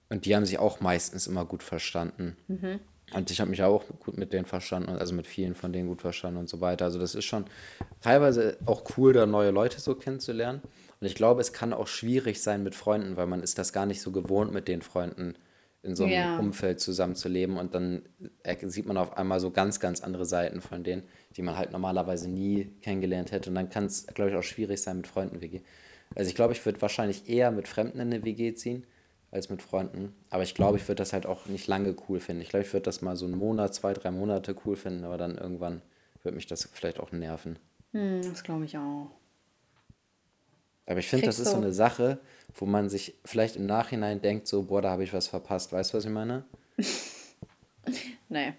und 0.10 0.26
die 0.26 0.36
haben 0.36 0.46
sich 0.46 0.60
auch 0.60 0.82
meistens 0.82 1.26
immer 1.26 1.46
gut 1.46 1.64
verstanden. 1.64 2.36
Und 3.14 3.30
ich 3.32 3.40
habe 3.40 3.50
mich 3.50 3.62
auch 3.64 3.84
gut 4.00 4.18
mit 4.18 4.34
denen 4.34 4.46
verstanden, 4.46 4.90
also 4.90 5.14
mit 5.14 5.28
vielen 5.28 5.56
von 5.56 5.72
denen 5.72 5.88
gut 5.88 6.02
verstanden 6.02 6.40
und 6.40 6.50
so 6.50 6.62
weiter. 6.62 6.86
Also 6.86 7.00
das 7.00 7.16
ist 7.16 7.26
schon 7.26 7.46
teilweise 8.02 8.58
auch 8.66 8.84
cool, 8.98 9.14
da 9.14 9.26
neue 9.26 9.52
Leute 9.52 9.80
so 9.80 9.96
kennenzulernen. 9.96 10.62
Und 11.00 11.08
ich 11.08 11.16
glaube, 11.16 11.42
es 11.42 11.54
kann 11.54 11.74
auch 11.74 11.88
schwierig 11.88 12.42
sein 12.42 12.64
mit 12.64 12.76
Freunden, 12.76 13.18
weil 13.18 13.28
man 13.28 13.44
ist 13.44 13.58
das 13.58 13.74
gar 13.74 13.86
nicht 13.86 14.02
so 14.02 14.12
gewohnt, 14.12 14.54
mit 14.54 14.68
den 14.68 14.82
Freunden 14.82 15.36
in 15.84 15.96
so 15.96 16.06
einem 16.06 16.14
Ja. 16.14 16.38
Umfeld 16.40 16.80
zusammenzuleben. 16.80 17.58
Und 17.58 17.76
dann 17.76 18.04
sieht 18.62 18.86
man 18.86 18.98
auf 18.98 19.18
einmal 19.18 19.40
so 19.40 19.52
ganz, 19.52 19.80
ganz 19.80 20.02
andere 20.02 20.26
Seiten 20.26 20.62
von 20.62 20.84
denen, 20.84 21.04
die 21.36 21.42
man 21.42 21.58
halt 21.58 21.72
normalerweise 21.72 22.30
nie 22.30 22.72
kennengelernt 22.82 23.32
hätte. 23.32 23.50
Und 23.50 23.56
dann 23.56 23.70
kann 23.70 23.86
es, 23.86 24.08
glaube 24.08 24.32
ich, 24.32 24.38
auch 24.38 24.44
schwierig 24.44 24.82
sein 24.82 24.98
mit 24.98 25.08
Freunden 25.08 25.42
WG. 25.42 25.62
Also 26.16 26.30
ich 26.30 26.36
glaube, 26.36 26.54
ich 26.54 26.66
würde 26.66 26.82
wahrscheinlich 26.82 27.28
eher 27.28 27.52
mit 27.52 27.68
Fremden 27.68 28.00
in 28.00 28.14
eine 28.14 28.24
WG 28.24 28.54
ziehen 28.54 28.86
als 29.34 29.50
mit 29.50 29.62
Freunden. 29.62 30.14
Aber 30.30 30.44
ich 30.44 30.54
glaube, 30.54 30.78
ich 30.78 30.88
würde 30.88 31.02
das 31.02 31.12
halt 31.12 31.26
auch 31.26 31.48
nicht 31.48 31.68
lange 31.68 31.96
cool 32.08 32.20
finden. 32.20 32.42
Ich 32.42 32.50
glaube, 32.50 32.66
ich 32.66 32.72
würde 32.72 32.84
das 32.84 33.02
mal 33.02 33.16
so 33.16 33.26
einen 33.26 33.38
Monat, 33.38 33.74
zwei, 33.74 33.94
drei 33.94 34.12
Monate 34.12 34.56
cool 34.66 34.76
finden, 34.76 35.04
aber 35.04 35.18
dann 35.18 35.38
irgendwann 35.38 35.82
würde 36.22 36.36
mich 36.36 36.48
das 36.48 36.70
vielleicht 36.72 37.00
auch 37.00 37.12
nerven. 37.12 37.58
Hm, 37.92 38.22
das 38.22 38.44
glaube 38.44 38.66
ich 38.66 38.78
auch. 38.78 39.10
Aber 40.86 41.00
ich 41.00 41.08
finde, 41.08 41.26
das 41.26 41.40
ist 41.40 41.52
so 41.52 41.58
eine 41.58 41.74
Sache, 41.74 42.20
wo 42.56 42.66
man 42.66 42.90
sich 42.90 43.16
vielleicht 43.24 43.56
im 43.56 43.66
Nachhinein 43.66 44.22
denkt, 44.22 44.48
so, 44.48 44.64
boah, 44.64 44.82
da 44.82 44.92
habe 44.92 45.04
ich 45.04 45.14
was 45.14 45.28
verpasst. 45.28 45.72
Weißt 45.72 45.94
du, 45.94 45.98
was 45.98 46.06
ich 46.06 46.12
meine? 46.12 46.44
Nee. 48.30 48.54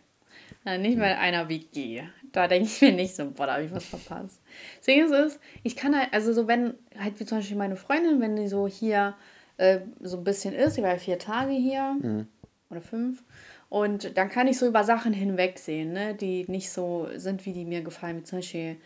Nicht 0.64 0.98
mal 0.98 1.10
in 1.10 1.18
einer 1.18 1.48
WG. 1.48 2.02
Da 2.30 2.46
denke 2.46 2.68
ich 2.68 2.80
mir 2.80 2.92
nicht 2.92 3.16
so, 3.16 3.30
boah, 3.30 3.46
da 3.46 3.54
habe 3.54 3.64
ich 3.64 3.72
was 3.72 3.86
verpasst. 3.86 4.40
Deswegen 4.78 5.06
ist 5.06 5.12
es, 5.12 5.40
ich 5.62 5.76
kann 5.76 5.98
halt, 5.98 6.12
also 6.12 6.32
so 6.32 6.46
wenn, 6.46 6.74
halt 6.98 7.18
wie 7.18 7.24
zum 7.24 7.38
Beispiel 7.38 7.56
meine 7.56 7.76
Freundin, 7.76 8.20
wenn 8.20 8.36
die 8.36 8.48
so 8.48 8.68
hier 8.68 9.14
äh, 9.56 9.80
so 10.00 10.18
ein 10.18 10.24
bisschen 10.24 10.54
ist, 10.54 10.76
die 10.76 10.82
war 10.82 10.90
ja 10.90 10.98
vier 10.98 11.18
Tage 11.18 11.52
hier 11.52 11.96
oder 12.70 12.80
fünf, 12.80 13.22
und 13.74 14.16
dann 14.16 14.28
kann 14.28 14.46
ich 14.46 14.56
so 14.56 14.68
über 14.68 14.84
Sachen 14.84 15.12
hinwegsehen, 15.12 15.92
ne, 15.92 16.14
die 16.14 16.44
nicht 16.46 16.70
so 16.70 17.08
sind, 17.16 17.44
wie 17.44 17.52
die 17.52 17.64
mir 17.64 17.82
gefallen. 17.82 18.18
Wie 18.18 18.22
zum 18.22 18.38
Beispiel, 18.38 18.76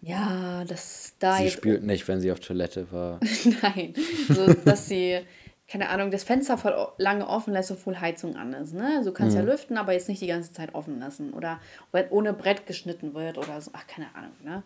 ja, 0.00 0.64
dass 0.64 1.14
da 1.20 1.36
Sie 1.36 1.44
jetzt 1.44 1.52
spürt 1.52 1.84
nicht, 1.84 2.08
wenn 2.08 2.20
sie 2.20 2.32
auf 2.32 2.40
Toilette 2.40 2.90
war. 2.90 3.20
Nein, 3.62 3.94
so, 4.28 4.52
dass 4.52 4.88
sie, 4.88 5.20
keine 5.68 5.88
Ahnung, 5.88 6.10
das 6.10 6.24
Fenster 6.24 6.58
voll 6.58 6.74
lange 6.98 7.28
offen 7.28 7.52
lässt, 7.52 7.70
obwohl 7.70 8.00
Heizung 8.00 8.34
an 8.34 8.54
ist. 8.54 8.74
Ne? 8.74 8.94
Also 8.96 9.10
du 9.10 9.14
kannst 9.14 9.36
ja 9.36 9.42
lüften, 9.42 9.76
aber 9.78 9.92
jetzt 9.92 10.08
nicht 10.08 10.20
die 10.20 10.26
ganze 10.26 10.52
Zeit 10.52 10.74
offen 10.74 10.98
lassen. 10.98 11.32
Oder 11.32 11.60
wenn 11.92 12.08
ohne 12.10 12.32
Brett 12.32 12.66
geschnitten 12.66 13.14
wird 13.14 13.38
oder 13.38 13.60
so. 13.60 13.70
Ach, 13.72 13.86
keine 13.86 14.08
Ahnung. 14.16 14.32
Ne? 14.42 14.64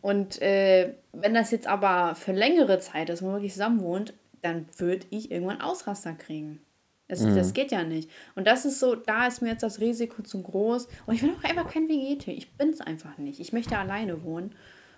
Und 0.00 0.40
äh, 0.40 0.94
wenn 1.12 1.34
das 1.34 1.50
jetzt 1.50 1.66
aber 1.66 2.14
für 2.14 2.32
längere 2.32 2.78
Zeit 2.78 3.10
ist, 3.10 3.20
wo 3.20 3.26
man 3.26 3.34
wirklich 3.34 3.52
zusammen 3.52 3.82
wohnt, 3.82 4.14
dann 4.44 4.66
würde 4.76 5.06
ich 5.08 5.30
irgendwann 5.30 5.62
Ausraster 5.62 6.12
kriegen. 6.12 6.60
Das, 7.08 7.20
mhm. 7.20 7.34
das 7.34 7.54
geht 7.54 7.72
ja 7.72 7.82
nicht. 7.82 8.10
Und 8.34 8.46
das 8.46 8.64
ist 8.66 8.78
so, 8.78 8.94
da 8.94 9.26
ist 9.26 9.40
mir 9.40 9.48
jetzt 9.50 9.62
das 9.62 9.80
Risiko 9.80 10.22
zu 10.22 10.42
groß. 10.42 10.86
Und 11.06 11.14
ich 11.14 11.22
bin 11.22 11.34
auch 11.34 11.44
einfach 11.44 11.70
kein 11.70 11.88
Vegetar. 11.88 12.34
Ich 12.34 12.56
bin 12.56 12.68
es 12.68 12.80
einfach 12.82 13.16
nicht. 13.18 13.40
Ich 13.40 13.52
möchte 13.54 13.78
alleine 13.78 14.22
wohnen. 14.22 14.54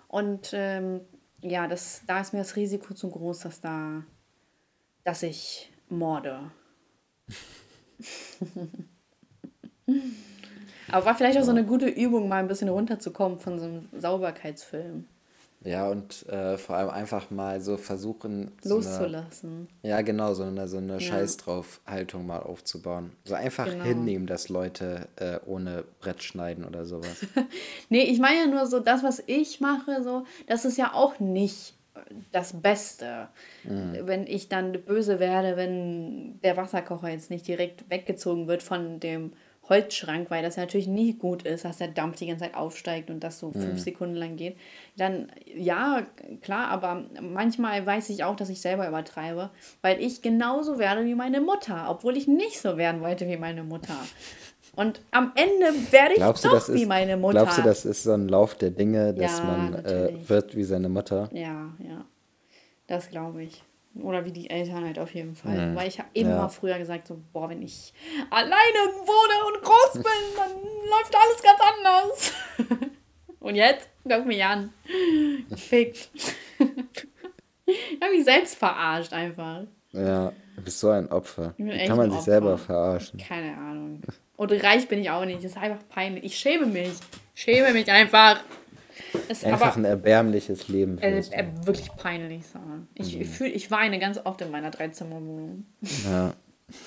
Und 0.07 0.51
ähm, 0.53 1.01
ja, 1.41 1.67
das, 1.67 2.01
da 2.07 2.19
ist 2.19 2.33
mir 2.33 2.39
das 2.39 2.55
Risiko 2.57 2.93
zu 2.93 3.09
groß, 3.09 3.39
dass 3.39 3.61
da, 3.61 4.03
dass 5.03 5.23
ich 5.23 5.71
morde. 5.89 6.51
Aber 10.89 11.05
war 11.05 11.15
vielleicht 11.15 11.37
auch 11.37 11.43
so 11.43 11.51
eine 11.51 11.65
gute 11.65 11.87
Übung, 11.87 12.27
mal 12.27 12.39
ein 12.39 12.47
bisschen 12.47 12.69
runterzukommen 12.69 13.39
von 13.39 13.59
so 13.59 13.65
einem 13.65 13.89
Sauberkeitsfilm. 13.97 15.05
Ja, 15.67 15.89
und 15.89 16.25
äh, 16.29 16.57
vor 16.57 16.77
allem 16.77 16.89
einfach 16.89 17.29
mal 17.29 17.59
so 17.59 17.75
versuchen. 17.75 18.53
Loszulassen. 18.63 19.67
So 19.81 19.87
eine, 19.87 19.93
ja, 19.93 20.01
genau, 20.01 20.33
so 20.33 20.43
eine, 20.43 20.65
so 20.69 20.77
eine 20.77 20.93
ja. 20.93 20.99
Scheiß 21.01 21.35
drauf 21.37 21.81
Haltung 21.85 22.25
mal 22.25 22.39
aufzubauen. 22.39 23.11
So 23.25 23.35
einfach 23.35 23.65
genau. 23.65 23.83
hinnehmen, 23.83 24.27
dass 24.27 24.47
Leute 24.47 25.09
äh, 25.17 25.39
ohne 25.45 25.83
Brett 25.99 26.23
schneiden 26.23 26.63
oder 26.63 26.85
sowas. 26.85 27.25
nee, 27.89 28.03
ich 28.03 28.19
meine 28.19 28.39
ja 28.39 28.47
nur 28.47 28.65
so, 28.65 28.79
das, 28.79 29.03
was 29.03 29.21
ich 29.27 29.59
mache, 29.59 30.03
so, 30.03 30.23
das 30.47 30.63
ist 30.63 30.77
ja 30.77 30.93
auch 30.93 31.19
nicht 31.19 31.73
das 32.31 32.61
Beste. 32.61 33.27
Mhm. 33.65 33.99
Wenn 34.03 34.25
ich 34.25 34.47
dann 34.47 34.71
böse 34.71 35.19
werde, 35.19 35.57
wenn 35.57 36.39
der 36.43 36.55
Wasserkocher 36.55 37.09
jetzt 37.09 37.29
nicht 37.29 37.45
direkt 37.45 37.89
weggezogen 37.89 38.47
wird 38.47 38.63
von 38.63 39.01
dem 39.01 39.33
Holzschrank, 39.69 40.29
weil 40.29 40.43
das 40.43 40.55
ja 40.55 40.63
natürlich 40.63 40.87
nie 40.87 41.13
gut 41.13 41.43
ist, 41.43 41.65
dass 41.65 41.77
der 41.77 41.89
Dampf 41.89 42.17
die 42.17 42.27
ganze 42.27 42.45
Zeit 42.45 42.55
aufsteigt 42.55 43.09
und 43.09 43.23
das 43.23 43.39
so 43.39 43.51
fünf 43.51 43.73
mhm. 43.73 43.77
Sekunden 43.77 44.15
lang 44.15 44.35
geht. 44.37 44.57
Dann 44.97 45.31
ja, 45.55 46.05
klar, 46.41 46.69
aber 46.69 47.03
manchmal 47.21 47.85
weiß 47.85 48.09
ich 48.09 48.23
auch, 48.23 48.35
dass 48.35 48.49
ich 48.49 48.61
selber 48.61 48.87
übertreibe, 48.87 49.49
weil 49.81 50.01
ich 50.01 50.21
genauso 50.21 50.79
werde 50.79 51.05
wie 51.05 51.15
meine 51.15 51.41
Mutter, 51.41 51.87
obwohl 51.89 52.17
ich 52.17 52.27
nicht 52.27 52.59
so 52.59 52.77
werden 52.77 53.01
wollte 53.01 53.27
wie 53.27 53.37
meine 53.37 53.63
Mutter. 53.63 53.97
Und 54.75 55.01
am 55.11 55.31
Ende 55.35 55.91
werde 55.91 56.13
ich 56.13 56.17
glaubst 56.17 56.45
doch 56.45 56.65
du, 56.65 56.73
wie 56.73 56.83
ist, 56.83 56.87
meine 56.87 57.17
Mutter. 57.17 57.33
Glaubst 57.39 57.57
du, 57.57 57.63
das 57.63 57.83
ist 57.83 58.03
so 58.03 58.13
ein 58.13 58.27
Lauf 58.29 58.55
der 58.55 58.69
Dinge, 58.69 59.13
dass 59.13 59.39
ja, 59.39 59.43
man 59.43 59.73
äh, 59.85 60.13
wird 60.27 60.55
wie 60.55 60.63
seine 60.63 60.87
Mutter? 60.87 61.29
Ja, 61.33 61.73
ja. 61.79 62.05
Das 62.85 63.09
glaube 63.09 63.43
ich. 63.43 63.63
Oder 64.01 64.25
wie 64.25 64.31
die 64.31 64.49
Eltern 64.49 64.85
halt 64.85 64.99
auf 64.99 65.13
jeden 65.13 65.35
Fall. 65.35 65.71
Mhm. 65.71 65.75
Weil 65.75 65.87
ich 65.87 65.99
habe 65.99 66.09
immer 66.13 66.29
ja. 66.29 66.49
früher 66.49 66.77
gesagt, 66.77 67.07
so, 67.07 67.19
boah, 67.33 67.49
wenn 67.49 67.61
ich 67.61 67.93
alleine 68.29 68.53
wohne 68.53 69.55
und 69.55 69.63
groß 69.63 69.93
bin, 69.93 70.03
dann 70.35 70.51
läuft 70.89 71.15
alles 71.15 71.43
ganz 71.43 71.59
anders. 71.77 72.33
und 73.39 73.55
jetzt, 73.55 73.89
guck 74.07 74.25
mich 74.25 74.43
an. 74.43 74.73
Gefickt. 75.49 76.09
ich 77.65 78.01
habe 78.01 78.13
mich 78.13 78.25
selbst 78.25 78.55
verarscht 78.55 79.13
einfach. 79.13 79.63
Ja, 79.91 80.31
du 80.55 80.61
bist 80.61 80.79
so 80.79 80.89
ein 80.89 81.09
Opfer. 81.11 81.55
Kann 81.57 81.97
man 81.97 82.11
sich 82.11 82.21
selber 82.21 82.57
verarschen? 82.57 83.19
Keine 83.19 83.57
Ahnung. 83.57 84.01
Und 84.35 84.51
reich 84.63 84.87
bin 84.87 84.99
ich 84.99 85.09
auch 85.09 85.25
nicht. 85.25 85.39
Das 85.39 85.51
ist 85.51 85.57
einfach 85.57 85.79
peinlich. 85.89 86.23
Ich 86.23 86.37
schäme 86.37 86.67
mich. 86.67 86.93
Schäme 87.33 87.73
mich 87.73 87.91
einfach. 87.91 88.41
Es 89.29 89.43
Einfach 89.43 89.75
ein 89.75 89.85
erbärmliches 89.85 90.67
Leben. 90.67 90.97
Äh, 90.99 91.19
äh, 91.19 91.45
wirklich 91.63 91.93
peinlich 91.95 92.45
sein. 92.47 92.87
Ich, 92.95 93.17
mhm. 93.17 93.25
fühl, 93.25 93.47
ich 93.47 93.71
weine 93.71 93.99
ganz 93.99 94.19
oft 94.23 94.41
in 94.41 94.51
meiner 94.51 94.71
Dreizimmerwohnung. 94.71 95.65
Ja. 96.05 96.33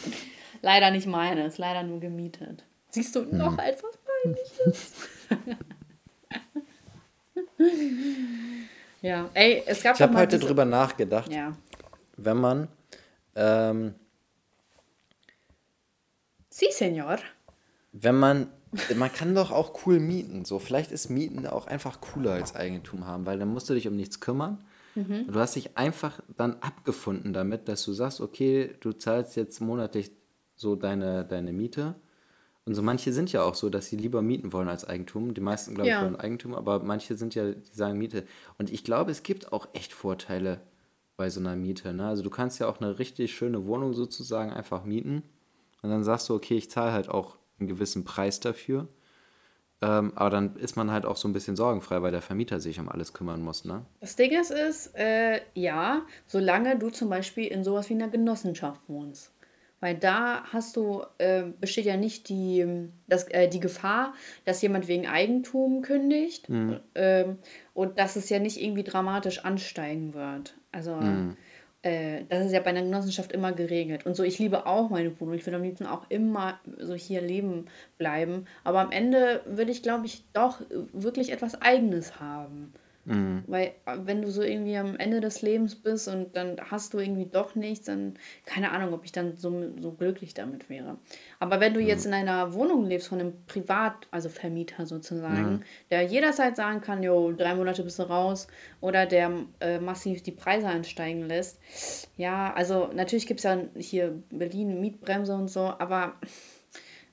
leider 0.62 0.90
nicht 0.90 1.06
meine, 1.06 1.46
ist 1.46 1.58
leider 1.58 1.82
nur 1.82 2.00
gemietet. 2.00 2.64
Siehst 2.90 3.14
du 3.14 3.22
noch 3.22 3.52
mhm. 3.52 3.58
etwas 3.60 3.98
Peinliches? 4.22 4.92
ja, 9.00 9.30
ey, 9.34 9.62
es 9.66 9.82
gab 9.82 9.96
Ich 9.96 10.02
habe 10.02 10.16
heute 10.16 10.36
diese... 10.36 10.48
drüber 10.48 10.64
nachgedacht. 10.64 11.32
Ja. 11.32 11.56
Wenn 12.16 12.36
man. 12.36 12.68
Ähm, 13.34 13.94
sí, 16.48 16.66
Senor. 16.70 17.18
Wenn 17.92 18.16
man 18.16 18.52
man 18.96 19.12
kann 19.12 19.34
doch 19.34 19.50
auch 19.50 19.86
cool 19.86 19.98
mieten. 20.00 20.44
So, 20.44 20.58
vielleicht 20.58 20.92
ist 20.92 21.10
Mieten 21.10 21.46
auch 21.46 21.66
einfach 21.66 22.00
cooler 22.00 22.32
als 22.32 22.54
Eigentum 22.54 23.06
haben, 23.06 23.26
weil 23.26 23.38
dann 23.38 23.48
musst 23.48 23.68
du 23.68 23.74
dich 23.74 23.88
um 23.88 23.96
nichts 23.96 24.20
kümmern. 24.20 24.62
Mhm. 24.94 25.26
Du 25.28 25.38
hast 25.38 25.56
dich 25.56 25.76
einfach 25.76 26.20
dann 26.36 26.56
abgefunden 26.60 27.32
damit, 27.32 27.68
dass 27.68 27.84
du 27.84 27.92
sagst, 27.92 28.20
okay, 28.20 28.74
du 28.80 28.92
zahlst 28.92 29.36
jetzt 29.36 29.60
monatlich 29.60 30.10
so 30.56 30.76
deine, 30.76 31.24
deine 31.24 31.52
Miete. 31.52 31.94
Und 32.66 32.74
so 32.74 32.82
manche 32.82 33.12
sind 33.12 33.32
ja 33.32 33.42
auch 33.42 33.54
so, 33.54 33.70
dass 33.70 33.86
sie 33.86 33.96
lieber 33.96 34.22
mieten 34.22 34.52
wollen 34.52 34.68
als 34.68 34.84
Eigentum. 34.84 35.34
Die 35.34 35.40
meisten, 35.40 35.74
glaube 35.74 35.90
ich, 35.90 35.96
wollen 35.96 36.16
Eigentum, 36.16 36.54
aber 36.54 36.80
manche 36.80 37.16
sind 37.16 37.34
ja, 37.34 37.50
die 37.52 37.72
sagen 37.72 37.98
Miete. 37.98 38.24
Und 38.58 38.70
ich 38.70 38.84
glaube, 38.84 39.10
es 39.10 39.22
gibt 39.22 39.52
auch 39.52 39.68
echt 39.72 39.92
Vorteile 39.92 40.60
bei 41.16 41.30
so 41.30 41.40
einer 41.40 41.56
Miete. 41.56 41.92
Ne? 41.92 42.06
Also 42.06 42.22
du 42.22 42.30
kannst 42.30 42.60
ja 42.60 42.68
auch 42.68 42.80
eine 42.80 42.98
richtig 42.98 43.34
schöne 43.34 43.66
Wohnung 43.66 43.94
sozusagen 43.94 44.52
einfach 44.52 44.84
mieten. 44.84 45.22
Und 45.82 45.90
dann 45.90 46.04
sagst 46.04 46.28
du, 46.28 46.34
okay, 46.34 46.56
ich 46.56 46.70
zahle 46.70 46.92
halt 46.92 47.08
auch 47.08 47.36
einen 47.60 47.68
gewissen 47.68 48.04
Preis 48.04 48.40
dafür. 48.40 48.88
Ähm, 49.82 50.12
aber 50.14 50.30
dann 50.30 50.56
ist 50.56 50.76
man 50.76 50.90
halt 50.90 51.06
auch 51.06 51.16
so 51.16 51.26
ein 51.26 51.32
bisschen 51.32 51.56
sorgenfrei, 51.56 52.02
weil 52.02 52.10
der 52.10 52.20
Vermieter 52.20 52.60
sich 52.60 52.78
um 52.78 52.88
alles 52.88 53.14
kümmern 53.14 53.42
muss, 53.42 53.64
ne? 53.64 53.86
Das 54.00 54.14
Ding 54.14 54.38
ist, 54.38 54.50
ist 54.50 54.94
äh, 54.94 55.40
ja, 55.54 56.02
solange 56.26 56.78
du 56.78 56.90
zum 56.90 57.08
Beispiel 57.08 57.46
in 57.46 57.64
sowas 57.64 57.88
wie 57.88 57.94
einer 57.94 58.08
Genossenschaft 58.08 58.80
wohnst. 58.88 59.32
Weil 59.80 59.94
da 59.94 60.44
hast 60.52 60.76
du, 60.76 61.02
äh, 61.16 61.44
besteht 61.58 61.86
ja 61.86 61.96
nicht 61.96 62.28
die, 62.28 62.90
das, 63.08 63.24
äh, 63.28 63.48
die 63.48 63.60
Gefahr, 63.60 64.12
dass 64.44 64.60
jemand 64.60 64.88
wegen 64.88 65.06
Eigentum 65.06 65.80
kündigt 65.80 66.50
mhm. 66.50 66.80
ähm, 66.94 67.38
und 67.72 67.98
dass 67.98 68.16
es 68.16 68.28
ja 68.28 68.38
nicht 68.38 68.60
irgendwie 68.60 68.82
dramatisch 68.82 69.42
ansteigen 69.42 70.12
wird. 70.12 70.54
Also 70.70 70.96
mhm. 70.96 71.36
Äh, 71.82 72.24
das 72.28 72.46
ist 72.46 72.52
ja 72.52 72.60
bei 72.60 72.70
einer 72.70 72.82
Genossenschaft 72.82 73.32
immer 73.32 73.52
geregelt. 73.52 74.04
Und 74.04 74.14
so, 74.14 74.22
ich 74.22 74.38
liebe 74.38 74.66
auch 74.66 74.90
meine 74.90 75.18
Wohnung. 75.18 75.34
Ich 75.34 75.46
würde 75.46 75.56
am 75.56 75.62
liebsten 75.62 75.86
auch 75.86 76.10
immer 76.10 76.60
so 76.78 76.94
hier 76.94 77.20
leben 77.22 77.66
bleiben. 77.96 78.46
Aber 78.64 78.80
am 78.80 78.92
Ende 78.92 79.42
würde 79.46 79.70
ich, 79.70 79.82
glaube 79.82 80.06
ich, 80.06 80.24
doch 80.32 80.60
wirklich 80.92 81.32
etwas 81.32 81.60
Eigenes 81.62 82.20
haben. 82.20 82.72
Mhm. 83.04 83.44
Weil 83.46 83.72
äh, 83.86 83.96
wenn 84.04 84.22
du 84.22 84.30
so 84.30 84.42
irgendwie 84.42 84.76
am 84.76 84.96
Ende 84.96 85.20
des 85.20 85.42
Lebens 85.42 85.74
bist 85.74 86.08
und 86.08 86.36
dann 86.36 86.56
hast 86.70 86.92
du 86.92 86.98
irgendwie 86.98 87.26
doch 87.26 87.54
nichts, 87.54 87.86
dann 87.86 88.14
keine 88.44 88.72
Ahnung, 88.72 88.92
ob 88.92 89.04
ich 89.04 89.12
dann 89.12 89.36
so, 89.36 89.72
so 89.80 89.92
glücklich 89.92 90.34
damit 90.34 90.68
wäre. 90.68 90.98
Aber 91.38 91.60
wenn 91.60 91.74
du 91.74 91.80
mhm. 91.80 91.86
jetzt 91.86 92.06
in 92.06 92.12
einer 92.12 92.52
Wohnung 92.52 92.84
lebst 92.84 93.08
von 93.08 93.20
einem 93.20 93.32
Privat, 93.46 94.06
also 94.10 94.28
Vermieter 94.28 94.86
sozusagen, 94.86 95.52
mhm. 95.52 95.62
der 95.90 96.02
jederzeit 96.02 96.56
sagen 96.56 96.80
kann, 96.82 97.02
jo, 97.02 97.32
drei 97.32 97.54
Monate 97.54 97.82
bist 97.82 97.98
du 97.98 98.02
raus 98.02 98.48
oder 98.80 99.06
der 99.06 99.32
äh, 99.60 99.78
massiv 99.78 100.22
die 100.22 100.32
Preise 100.32 100.68
ansteigen 100.68 101.26
lässt. 101.26 101.58
Ja, 102.16 102.52
also 102.52 102.90
natürlich 102.94 103.26
gibt 103.26 103.40
es 103.40 103.44
ja 103.44 103.58
hier 103.76 104.22
Berlin 104.30 104.80
Mietbremse 104.80 105.34
und 105.34 105.48
so, 105.48 105.60
aber 105.60 106.14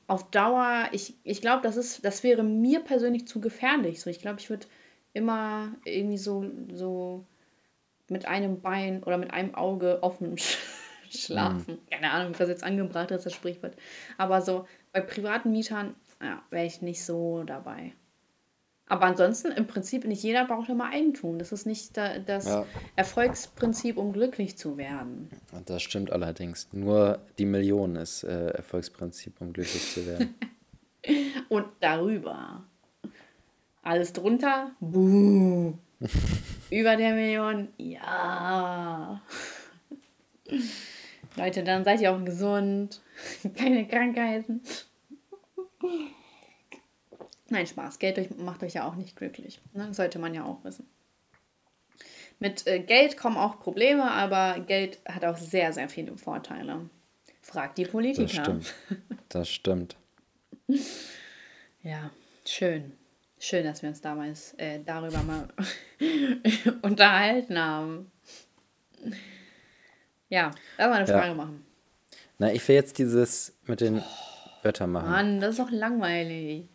auf 0.08 0.32
Dauer, 0.32 0.88
ich, 0.92 1.16
ich 1.24 1.42
glaube, 1.42 1.64
das 1.64 2.02
das 2.02 2.24
wäre 2.24 2.44
mir 2.44 2.80
persönlich 2.80 3.28
zu 3.28 3.42
gefährlich. 3.42 4.02
So, 4.02 4.10
ich 4.10 4.20
glaube, 4.20 4.40
ich 4.40 4.50
würde 4.50 4.68
immer 5.18 5.74
irgendwie 5.84 6.18
so, 6.18 6.46
so 6.74 7.26
mit 8.10 8.26
einem 8.26 8.62
Bein 8.62 9.04
oder 9.04 9.18
mit 9.18 9.32
einem 9.32 9.56
Auge 9.56 10.02
offen 10.02 10.38
schlafen. 11.10 11.74
Mhm. 11.74 11.90
Keine 11.90 12.12
Ahnung, 12.12 12.34
was 12.38 12.48
jetzt 12.48 12.64
angebracht 12.64 13.12
ist, 13.12 13.26
das 13.26 13.34
Sprichwort. 13.34 13.76
Aber 14.18 14.42
so 14.42 14.66
bei 14.94 15.02
privaten 15.02 15.52
Mietern 15.52 15.96
ja, 16.22 16.42
wäre 16.50 16.66
ich 16.66 16.82
nicht 16.82 17.04
so 17.04 17.44
dabei. 17.44 17.94
Aber 18.90 19.06
ansonsten, 19.06 19.52
im 19.52 19.68
Prinzip, 19.68 20.06
nicht 20.06 20.24
jeder 20.24 20.46
braucht 20.46 20.70
immer 20.70 20.90
Eigentum. 20.90 21.40
Das 21.40 21.52
ist 21.52 21.66
nicht 21.66 21.98
das 21.98 22.46
ja. 22.46 22.66
Erfolgsprinzip, 22.96 23.98
um 23.98 24.14
glücklich 24.14 24.58
zu 24.58 24.78
werden. 24.78 25.30
Das 25.66 25.84
stimmt 25.84 26.12
allerdings. 26.12 26.70
Nur 26.72 27.20
die 27.38 27.46
Million 27.46 27.98
ist 27.98 28.24
äh, 28.24 28.48
Erfolgsprinzip, 28.52 29.42
um 29.42 29.52
glücklich 29.52 29.94
zu 29.94 30.06
werden. 30.06 30.36
Und 31.50 31.66
darüber. 31.82 32.64
Alles 33.88 34.12
drunter, 34.12 34.72
buh. 34.82 35.74
Über 36.70 36.98
der 36.98 37.14
Million, 37.14 37.70
ja. 37.78 39.22
Leute, 41.38 41.64
dann 41.64 41.86
seid 41.86 42.02
ihr 42.02 42.12
auch 42.12 42.22
gesund. 42.26 43.02
Keine 43.56 43.88
Krankheiten. 43.88 44.62
Nein, 47.48 47.66
Spaß. 47.66 48.00
Geld 48.00 48.38
macht 48.38 48.62
euch 48.62 48.74
ja 48.74 48.86
auch 48.86 48.96
nicht 48.96 49.16
glücklich. 49.16 49.62
Ne? 49.72 49.94
Sollte 49.94 50.20
man 50.20 50.34
ja 50.34 50.44
auch 50.44 50.66
wissen. 50.66 50.86
Mit 52.40 52.68
äh, 52.68 52.80
Geld 52.80 53.16
kommen 53.16 53.38
auch 53.38 53.62
Probleme, 53.62 54.12
aber 54.12 54.60
Geld 54.60 55.00
hat 55.08 55.24
auch 55.24 55.38
sehr, 55.38 55.72
sehr 55.72 55.88
viele 55.88 56.18
Vorteile. 56.18 56.90
Fragt 57.42 57.78
die 57.78 57.86
Politiker. 57.86 58.26
Das 58.26 58.34
stimmt. 58.34 58.76
Das 59.30 59.50
stimmt. 59.50 59.96
ja, 61.84 62.12
schön. 62.46 62.97
Schön, 63.40 63.64
dass 63.64 63.82
wir 63.82 63.90
uns 63.90 64.02
damals 64.02 64.54
äh, 64.58 64.80
darüber 64.84 65.22
mal 65.24 65.48
unterhalten 66.82 67.58
haben. 67.58 68.12
Ja, 70.30 70.52
mal 70.78 70.94
eine 70.94 71.08
Frage 71.08 71.28
ja. 71.28 71.34
machen. 71.34 71.66
Na, 72.40 72.52
ich 72.52 72.68
will 72.68 72.76
jetzt 72.76 72.98
dieses 72.98 73.54
mit 73.66 73.82
den 73.82 74.00
oh, 74.00 74.64
Wörtern 74.64 74.92
machen. 74.92 75.10
Mann, 75.10 75.40
das 75.40 75.52
ist 75.52 75.60
doch 75.60 75.72
langweilig. 75.72 76.68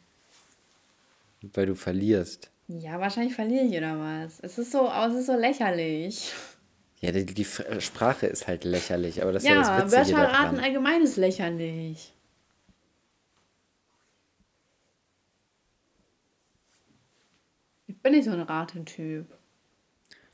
Weil 1.42 1.66
du 1.66 1.74
verlierst. 1.74 2.50
Ja, 2.68 3.00
wahrscheinlich 3.00 3.34
verliere 3.34 3.64
ich 3.64 3.76
oder 3.76 3.98
was. 3.98 4.38
Es 4.40 4.58
ist 4.58 4.70
so, 4.70 4.88
es 4.88 5.14
ist 5.14 5.26
so 5.26 5.36
lächerlich. 5.36 6.32
Ja, 7.00 7.10
die, 7.10 7.26
die 7.26 7.44
Sprache 7.80 8.26
ist 8.26 8.46
halt 8.46 8.62
lächerlich, 8.62 9.20
aber 9.20 9.32
das 9.32 9.42
ja, 9.42 9.60
ist 9.60 9.66
ja 9.66 9.80
das 9.80 9.92
Witzige 9.92 10.18
Wörterraten 10.18 10.60
allgemein 10.60 11.02
ist 11.02 11.16
lächerlich. 11.16 12.12
Bin 18.02 18.12
nicht 18.12 18.24
so 18.24 18.30
ein 18.30 18.40
Ratentyp. 18.40 19.26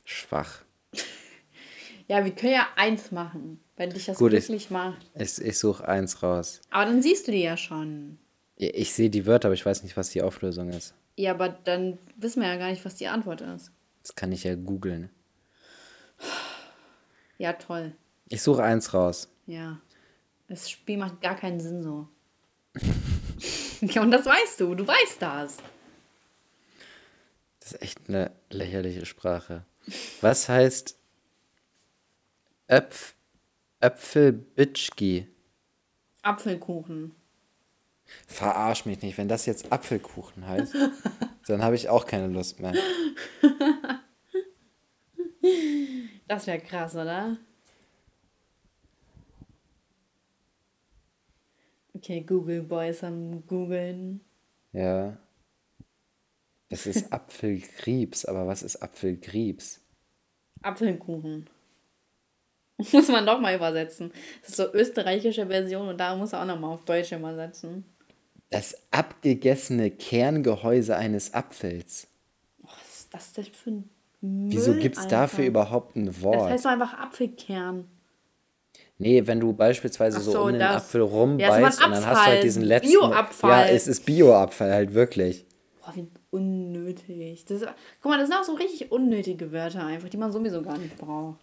Schwach. 0.05 0.63
ja, 2.09 2.25
wir 2.25 2.33
können 2.33 2.55
ja 2.55 2.67
eins 2.77 3.11
machen, 3.11 3.61
wenn 3.77 3.91
dich 3.91 4.07
das 4.07 4.19
Gut, 4.19 4.31
glücklich 4.31 4.65
ich, 4.65 4.71
macht. 4.71 5.11
Ich, 5.15 5.39
ich 5.41 5.59
suche 5.59 5.87
eins 5.87 6.23
raus. 6.23 6.61
Aber 6.71 6.87
dann 6.87 7.03
siehst 7.03 7.29
du 7.29 7.33
die 7.33 7.43
ja 7.43 7.57
schon. 7.57 8.19
Ich, 8.57 8.75
ich 8.75 8.93
sehe 8.95 9.11
die 9.11 9.27
Wörter, 9.27 9.49
aber 9.49 9.55
ich 9.55 9.67
weiß 9.67 9.83
nicht, 9.83 9.97
was 9.97 10.11
die 10.11 10.23
Auflösung 10.23 10.71
ist. 10.71 10.95
Ja, 11.17 11.33
aber 11.33 11.49
dann 11.49 11.99
wissen 12.17 12.43
wir 12.43 12.49
ja 12.49 12.57
gar 12.57 12.71
nicht, 12.71 12.85
was 12.85 12.95
die 12.95 13.09
Antwort 13.09 13.41
ist. 13.41 13.71
Das 14.03 14.15
kann 14.15 14.33
ich 14.33 14.45
ja 14.45 14.55
googeln. 14.55 15.11
Ja, 17.41 17.53
toll. 17.53 17.93
Ich 18.29 18.43
suche 18.43 18.65
eins 18.65 18.93
raus. 18.95 19.29
Ja. 19.47 19.81
Das 20.49 20.69
Spiel 20.69 20.97
macht 20.97 21.21
gar 21.21 21.37
keinen 21.37 21.61
Sinn 21.61 21.85
so. 21.85 22.09
ja, 23.81 24.03
und 24.03 24.11
das 24.11 24.27
weißt 24.27 24.59
du. 24.59 24.75
Du 24.75 24.85
weißt 24.85 25.23
das. 25.23 25.59
Das 27.69 27.75
ist 27.75 27.83
echt 27.83 28.09
eine 28.09 28.31
lächerliche 28.49 29.05
Sprache. 29.05 29.67
Was 30.23 30.49
heißt 30.49 30.99
Äpf 32.67 33.15
Äpfelbitschki? 33.81 35.29
Apfelkuchen. 36.23 37.15
Verarsch 38.27 38.87
mich 38.87 39.03
nicht. 39.03 39.19
Wenn 39.19 39.29
das 39.29 39.45
jetzt 39.45 39.71
Apfelkuchen 39.71 40.47
heißt, 40.47 40.75
dann 41.47 41.63
habe 41.63 41.77
ich 41.77 41.91
auch 41.91 42.07
keine 42.07 42.29
Lust 42.29 42.59
mehr. 42.59 42.73
Das 46.27 46.47
wäre 46.47 46.61
krass, 46.61 46.95
oder? 46.95 47.37
Okay, 51.93 52.23
Google 52.23 52.63
Boys 52.63 53.05
am 53.05 53.47
Googeln. 53.47 54.23
Ja. 54.73 55.19
Das 56.71 56.87
ist 56.87 57.13
Apfelgriebs, 57.13 58.25
aber 58.25 58.47
was 58.47 58.63
ist 58.63 58.77
Apfelgriebs? 58.77 59.81
Apfelkuchen. 60.63 61.49
Muss 62.93 63.09
man 63.09 63.27
doch 63.27 63.41
mal 63.41 63.55
übersetzen. 63.55 64.13
Das 64.41 64.51
ist 64.51 64.57
so 64.57 64.73
österreichische 64.73 65.47
Version 65.47 65.89
und 65.89 65.99
da 65.99 66.15
muss 66.15 66.33
er 66.33 66.43
auch 66.43 66.47
nochmal 66.47 66.75
auf 66.75 66.85
Deutsch 66.85 67.11
übersetzen. 67.11 67.85
Das 68.51 68.77
abgegessene 68.93 69.91
Kerngehäuse 69.91 70.97
eines 70.97 71.35
Apfels. 71.35 72.07
Was 72.63 73.01
ist 73.01 73.15
das 73.15 73.33
denn 73.33 73.45
für 73.47 73.71
ein 73.71 73.91
Müll 74.21 74.53
Wieso 74.53 74.75
gibt 74.75 74.97
es 74.97 75.09
dafür 75.09 75.45
überhaupt 75.45 75.97
ein 75.97 76.23
Wort? 76.23 76.37
Das 76.37 76.51
heißt 76.51 76.65
doch 76.67 76.71
einfach 76.71 76.95
Apfelkern. 76.95 77.89
Nee, 78.99 79.27
wenn 79.27 79.41
du 79.41 79.53
beispielsweise 79.53 80.21
so, 80.21 80.33
so, 80.33 80.43
um 80.43 80.53
den 80.53 80.63
Apfel 80.63 81.03
rumbeißt 81.03 81.81
ja, 81.81 81.87
und 81.87 81.93
dann 81.93 82.07
hast 82.07 82.27
du 82.27 82.31
halt 82.31 82.43
diesen 82.43 82.63
letzten. 82.63 82.91
Bioabfall. 82.91 83.51
Ja, 83.51 83.75
es 83.75 83.87
ist 83.87 84.05
Bioabfall 84.07 84.73
halt 84.73 84.95
wirklich. 84.95 85.47
Boah, 85.89 85.97
wie 85.97 86.09
unnötig. 86.31 87.45
Das, 87.47 87.63
guck 88.03 88.11
mal, 88.11 88.19
das 88.19 88.29
sind 88.29 88.37
auch 88.37 88.45
so 88.45 88.55
richtig 88.55 88.93
unnötige 88.93 89.53
Wörter 89.53 89.87
einfach, 89.87 90.09
die 90.09 90.17
man 90.17 90.33
sowieso 90.33 90.63
gar 90.63 90.77
nicht 90.77 90.97
braucht. 90.99 91.39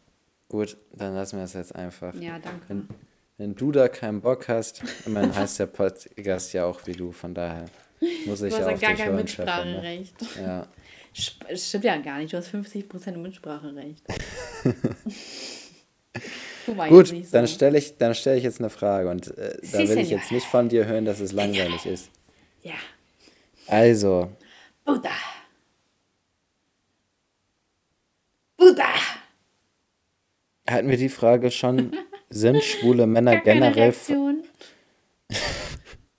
Gut, 0.49 0.77
dann 0.93 1.15
lassen 1.15 1.37
wir 1.37 1.45
es 1.45 1.53
jetzt 1.53 1.75
einfach. 1.75 2.13
Ja, 2.15 2.37
danke. 2.39 2.65
Wenn, 2.67 2.87
wenn 3.37 3.55
du 3.55 3.71
da 3.71 3.87
keinen 3.87 4.21
Bock 4.21 4.47
hast, 4.47 4.83
immerhin 5.05 5.35
heißt 5.35 5.59
der 5.59 5.65
Podcast 5.65 6.53
ja 6.53 6.65
auch 6.65 6.85
wie 6.85 6.93
du, 6.93 7.11
von 7.11 7.33
daher 7.33 7.65
muss 8.25 8.41
ich 8.43 8.55
ja 8.55 8.67
auch 8.67 8.79
gar 8.79 8.93
kein 8.93 9.15
Mitspracherecht. 9.15 10.15
Ja. 10.39 10.67
Es 11.47 11.69
stimmt 11.69 11.85
ja 11.85 11.95
gar 11.95 12.17
nicht, 12.17 12.33
du 12.33 12.37
hast 12.37 12.53
50% 12.53 13.15
Mitspracherecht. 13.15 14.03
Gut, 16.89 17.07
so. 17.07 17.15
dann 17.31 17.47
stelle 17.47 17.77
ich, 17.77 17.93
stell 18.11 18.37
ich 18.37 18.43
jetzt 18.43 18.59
eine 18.59 18.69
Frage 18.69 19.09
und 19.09 19.29
äh, 19.37 19.57
da 19.71 19.77
will 19.77 19.99
ich 19.99 20.09
jetzt 20.09 20.33
nicht 20.33 20.45
von 20.45 20.67
dir 20.67 20.85
hören, 20.85 21.05
dass 21.05 21.21
es 21.21 21.31
langweilig 21.31 21.85
ist. 21.85 22.09
Ja. 22.63 22.73
Also. 23.67 24.31
Buddha. 24.83 25.09
Buddha. 28.57 28.93
Hatten 30.67 30.89
wir 30.89 30.97
die 30.97 31.09
Frage 31.09 31.51
schon, 31.51 31.95
sind 32.29 32.63
schwule 32.63 33.07
Männer 33.07 33.37
generell. 33.37 33.93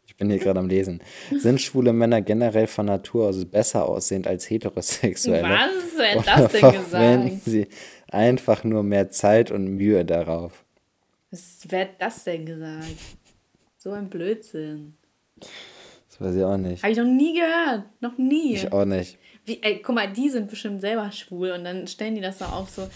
Ich 0.08 0.18
bin 0.18 0.30
hier 0.30 0.38
gerade 0.38 0.60
am 0.60 0.68
Lesen. 0.70 1.02
Sind 1.30 1.60
schwule 1.60 1.92
Männer 1.92 2.22
generell 2.22 2.66
von 2.66 2.86
Natur 2.86 3.28
aus 3.28 3.44
besser 3.44 3.86
aussehend 3.86 4.26
als 4.26 4.48
heterosexuelle? 4.48 5.46
Was? 5.46 6.26
Hat 6.26 6.26
das 6.26 6.52
denn 6.52 6.72
gesagt? 6.72 7.44
sie 7.44 7.68
einfach 8.08 8.64
nur 8.64 8.82
mehr 8.82 9.10
Zeit 9.10 9.50
und 9.50 9.66
Mühe 9.76 10.06
darauf? 10.06 10.64
Was, 11.30 11.66
hat 11.70 11.90
das 11.98 12.24
denn 12.24 12.46
gesagt? 12.46 12.96
So 13.76 13.90
ein 13.92 14.08
Blödsinn. 14.08 14.96
Das 16.18 16.28
weiß 16.28 16.36
ich 16.36 16.44
auch 16.44 16.56
nicht. 16.56 16.82
Habe 16.82 16.92
ich 16.92 16.98
noch 16.98 17.04
nie 17.04 17.34
gehört. 17.34 17.84
Noch 18.00 18.16
nie. 18.16 18.54
Ich 18.54 18.72
auch 18.72 18.84
nicht. 18.84 19.18
Wie, 19.44 19.62
ey, 19.62 19.80
guck 19.80 19.94
mal, 19.94 20.10
die 20.10 20.28
sind 20.28 20.48
bestimmt 20.48 20.80
selber 20.80 21.12
schwul 21.12 21.52
und 21.52 21.62
dann 21.64 21.86
stellen 21.86 22.16
die 22.16 22.20
das 22.20 22.38
da 22.38 22.46
auf 22.46 22.68
so. 22.70 22.88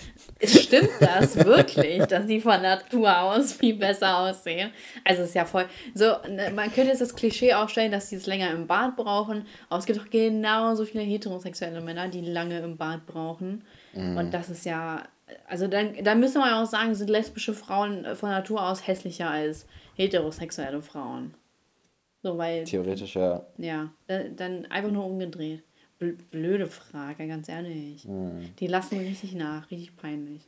Stimmt 0.43 0.91
das 0.99 1.37
wirklich, 1.37 2.03
dass 2.07 2.27
die 2.27 2.41
von 2.41 2.61
Natur 2.61 3.21
aus 3.21 3.53
viel 3.53 3.77
besser 3.77 4.19
aussehen? 4.19 4.71
Also, 5.05 5.23
es 5.23 5.29
ist 5.29 5.35
ja 5.35 5.45
voll. 5.45 5.67
So, 5.95 6.07
ne, 6.29 6.51
man 6.53 6.73
könnte 6.73 6.91
jetzt 6.91 7.03
das 7.03 7.15
Klischee 7.15 7.55
aufstellen, 7.55 7.93
dass 7.93 8.09
die 8.09 8.17
es 8.17 8.27
länger 8.27 8.51
im 8.51 8.67
Bad 8.67 8.97
brauchen, 8.97 9.47
aber 9.69 9.79
es 9.79 9.87
gibt 9.87 10.01
auch 10.01 10.11
genauso 10.11 10.85
viele 10.85 11.05
heterosexuelle 11.05 11.81
Männer, 11.81 12.09
die 12.09 12.23
lange 12.23 12.59
im 12.61 12.77
Bad 12.77 13.07
brauchen. 13.07 13.63
Mhm. 13.93 14.17
Und 14.17 14.35
das 14.35 14.49
ist 14.49 14.65
ja. 14.65 15.05
Also, 15.47 15.69
dann, 15.69 16.03
dann 16.03 16.19
müsste 16.19 16.41
man 16.41 16.49
ja 16.49 16.63
auch 16.63 16.67
sagen, 16.67 16.97
sind 16.97 17.11
lesbische 17.11 17.55
Frauen 17.55 18.05
von 18.17 18.31
Natur 18.31 18.67
aus 18.67 18.89
hässlicher 18.89 19.31
als 19.31 19.67
heterosexuelle 19.95 20.83
Frauen. 20.83 21.35
So, 22.23 22.37
weil. 22.37 22.65
Theoretisch 22.65 23.17
ja. 23.17 23.45
Ja, 23.59 23.91
dann 24.37 24.67
einfach 24.67 24.91
nur 24.91 25.07
umgedreht 25.07 25.63
blöde 26.31 26.67
Frage, 26.67 27.27
ganz 27.29 27.49
ehrlich. 27.49 28.05
Hm. 28.05 28.51
Die 28.59 28.67
lassen 28.67 28.99
richtig 28.99 29.35
nach, 29.35 29.71
richtig 29.71 29.97
peinlich. 29.97 30.43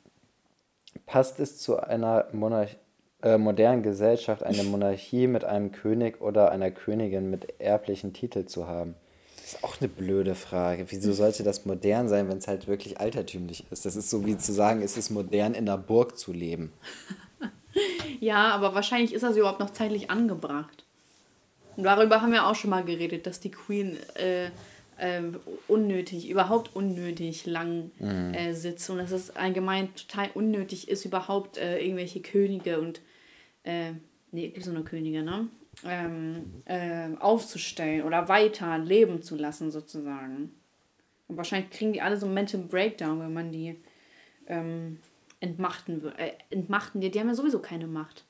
Passt 1.06 1.40
es 1.40 1.58
zu 1.58 1.78
einer 1.78 2.26
Monarch 2.32 2.76
äh, 3.22 3.38
modernen 3.38 3.82
Gesellschaft, 3.82 4.42
eine 4.42 4.64
Monarchie 4.64 5.26
mit 5.26 5.44
einem 5.44 5.72
König 5.72 6.20
oder 6.20 6.50
einer 6.50 6.70
Königin 6.70 7.30
mit 7.30 7.60
erblichen 7.60 8.12
Titel 8.12 8.46
zu 8.46 8.66
haben? 8.66 8.94
Das 9.36 9.54
ist 9.54 9.64
auch 9.64 9.80
eine 9.80 9.88
blöde 9.88 10.34
Frage. 10.34 10.86
Wieso 10.88 11.12
sollte 11.12 11.42
das 11.42 11.64
modern 11.66 12.08
sein, 12.08 12.28
wenn 12.28 12.38
es 12.38 12.48
halt 12.48 12.66
wirklich 12.66 12.98
altertümlich 13.00 13.64
ist? 13.70 13.84
Das 13.84 13.96
ist 13.96 14.10
so 14.10 14.24
wie 14.24 14.38
zu 14.38 14.52
sagen, 14.52 14.82
es 14.82 14.96
ist 14.96 15.10
modern, 15.10 15.54
in 15.54 15.68
einer 15.68 15.78
Burg 15.78 16.18
zu 16.18 16.32
leben. 16.32 16.72
ja, 18.20 18.50
aber 18.50 18.74
wahrscheinlich 18.74 19.12
ist 19.12 19.22
das 19.22 19.36
überhaupt 19.36 19.60
noch 19.60 19.70
zeitlich 19.70 20.10
angebracht. 20.10 20.81
Und 21.76 21.84
darüber 21.84 22.20
haben 22.20 22.32
wir 22.32 22.46
auch 22.46 22.54
schon 22.54 22.70
mal 22.70 22.84
geredet, 22.84 23.26
dass 23.26 23.40
die 23.40 23.50
Queen 23.50 23.96
äh, 24.14 24.46
äh, 24.98 25.22
unnötig, 25.68 26.28
überhaupt 26.28 26.74
unnötig 26.76 27.46
lang 27.46 27.90
mhm. 27.98 28.34
äh, 28.34 28.52
sitzt 28.52 28.88
und 28.90 28.98
dass 28.98 29.10
es 29.10 29.34
allgemein 29.34 29.94
total 29.94 30.30
unnötig 30.34 30.88
ist, 30.88 31.04
überhaupt 31.04 31.58
äh, 31.58 31.78
irgendwelche 31.80 32.20
Könige 32.20 32.80
und, 32.80 33.00
äh, 33.64 33.92
nee, 34.30 34.48
gibt 34.48 34.66
es 34.66 34.72
nur 34.72 34.84
Könige, 34.84 35.22
ne? 35.22 35.48
Ähm, 35.84 36.62
äh, 36.66 37.08
aufzustellen 37.18 38.02
oder 38.02 38.28
weiter 38.28 38.76
leben 38.78 39.22
zu 39.22 39.36
lassen, 39.36 39.70
sozusagen. 39.70 40.50
Und 41.28 41.36
wahrscheinlich 41.38 41.70
kriegen 41.70 41.94
die 41.94 42.02
alle 42.02 42.18
so 42.18 42.26
einen 42.26 42.34
Mental 42.34 42.60
Breakdown, 42.60 43.20
wenn 43.20 43.32
man 43.32 43.50
die 43.52 43.76
ähm, 44.48 44.98
entmachten 45.40 46.02
würde. 46.02 46.18
Äh, 46.18 46.32
entmachten, 46.50 47.00
die, 47.00 47.10
die 47.10 47.18
haben 47.18 47.28
ja 47.28 47.34
sowieso 47.34 47.58
keine 47.58 47.86
Macht. 47.86 48.24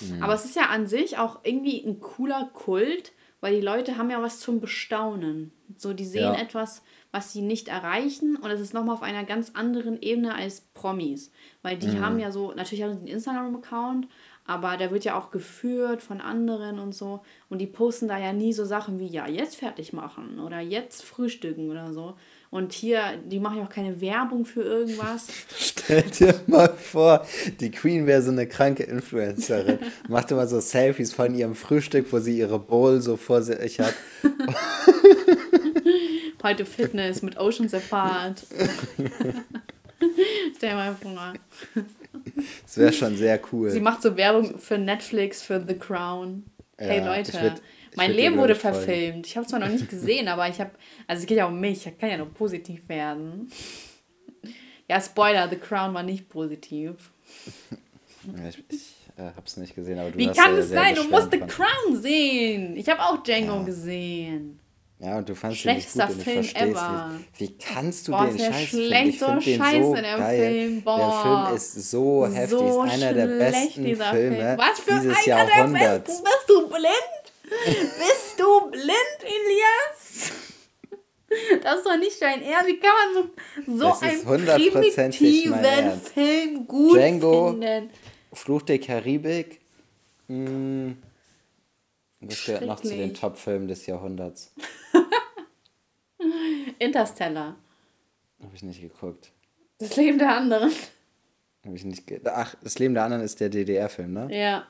Mhm. 0.00 0.22
Aber 0.22 0.34
es 0.34 0.44
ist 0.44 0.56
ja 0.56 0.66
an 0.66 0.86
sich 0.86 1.18
auch 1.18 1.40
irgendwie 1.44 1.84
ein 1.84 2.00
cooler 2.00 2.50
Kult, 2.52 3.12
weil 3.40 3.56
die 3.56 3.60
Leute 3.60 3.98
haben 3.98 4.10
ja 4.10 4.22
was 4.22 4.40
zum 4.40 4.60
Bestaunen. 4.60 5.52
So, 5.76 5.92
die 5.92 6.04
sehen 6.04 6.34
ja. 6.34 6.38
etwas, 6.38 6.82
was 7.10 7.32
sie 7.32 7.42
nicht 7.42 7.68
erreichen 7.68 8.36
und 8.36 8.50
es 8.50 8.60
ist 8.60 8.72
nochmal 8.72 8.94
auf 8.94 9.02
einer 9.02 9.24
ganz 9.24 9.50
anderen 9.54 10.00
Ebene 10.00 10.34
als 10.34 10.62
Promis. 10.74 11.30
Weil 11.62 11.76
die 11.76 11.88
mhm. 11.88 12.00
haben 12.00 12.18
ja 12.18 12.30
so, 12.30 12.52
natürlich 12.52 12.82
haben 12.82 12.92
sie 12.92 12.98
einen 12.98 13.08
Instagram-Account, 13.08 14.08
aber 14.46 14.76
der 14.76 14.90
wird 14.90 15.04
ja 15.04 15.18
auch 15.18 15.30
geführt 15.30 16.02
von 16.02 16.20
anderen 16.20 16.78
und 16.78 16.94
so. 16.94 17.22
Und 17.48 17.58
die 17.58 17.66
posten 17.66 18.08
da 18.08 18.18
ja 18.18 18.32
nie 18.32 18.52
so 18.52 18.64
Sachen 18.64 18.98
wie, 18.98 19.06
ja, 19.06 19.26
jetzt 19.28 19.56
fertig 19.56 19.92
machen 19.92 20.40
oder 20.40 20.60
jetzt 20.60 21.04
frühstücken 21.04 21.70
oder 21.70 21.92
so. 21.92 22.14
Und 22.52 22.74
hier, 22.74 23.18
die 23.24 23.40
machen 23.40 23.56
ja 23.56 23.64
auch 23.64 23.70
keine 23.70 24.02
Werbung 24.02 24.44
für 24.44 24.60
irgendwas. 24.60 25.26
Stell 25.58 26.02
dir 26.02 26.34
mal 26.46 26.68
vor, 26.68 27.26
die 27.60 27.70
Queen 27.70 28.06
wäre 28.06 28.20
so 28.20 28.30
eine 28.30 28.46
kranke 28.46 28.82
Influencerin. 28.82 29.78
Macht 30.08 30.30
immer 30.32 30.46
so 30.46 30.60
Selfies 30.60 31.14
von 31.14 31.34
ihrem 31.34 31.54
Frühstück, 31.54 32.12
wo 32.12 32.18
sie 32.18 32.36
ihre 32.36 32.58
Bowl 32.58 33.00
so 33.00 33.16
vor 33.16 33.40
sich 33.40 33.80
hat. 33.80 33.94
Heute 36.42 36.66
Fitness 36.66 37.22
mit 37.22 37.38
Ocean 37.38 37.70
Safari. 37.70 38.34
Stell 40.54 40.74
mal 40.74 40.94
vor. 40.94 41.32
Das 42.64 42.76
wäre 42.76 42.92
schon 42.92 43.16
sehr 43.16 43.40
cool. 43.50 43.70
Sie 43.70 43.80
macht 43.80 44.02
so 44.02 44.14
Werbung 44.18 44.58
für 44.58 44.76
Netflix, 44.76 45.40
für 45.40 45.64
The 45.66 45.74
Crown. 45.74 46.44
Ja, 46.78 46.86
hey 46.86 47.02
Leute, 47.02 47.54
mein 47.96 48.12
Leben 48.12 48.38
wurde 48.38 48.54
verfilmt. 48.54 49.26
Ich 49.26 49.36
habe 49.36 49.44
es 49.44 49.50
zwar 49.50 49.60
noch 49.60 49.68
nicht 49.68 49.88
gesehen, 49.88 50.28
aber 50.28 50.48
ich 50.48 50.60
habe, 50.60 50.70
also 51.06 51.20
es 51.22 51.26
geht 51.26 51.38
ja 51.38 51.46
um 51.46 51.58
mich, 51.60 51.86
ich 51.86 51.98
kann 51.98 52.10
ja 52.10 52.16
nur 52.16 52.32
positiv 52.32 52.88
werden. 52.88 53.50
Ja, 54.88 55.00
Spoiler, 55.00 55.48
The 55.48 55.56
Crown 55.56 55.94
war 55.94 56.02
nicht 56.02 56.28
positiv. 56.28 56.94
ich 58.48 58.58
ich 58.68 58.94
äh, 59.16 59.30
hab's 59.36 59.56
nicht 59.56 59.74
gesehen, 59.74 59.98
aber 59.98 60.10
du 60.10 60.18
Wie 60.18 60.26
kann 60.30 60.56
es 60.56 60.68
sein? 60.70 60.94
Du 60.94 61.04
musst 61.04 61.30
The 61.30 61.38
Crown 61.40 62.00
sehen. 62.00 62.76
Ich 62.76 62.88
habe 62.88 63.00
auch 63.02 63.22
Django 63.22 63.56
Ja. 63.58 63.62
gesehen. 63.62 64.58
Ja, 64.98 65.18
und 65.18 65.28
du 65.28 65.34
fandst 65.34 65.64
ihn 65.64 65.74
nicht 65.74 65.90
Schlechtester 65.90 66.06
gut 66.06 66.14
und 66.14 66.40
ich 66.42 66.52
Film 66.52 66.70
ever. 66.70 67.08
nicht. 67.18 67.40
Wie 67.40 67.56
kannst 67.58 68.06
du 68.06 68.12
Boah, 68.12 68.26
den 68.26 68.36
der 68.36 68.52
Scheiß 68.52 68.68
schlecht, 68.68 69.08
Ich 69.08 69.18
so 69.18 69.26
den 69.32 69.42
scheiße, 69.42 69.82
so 69.84 69.94
der 69.94 70.02
geil. 70.16 70.38
Film. 70.52 70.74
Der 70.76 70.80
Boah. 70.82 71.22
Film 71.46 71.56
ist 71.56 71.90
so 71.90 72.26
heftig, 72.28 72.58
So 72.58 72.84
ist 72.84 72.92
einer 72.92 73.12
der 73.12 73.26
besten 73.26 73.82
Filme 73.84 74.04
Film. 74.04 74.58
Was 74.58 74.78
für 74.78 74.94
dieses 75.00 75.16
einer 75.16 75.26
Jahrhunderts. 75.26 75.72
der 75.80 75.98
besten? 75.98 76.24
Bist 76.24 76.44
du 76.48 76.68
blind? 76.68 77.21
Bist 77.64 78.38
du 78.38 78.70
blind, 78.70 79.18
Elias? 79.22 80.32
Das 81.62 81.78
ist 81.78 81.86
doch 81.86 81.96
nicht 81.96 82.20
dein 82.20 82.42
Ernst. 82.42 82.66
Wie 82.68 82.78
kann 82.78 82.90
man 83.14 83.30
so, 83.78 83.94
so 83.94 84.00
einen 84.00 84.44
primitiven. 84.44 86.00
Film 86.02 86.66
gut 86.66 86.98
Django. 86.98 87.52
finden? 87.52 87.90
Fluch 88.34 88.60
der 88.60 88.78
Karibik. 88.78 89.62
Mh, 90.28 90.92
das 92.20 92.44
gehört 92.44 92.66
noch 92.66 92.80
zu 92.80 92.94
den. 92.94 93.14
Top-Filmen 93.14 93.66
des 93.66 93.86
Jahrhunderts. 93.86 94.52
Interstellar. 96.78 97.56
Habe 98.42 98.54
ich 98.54 98.62
nicht 98.62 98.80
geguckt. 98.80 99.32
Das 99.78 99.96
Leben 99.96 100.18
der 100.18 100.36
anderen. 100.36 100.70
Hab 101.64 101.74
ich 101.74 101.84
nicht 101.84 102.06
ge 102.06 102.20
Ach, 102.24 102.54
das 102.62 102.78
Leben 102.78 102.94
der 102.94 103.04
anderen 103.04 103.22
ist 103.22 103.40
der 103.40 103.48
DDR-Film, 103.48 104.12
ne? 104.12 104.28
Ja. 104.30 104.66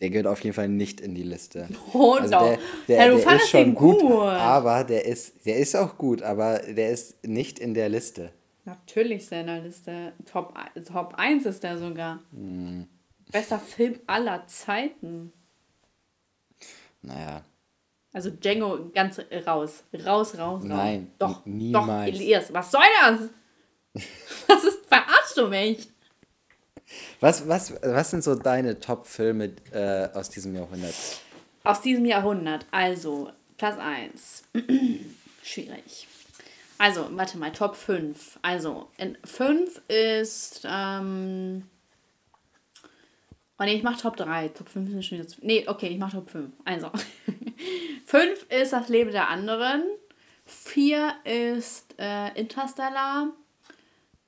Der 0.00 0.08
gehört 0.10 0.26
auf 0.28 0.40
jeden 0.42 0.54
Fall 0.54 0.68
nicht 0.68 1.00
in 1.00 1.14
die 1.14 1.22
Liste. 1.22 1.68
Oh, 1.92 2.14
Also 2.14 2.30
doch. 2.32 2.42
der, 2.48 2.58
der, 2.88 3.16
der 3.18 3.36
ist 3.36 3.48
schon 3.50 3.74
gut, 3.74 4.00
gut. 4.00 4.12
aber 4.22 4.84
der 4.84 5.04
ist, 5.04 5.44
der 5.46 5.56
ist 5.58 5.76
auch 5.76 5.98
gut, 5.98 6.22
aber 6.22 6.58
der 6.60 6.90
ist 6.90 7.26
nicht 7.26 7.58
in 7.58 7.74
der 7.74 7.88
Liste. 7.88 8.32
Natürlich 8.64 9.22
ist 9.22 9.32
er 9.32 9.40
in 9.42 9.46
der 9.48 9.60
Liste. 9.60 10.12
Top, 10.30 10.54
Top 10.86 11.14
1 11.16 11.44
ist 11.46 11.62
der 11.62 11.76
sogar. 11.78 12.20
Hm. 12.32 12.86
Bester 13.30 13.58
Film 13.58 13.98
aller 14.06 14.46
Zeiten. 14.46 15.32
Naja, 17.02 17.42
Also 18.12 18.30
Django 18.30 18.90
ganz 18.94 19.18
raus. 19.46 19.84
Raus, 19.94 20.04
raus, 20.04 20.38
raus. 20.38 20.62
Nein, 20.64 21.10
Doch, 21.18 21.44
niemals. 21.46 22.10
doch, 22.10 22.14
Elias. 22.20 22.52
Was 22.52 22.70
soll 22.70 22.82
das? 23.00 23.20
Was 24.48 24.64
ist, 24.64 24.86
verarschst 24.86 25.36
du 25.36 25.48
mich? 25.48 25.88
Was, 27.20 27.46
was, 27.48 27.74
was 27.82 28.10
sind 28.10 28.24
so 28.24 28.34
deine 28.34 28.80
Top-Filme 28.80 29.52
äh, 29.72 30.08
aus 30.14 30.30
diesem 30.30 30.54
Jahrhundert? 30.54 30.94
Aus 31.64 31.80
diesem 31.80 32.04
Jahrhundert. 32.04 32.66
Also, 32.70 33.30
Platz 33.56 33.78
1. 33.78 34.44
Schwierig. 35.42 36.08
Also, 36.78 37.06
warte 37.10 37.36
mal, 37.36 37.52
Top 37.52 37.76
5. 37.76 38.38
Also, 38.42 38.88
5 39.24 39.82
ist. 39.88 40.62
Ähm, 40.64 41.64
oh 43.58 43.64
ne, 43.64 43.74
ich 43.74 43.82
mach 43.82 44.00
Top 44.00 44.16
3. 44.16 44.48
Top 44.48 44.68
5 44.68 44.94
ist 44.94 45.06
schon 45.06 45.28
zu. 45.28 45.36
Nee, 45.42 45.64
okay, 45.68 45.88
ich 45.88 45.98
mach 45.98 46.10
Top 46.10 46.30
5. 46.30 46.50
Also, 46.64 46.90
5 48.06 48.46
ist 48.48 48.72
das 48.72 48.88
Leben 48.88 49.12
der 49.12 49.28
anderen. 49.28 49.82
4 50.46 51.14
ist 51.24 51.94
äh, 51.98 52.38
Interstellar. 52.40 53.28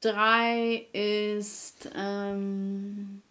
3 0.03 0.89
ist. 0.93 1.91
Ähm, 1.95 3.23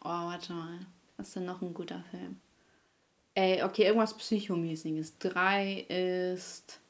oh, 0.00 0.08
warte 0.08 0.52
mal. 0.52 0.78
Was 1.16 1.28
ist 1.28 1.36
denn 1.36 1.44
noch 1.44 1.60
ein 1.60 1.74
guter 1.74 2.02
Film? 2.10 2.40
Ey, 3.34 3.62
okay, 3.62 3.84
irgendwas 3.84 4.16
Psychomäßiges. 4.16 5.18
Drei 5.18 5.80
ist. 5.88 6.80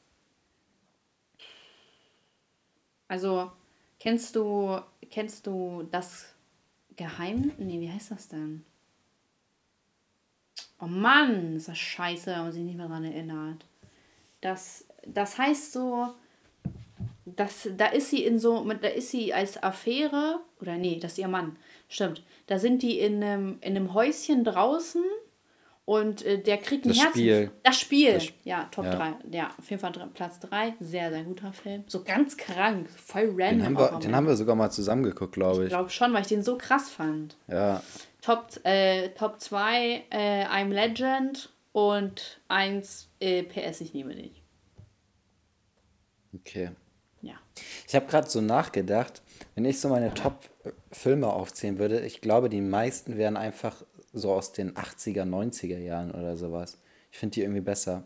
Also, 3.07 3.51
kennst 3.99 4.35
du. 4.35 4.79
Kennst 5.09 5.45
du 5.47 5.87
das 5.91 6.35
Geheim. 6.95 7.51
Nee, 7.57 7.79
wie 7.79 7.91
heißt 7.91 8.11
das 8.11 8.27
denn? 8.27 8.63
Oh 10.79 10.87
Mann, 10.87 11.55
ist 11.55 11.67
das 11.67 11.77
scheiße, 11.77 12.31
wenn 12.31 12.39
man 12.39 12.51
sich 12.51 12.63
nicht 12.63 12.77
mehr 12.77 12.87
daran 12.87 13.05
erinnert. 13.05 13.65
Das, 14.41 14.85
das 15.05 15.37
heißt 15.37 15.73
so. 15.73 16.13
Das, 17.25 17.67
da 17.75 17.87
ist 17.87 18.09
sie 18.11 18.23
in 18.23 18.37
so, 18.37 18.63
mit- 18.63 18.83
da 18.83 18.87
ist 18.87 19.09
sie 19.09 19.33
als 19.33 19.61
Affäre, 19.61 20.39
oder 20.61 20.75
nee, 20.77 20.99
das 21.01 21.13
ist 21.13 21.17
ihr 21.17 21.27
Mann, 21.27 21.57
stimmt. 21.89 22.23
Da 22.47 22.59
sind 22.59 22.83
die 22.83 22.99
in 22.99 23.23
einem, 23.23 23.57
in 23.61 23.75
einem 23.75 23.93
Häuschen 23.95 24.43
draußen 24.43 25.03
und 25.85 26.23
äh, 26.23 26.37
der 26.39 26.57
kriegt 26.59 26.85
ein 26.85 26.89
Das 26.89 26.99
Herz. 26.99 27.09
Spiel. 27.11 27.51
Das 27.63 27.79
Spiel. 27.79 28.13
Das 28.13 28.23
Sp- 28.29 28.37
ja, 28.43 28.65
Top 28.71 28.85
ja. 28.85 28.95
3. 28.95 29.13
Ja, 29.31 29.55
auf 29.57 29.67
jeden 29.69 29.79
Fall 29.79 29.91
Platz 30.13 30.39
3. 30.39 30.75
Sehr, 30.79 31.09
sehr 31.11 31.23
guter 31.23 31.51
Film. 31.51 31.83
So 31.87 32.03
ganz 32.03 32.37
krank. 32.37 32.89
Voll 32.91 33.33
random. 33.35 33.59
Den 33.59 33.65
haben, 33.65 33.77
wir, 33.77 33.99
den 33.99 34.15
haben 34.15 34.27
wir 34.27 34.35
sogar 34.35 34.55
mal 34.55 34.69
zusammengeguckt, 34.69 35.33
glaube 35.33 35.61
Ich 35.61 35.63
ich. 35.65 35.69
glaube 35.69 35.89
schon, 35.89 36.13
weil 36.13 36.21
ich 36.21 36.27
den 36.27 36.43
so 36.43 36.57
krass 36.59 36.89
fand. 36.91 37.37
Ja, 37.47 37.81
Top 38.21 38.49
2 38.51 38.61
äh, 38.63 39.09
Top 39.15 39.39
zwei, 39.39 40.03
äh, 40.11 40.45
I'm 40.45 40.69
Legend 40.69 41.51
und 41.71 42.39
1 42.49 43.09
äh, 43.19 43.43
PS 43.43 43.81
Ich 43.81 43.93
liebe 43.93 44.13
dich. 44.15 44.41
okay. 46.35 46.69
Ja. 47.57 47.63
Ich 47.87 47.95
habe 47.95 48.05
gerade 48.07 48.29
so 48.29 48.41
nachgedacht, 48.41 49.21
wenn 49.55 49.65
ich 49.65 49.79
so 49.79 49.89
meine 49.89 50.13
Top-Filme 50.13 51.27
aufzählen 51.27 51.79
würde, 51.79 51.99
ich 52.01 52.21
glaube, 52.21 52.49
die 52.49 52.61
meisten 52.61 53.17
wären 53.17 53.37
einfach 53.37 53.75
so 54.13 54.31
aus 54.33 54.51
den 54.53 54.73
80er, 54.75 55.23
90er 55.23 55.77
Jahren 55.77 56.11
oder 56.11 56.35
sowas. 56.37 56.77
Ich 57.11 57.17
finde 57.17 57.35
die 57.35 57.41
irgendwie 57.41 57.61
besser. 57.61 58.03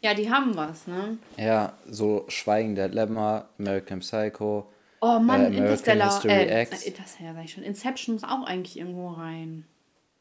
Ja, 0.00 0.12
die 0.14 0.30
haben 0.30 0.54
was, 0.56 0.86
ne? 0.86 1.16
Ja, 1.38 1.72
so 1.88 2.24
Schweigen 2.28 2.74
der 2.74 2.88
Lämmer, 2.88 3.48
American 3.58 4.00
Psycho. 4.00 4.70
Oh 5.00 5.18
Mann, 5.18 5.40
Äh, 5.42 5.46
American 5.46 5.56
Interstellar. 5.64 6.12
History 6.14 6.32
Äh, 6.32 6.62
X. 6.62 6.70
das 6.96 7.18
ja, 7.20 7.32
sag 7.34 7.44
ich 7.44 7.52
schon. 7.52 7.62
Inception 7.64 8.14
muss 8.14 8.24
auch 8.24 8.44
eigentlich 8.46 8.78
irgendwo 8.78 9.08
rein. 9.08 9.66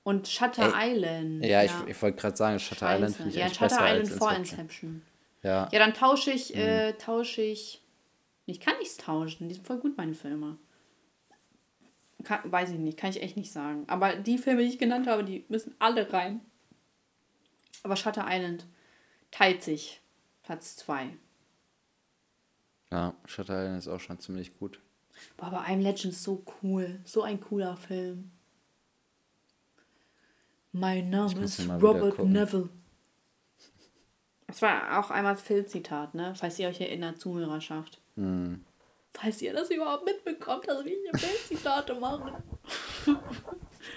Und 0.03 0.27
Shutter 0.27 0.73
Island. 0.77 1.45
Ja, 1.45 1.63
ich, 1.63 1.71
ich 1.87 2.01
wollte 2.01 2.17
gerade 2.17 2.35
sagen, 2.35 2.59
Shutter 2.59 2.87
Scheiße. 2.87 2.95
Island 2.95 3.15
finde 3.15 3.29
ich 3.31 3.35
Ja, 3.37 3.43
eigentlich 3.45 3.57
Shutter 3.57 3.67
besser 3.75 3.85
Island 3.87 4.09
als 4.09 4.17
vor 4.17 4.31
Inception. 4.33 4.59
Inception. 4.59 5.01
Ja, 5.43 5.69
Ja, 5.71 5.79
dann 5.79 5.93
tausche 5.93 6.31
ich, 6.31 6.55
äh, 6.55 6.93
tausche 6.93 7.41
ich. 7.41 7.81
Ich 8.45 8.59
kann 8.59 8.77
nichts 8.77 8.97
tauschen. 8.97 9.47
Die 9.47 9.55
sind 9.55 9.65
voll 9.65 9.79
gut, 9.79 9.97
meine 9.97 10.13
Filme. 10.15 10.57
Kann, 12.23 12.51
weiß 12.51 12.71
ich 12.71 12.79
nicht, 12.79 12.97
kann 12.97 13.09
ich 13.09 13.21
echt 13.21 13.37
nicht 13.37 13.51
sagen. 13.51 13.83
Aber 13.87 14.15
die 14.15 14.37
Filme, 14.37 14.61
die 14.61 14.69
ich 14.69 14.79
genannt 14.79 15.07
habe, 15.07 15.23
die 15.23 15.45
müssen 15.49 15.75
alle 15.79 16.11
rein. 16.11 16.41
Aber 17.83 17.95
Shutter 17.95 18.25
Island 18.27 18.65
teilt 19.31 19.61
sich. 19.63 20.01
Platz 20.43 20.75
2. 20.77 21.17
ja, 22.91 23.13
Shutter 23.25 23.61
Island 23.61 23.79
ist 23.79 23.87
auch 23.87 23.99
schon 23.99 24.19
ziemlich 24.19 24.57
gut. 24.57 24.79
Boah, 25.37 25.47
aber 25.47 25.61
I'm 25.65 25.81
Legend 25.81 26.13
ist 26.13 26.23
so 26.23 26.43
cool. 26.61 26.99
So 27.05 27.23
ein 27.23 27.39
cooler 27.39 27.77
Film. 27.77 28.31
Mein 30.71 31.09
Name 31.09 31.43
ist 31.43 31.69
Robert. 31.69 32.19
Neville. 32.23 32.69
Das 34.47 34.61
war 34.61 34.99
auch 34.99 35.11
einmal 35.11 35.35
das 35.35 35.43
Filmzitat, 35.43 36.13
ne? 36.13 36.33
Falls 36.35 36.59
ihr 36.59 36.67
euch 36.67 36.81
erinnert, 36.81 37.19
Zuhörerschaft. 37.19 38.02
Hm. 38.15 38.63
Falls 39.13 39.41
ihr 39.41 39.53
das 39.53 39.69
überhaupt 39.69 40.05
mitbekommt, 40.05 40.67
dass 40.67 40.83
wir 40.83 40.91
hier 40.91 41.19
Filmzitate 41.19 41.93
machen. 41.95 42.31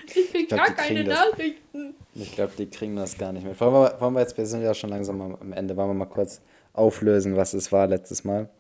ich 0.07 0.31
krieg 0.31 0.49
glaub, 0.49 0.67
gar 0.67 0.75
keine 0.75 1.01
kriegen 1.01 1.09
das. 1.09 1.31
Nachrichten. 1.31 1.95
Ich 2.15 2.33
glaube, 2.33 2.53
die 2.59 2.69
kriegen 2.69 2.97
das 2.97 3.17
gar 3.17 3.33
nicht 3.33 3.47
mit. 3.47 3.59
Wollen 3.61 3.73
wir, 3.73 4.01
wollen 4.01 4.15
wir 4.15 4.21
jetzt, 4.21 4.37
wir 4.37 4.47
sind 4.47 4.63
ja 4.63 4.75
schon 4.75 4.91
langsam 4.91 5.21
am 5.21 5.53
Ende, 5.53 5.77
wollen 5.77 5.91
wir 5.91 5.95
mal 5.95 6.07
kurz 6.07 6.43
auflösen, 6.75 7.37
was 7.37 7.55
es 7.55 7.73
war 7.73 7.87
letztes 7.87 8.25
Mal? 8.25 8.51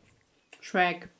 Shrek. 0.60 1.10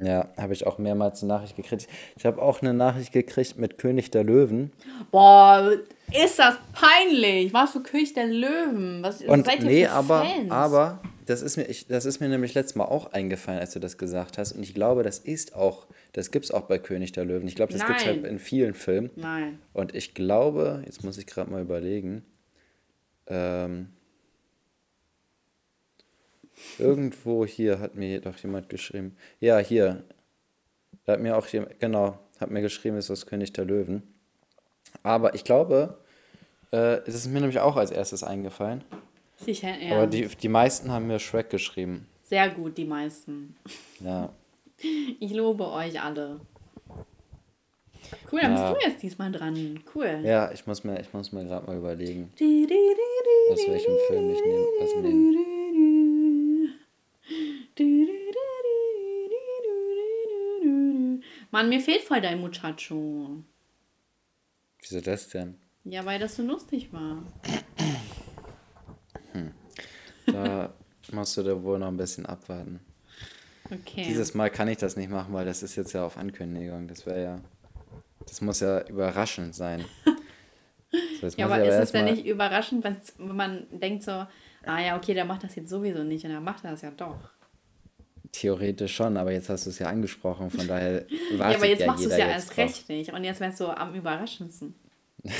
Ja, 0.00 0.28
habe 0.36 0.52
ich 0.52 0.66
auch 0.66 0.78
mehrmals 0.78 1.22
eine 1.22 1.32
Nachricht 1.32 1.56
gekriegt. 1.56 1.86
Ich 2.16 2.24
habe 2.24 2.40
auch 2.40 2.62
eine 2.62 2.72
Nachricht 2.72 3.12
gekriegt 3.12 3.58
mit 3.58 3.78
König 3.78 4.10
der 4.10 4.24
Löwen. 4.24 4.72
Boah, 5.10 5.76
ist 6.10 6.38
das 6.38 6.56
peinlich. 6.72 7.52
Was 7.52 7.72
für 7.72 7.82
König 7.82 8.14
der 8.14 8.26
Löwen? 8.26 9.02
Was 9.02 9.20
Und 9.22 9.44
seid 9.44 9.60
ihr 9.60 9.66
nee, 9.66 9.86
aber, 9.86 10.24
Fans? 10.24 10.50
aber 10.50 11.00
das 11.26 11.42
ist, 11.42 11.56
mir, 11.56 11.64
ich, 11.64 11.86
das 11.86 12.04
ist 12.04 12.20
mir 12.20 12.28
nämlich 12.28 12.54
letztes 12.54 12.74
Mal 12.74 12.84
auch 12.84 13.12
eingefallen, 13.12 13.60
als 13.60 13.72
du 13.72 13.78
das 13.78 13.98
gesagt 13.98 14.38
hast. 14.38 14.52
Und 14.52 14.62
ich 14.62 14.74
glaube, 14.74 15.02
das 15.02 15.18
ist 15.18 15.54
auch, 15.54 15.86
das 16.12 16.30
gibt 16.30 16.44
es 16.44 16.50
auch 16.50 16.62
bei 16.62 16.78
König 16.78 17.12
der 17.12 17.24
Löwen. 17.24 17.46
Ich 17.46 17.54
glaube, 17.54 17.72
das 17.72 17.86
gibt 17.86 18.00
es 18.00 18.06
halt 18.06 18.24
in 18.26 18.38
vielen 18.38 18.74
Filmen. 18.74 19.10
Nein. 19.16 19.58
Und 19.72 19.94
ich 19.94 20.14
glaube, 20.14 20.82
jetzt 20.84 21.04
muss 21.04 21.18
ich 21.18 21.26
gerade 21.26 21.50
mal 21.50 21.62
überlegen, 21.62 22.24
ähm, 23.26 23.88
irgendwo 26.78 27.46
hier 27.46 27.78
hat 27.78 27.94
mir 27.94 28.20
doch 28.20 28.36
jemand 28.38 28.68
geschrieben. 28.68 29.16
Ja, 29.40 29.58
hier. 29.58 30.04
Da 31.04 31.14
hat 31.14 31.20
mir 31.20 31.36
auch 31.36 31.46
jemand, 31.48 31.80
genau, 31.80 32.18
hat 32.38 32.50
mir 32.50 32.62
geschrieben, 32.62 32.96
ist 32.96 33.10
das 33.10 33.26
König 33.26 33.52
der 33.52 33.64
Löwen. 33.64 34.02
Aber 35.02 35.34
ich 35.34 35.44
glaube, 35.44 35.98
äh, 36.72 36.98
es 37.06 37.14
ist 37.14 37.26
mir 37.28 37.40
nämlich 37.40 37.60
auch 37.60 37.76
als 37.76 37.90
erstes 37.90 38.22
eingefallen. 38.22 38.84
Sicher, 39.44 39.76
ja. 39.78 39.96
Aber 39.96 40.06
die, 40.06 40.26
die 40.26 40.48
meisten 40.48 40.90
haben 40.90 41.06
mir 41.06 41.18
Shrek 41.18 41.50
geschrieben. 41.50 42.06
Sehr 42.22 42.48
gut, 42.50 42.78
die 42.78 42.84
meisten. 42.84 43.56
Ja. 44.00 44.32
Ich 45.20 45.32
lobe 45.32 45.68
euch 45.70 46.00
alle. 46.00 46.40
Cool, 48.30 48.40
dann 48.40 48.56
Ja. 48.56 48.72
bist 48.72 48.82
du 48.84 48.88
jetzt 48.88 49.02
diesmal 49.02 49.30
dran. 49.32 49.80
Cool. 49.94 50.20
Ja, 50.24 50.50
ich 50.52 50.66
muss 50.66 50.84
mir, 50.84 51.00
ich 51.00 51.12
muss 51.12 51.32
mir 51.32 51.44
gerade 51.44 51.66
mal 51.66 51.76
überlegen, 51.76 52.30
Aus 52.34 52.40
welchem 53.68 53.96
Film 54.08 54.30
ich 54.30 54.40
nehme. 54.42 54.66
Also. 54.80 55.02
Mann, 61.50 61.68
mir 61.68 61.80
fehlt 61.80 62.02
voll 62.02 62.20
dein 62.20 62.40
Muchacho. 62.40 63.42
Wieso 64.80 65.00
das 65.00 65.28
denn? 65.28 65.56
Ja, 65.84 66.04
weil 66.04 66.18
das 66.18 66.36
so 66.36 66.42
lustig 66.42 66.92
war. 66.92 67.22
Da 70.26 70.72
musst 71.12 71.36
du 71.36 71.42
da 71.42 71.62
wohl 71.62 71.78
noch 71.78 71.88
ein 71.88 71.96
bisschen 71.96 72.26
abwarten. 72.26 72.80
Okay. 73.70 74.04
Dieses 74.06 74.34
Mal 74.34 74.50
kann 74.50 74.68
ich 74.68 74.78
das 74.78 74.96
nicht 74.96 75.10
machen, 75.10 75.32
weil 75.32 75.44
das 75.44 75.62
ist 75.62 75.76
jetzt 75.76 75.92
ja 75.92 76.04
auf 76.04 76.16
Ankündigung. 76.16 76.88
Das 76.88 77.06
wäre 77.06 77.22
ja. 77.22 77.40
Das 78.26 78.40
muss 78.40 78.60
ja 78.60 78.86
überraschend 78.86 79.54
sein. 79.54 79.84
So, 81.22 81.28
ja, 81.38 81.46
aber 81.46 81.64
ist 81.64 81.74
es 81.74 81.92
denn 81.92 82.04
nicht 82.04 82.26
überraschend, 82.26 82.84
wenn 82.84 83.36
man 83.36 83.66
denkt 83.70 84.02
so, 84.02 84.10
ah 84.10 84.80
ja, 84.80 84.96
okay, 84.96 85.14
der 85.14 85.24
macht 85.24 85.44
das 85.44 85.54
jetzt 85.54 85.70
sowieso 85.70 86.02
nicht 86.02 86.24
und 86.24 86.32
er 86.32 86.40
macht 86.40 86.64
das 86.64 86.82
ja 86.82 86.90
doch. 86.90 87.16
Theoretisch 88.32 88.94
schon, 88.94 89.16
aber 89.16 89.32
jetzt 89.32 89.48
hast 89.48 89.66
du 89.66 89.70
es 89.70 89.78
ja 89.78 89.86
angesprochen, 89.86 90.50
von 90.50 90.66
daher 90.66 91.06
wartet 91.36 91.38
ja, 91.38 91.56
aber 91.56 91.66
jetzt 91.66 91.80
ja 91.80 91.86
machst 91.86 92.04
du 92.04 92.10
es 92.10 92.18
ja 92.18 92.26
erst 92.26 92.56
recht 92.56 92.88
nicht 92.88 93.12
und 93.12 93.24
jetzt 93.24 93.40
wärst 93.40 93.60
du 93.60 93.68
am 93.68 93.94
überraschendsten. 93.94 94.74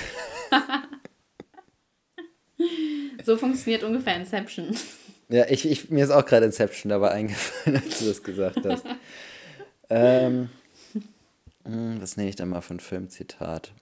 so 3.25 3.37
funktioniert 3.37 3.83
ungefähr 3.83 4.17
Inception. 4.17 4.77
Ja, 5.29 5.47
ich, 5.49 5.69
ich, 5.69 5.91
mir 5.91 6.05
ist 6.05 6.11
auch 6.11 6.25
gerade 6.27 6.47
Inception 6.47 6.91
dabei 6.91 7.11
eingefallen, 7.13 7.77
als 7.85 7.99
du 8.01 8.07
das 8.07 8.23
gesagt 8.23 8.65
hast. 8.67 8.85
ähm, 9.89 10.51
hm, 11.65 12.01
was 12.01 12.17
nehme 12.17 12.29
ich 12.29 12.37
da 12.37 12.45
mal 12.47 12.61
für 12.61 12.75
ein 12.75 12.81
Filmzitat? 12.81 13.73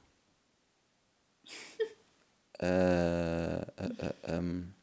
äh, 2.61 3.59
äh, 3.59 3.65
äh, 3.67 4.13
ähm. 4.29 4.75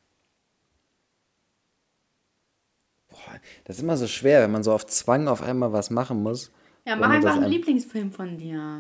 Boah, 3.10 3.40
das 3.66 3.78
ist 3.78 3.84
immer 3.84 3.98
so 3.98 4.08
schwer, 4.08 4.42
wenn 4.42 4.52
man 4.52 4.64
so 4.64 4.74
auf 4.74 4.86
Zwang 4.88 5.28
auf 5.28 5.42
einmal 5.42 5.72
was 5.74 5.90
machen 5.90 6.24
muss. 6.24 6.52
Ja, 6.86 6.96
mach 6.96 7.10
einfach 7.10 7.34
einen 7.34 7.44
einem- 7.44 7.52
Lieblingsfilm 7.52 8.12
von 8.12 8.38
dir. 8.38 8.80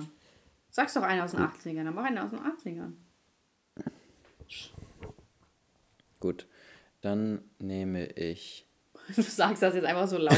Sag's 0.71 0.93
doch 0.93 1.03
einen 1.03 1.21
aus 1.21 1.31
den 1.31 1.41
80ern, 1.41 1.83
dann 1.85 1.93
mach 1.95 2.05
einen 2.05 2.17
aus 2.19 2.31
den 2.31 2.39
80ern. 2.39 2.93
Gut, 6.19 6.47
dann 7.01 7.41
nehme 7.59 8.05
ich. 8.07 8.65
Du 9.15 9.21
sagst 9.21 9.63
das 9.63 9.73
jetzt 9.73 9.85
einfach 9.85 10.07
so 10.07 10.17
laut. 10.17 10.37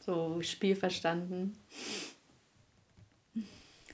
so, 0.00 0.40
Spiel 0.40 0.74
verstanden. 0.74 1.54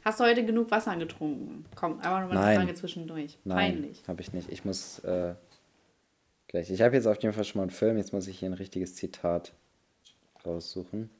Hast 0.05 0.21
du 0.21 0.25
heute 0.25 0.45
genug 0.45 0.71
Wasser 0.71 0.95
getrunken? 0.97 1.65
Komm, 1.75 1.95
einfach 1.95 2.21
nur 2.21 2.29
mal 2.29 2.45
eine. 2.45 2.61
Frage 2.61 2.75
zwischendurch. 2.75 3.39
Nein, 3.43 3.73
Peinlich. 3.73 4.03
habe 4.07 4.23
ich 4.23 4.33
nicht. 4.33 4.49
Ich 4.53 4.65
muss 4.65 5.01
äh, 5.01 5.35
gleich. 6.47 6.71
Ich 6.71 6.81
habe 6.81 6.95
jetzt 6.95 7.07
auf 7.09 7.21
jeden 7.21 7.35
Fall 7.35 7.43
schon 7.43 7.59
mal 7.59 7.65
einen 7.65 7.73
Film. 7.73 7.97
Jetzt 7.97 8.13
muss 8.13 8.29
ich 8.29 8.39
hier 8.39 8.49
ein 8.49 8.53
richtiges 8.55 8.95
Zitat 8.95 9.53
raussuchen. 10.45 11.11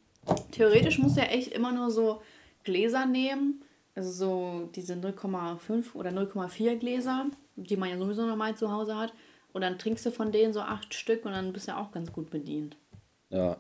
Theoretisch 0.53 0.99
musst 1.01 1.17
du 1.17 1.21
ja 1.21 1.27
echt 1.27 1.53
immer 1.53 1.73
nur 1.73 1.91
so 1.91 2.23
Gläser 2.63 3.07
nehmen. 3.07 3.65
Also 3.97 4.11
so 4.11 4.69
diese 4.75 4.93
0,5 4.93 5.95
oder 5.95 6.11
0,4 6.11 6.77
Gläser, 6.77 7.27
die 7.57 7.77
man 7.77 7.89
ja 7.89 7.97
sowieso 7.97 8.27
normal 8.27 8.55
zu 8.55 8.71
Hause 8.71 8.95
hat. 8.97 9.15
Und 9.55 9.63
dann 9.63 9.79
trinkst 9.79 10.05
du 10.05 10.11
von 10.11 10.33
denen 10.33 10.53
so 10.53 10.61
acht 10.61 10.93
Stück 10.93 11.25
und 11.25 11.33
dann 11.33 11.55
bist 11.55 11.67
du 11.67 11.73
ja 11.73 11.81
auch 11.81 11.91
ganz 11.93 12.13
gut 12.13 12.29
bedient. 12.29 12.77
Ja. 13.31 13.57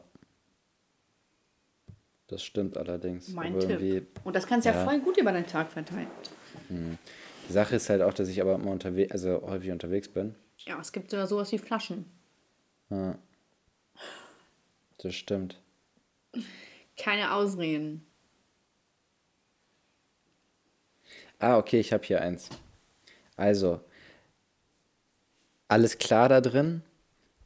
Das 2.26 2.42
stimmt 2.42 2.76
allerdings. 2.76 3.30
Mein 3.30 3.54
aber 3.54 3.78
Tipp. 3.78 4.20
Und 4.24 4.36
das 4.36 4.46
kannst 4.46 4.66
du 4.66 4.70
ja. 4.70 4.76
ja. 4.76 4.84
voll 4.84 5.00
gut 5.00 5.16
über 5.16 5.32
den 5.32 5.46
Tag 5.46 5.72
verteilen. 5.72 6.08
die 6.68 7.52
Sache 7.52 7.76
ist 7.76 7.88
halt 7.88 8.02
auch, 8.02 8.12
dass 8.12 8.28
ich 8.28 8.40
aber 8.42 8.56
immer 8.56 8.72
unterwegs, 8.72 9.12
also 9.12 9.40
häufig 9.42 9.70
unterwegs 9.70 10.08
bin. 10.08 10.34
Ja, 10.58 10.78
es 10.78 10.92
gibt 10.92 11.10
sogar 11.10 11.26
sowas 11.26 11.50
wie 11.52 11.58
Flaschen. 11.58 12.04
Ja. 12.90 13.16
Das 14.98 15.14
stimmt. 15.14 15.60
Keine 16.98 17.32
Ausreden. 17.32 18.06
Ah, 21.38 21.58
okay, 21.58 21.80
ich 21.80 21.92
habe 21.92 22.04
hier 22.04 22.20
eins. 22.22 22.48
Also, 23.36 23.80
alles 25.68 25.98
klar 25.98 26.28
da 26.28 26.40
drin, 26.40 26.82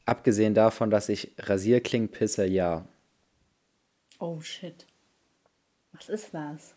abgesehen 0.06 0.54
davon, 0.54 0.90
dass 0.90 1.08
ich 1.08 1.32
Rasierklingen 1.38 2.08
pisse, 2.10 2.46
ja. 2.46 2.86
Oh 4.18 4.40
shit. 4.40 4.86
Was 5.92 6.08
ist 6.08 6.32
das? 6.32 6.74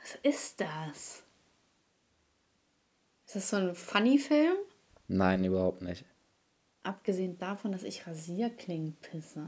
Was 0.00 0.14
ist 0.22 0.60
das? 0.60 1.22
Ist 3.26 3.36
das 3.36 3.50
so 3.50 3.56
ein 3.56 3.74
Funny-Film? 3.74 4.56
Nein, 5.06 5.44
überhaupt 5.44 5.82
nicht. 5.82 6.04
Abgesehen 6.82 7.38
davon, 7.38 7.72
dass 7.72 7.82
ich 7.82 8.06
Rasierklingen 8.06 8.96
pisse. 8.96 9.46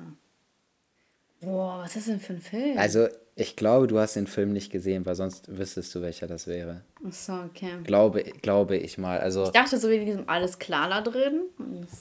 Boah, 1.40 1.78
was 1.82 1.96
ist 1.96 1.96
das 1.96 2.04
denn 2.06 2.20
für 2.20 2.34
ein 2.34 2.40
Film? 2.40 2.78
Also, 2.78 3.08
ich 3.34 3.56
glaube, 3.56 3.86
du 3.86 3.98
hast 3.98 4.16
den 4.16 4.26
Film 4.26 4.52
nicht 4.52 4.70
gesehen, 4.70 5.06
weil 5.06 5.14
sonst 5.14 5.56
wüsstest 5.56 5.94
du, 5.94 6.02
welcher 6.02 6.26
das 6.26 6.46
wäre. 6.46 6.82
Achso, 7.06 7.44
okay. 7.44 7.78
Glaube, 7.84 8.22
glaube 8.42 8.76
ich 8.76 8.98
mal. 8.98 9.18
Also, 9.18 9.44
Ich 9.44 9.50
dachte 9.50 9.78
so 9.78 9.88
wie 9.88 9.96
in 9.96 10.06
diesem 10.06 10.28
Alles 10.28 10.58
klar 10.58 10.88
da 10.90 11.00
drin. 11.00 11.44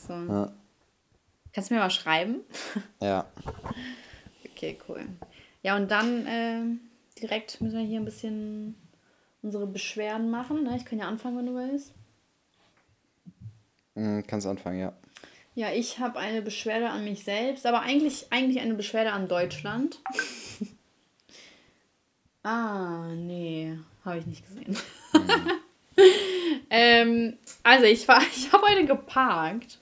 So. 0.07 0.13
Ja. 0.13 0.51
Kannst 1.53 1.69
du 1.69 1.75
mir 1.75 1.79
mal 1.79 1.89
schreiben? 1.89 2.41
ja. 3.01 3.25
Okay, 4.51 4.77
cool. 4.87 5.05
Ja, 5.63 5.77
und 5.77 5.89
dann 5.89 6.25
ähm, 6.27 6.79
direkt 7.21 7.61
müssen 7.61 7.77
wir 7.77 7.85
hier 7.85 7.99
ein 7.99 8.05
bisschen 8.05 8.75
unsere 9.41 9.67
Beschwerden 9.67 10.29
machen. 10.29 10.63
Ne? 10.63 10.75
Ich 10.75 10.85
kann 10.85 10.99
ja 10.99 11.07
anfangen, 11.07 11.37
wenn 11.37 11.45
du 11.45 11.55
willst. 11.55 11.93
Hm, 13.95 14.23
kannst 14.27 14.45
anfangen, 14.47 14.79
ja. 14.79 14.93
Ja, 15.55 15.71
ich 15.71 15.99
habe 15.99 16.19
eine 16.19 16.41
Beschwerde 16.41 16.89
an 16.89 17.03
mich 17.03 17.23
selbst, 17.23 17.65
aber 17.65 17.81
eigentlich, 17.81 18.27
eigentlich 18.31 18.61
eine 18.61 18.75
Beschwerde 18.75 19.11
an 19.11 19.27
Deutschland. 19.27 19.99
ah, 22.43 23.07
nee, 23.15 23.77
habe 24.05 24.19
ich 24.19 24.25
nicht 24.25 24.45
gesehen. 24.47 24.77
ähm, 26.69 27.37
also 27.63 27.85
ich 27.85 28.07
war, 28.07 28.21
ich 28.35 28.51
habe 28.53 28.67
heute 28.67 28.85
geparkt 28.85 29.79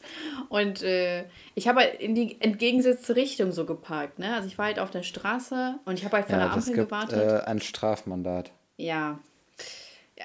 und 0.50 0.82
äh, 0.82 1.26
ich 1.56 1.68
habe 1.68 1.82
halt 1.82 2.00
in 2.00 2.16
die 2.16 2.40
entgegengesetzte 2.42 3.16
Richtung 3.16 3.52
so 3.52 3.66
geparkt. 3.66 4.20
Ne? 4.20 4.34
Also 4.34 4.48
ich 4.48 4.58
war 4.58 4.66
halt 4.66 4.80
auf 4.80 4.92
der 4.92 5.04
Straße 5.04 5.80
und 5.86 6.00
ich 6.00 6.06
habe 6.06 6.18
halt 6.18 6.28
vor 6.28 6.38
Ja, 6.38 6.46
der 6.46 6.54
Ampel 6.54 6.74
gibt 6.74 6.90
gewartet. 6.90 7.44
äh, 7.44 7.46
ein 7.46 7.62
Strafmandat. 7.62 8.52
Ja. 8.78 9.20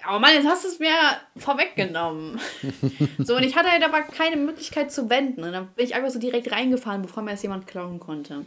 Aber 0.05 0.19
Mann, 0.19 0.35
jetzt 0.35 0.47
hast 0.47 0.65
du 0.65 0.69
es 0.69 0.79
mir 0.79 0.95
vorweggenommen. 1.37 2.41
so, 3.19 3.37
und 3.37 3.43
ich 3.43 3.55
hatte 3.57 3.71
halt 3.71 3.83
aber 3.85 4.03
keine 4.03 4.37
Möglichkeit 4.37 4.91
zu 4.91 5.11
wenden. 5.11 5.45
Und 5.45 5.53
dann 5.53 5.69
bin 5.69 5.85
ich 5.85 5.95
einfach 5.95 6.11
so 6.11 6.19
direkt 6.19 6.51
reingefahren, 6.51 7.03
bevor 7.03 7.23
mir 7.23 7.33
das 7.33 7.43
jemand 7.43 7.67
klauen 7.67 8.01
konnte. 8.01 8.47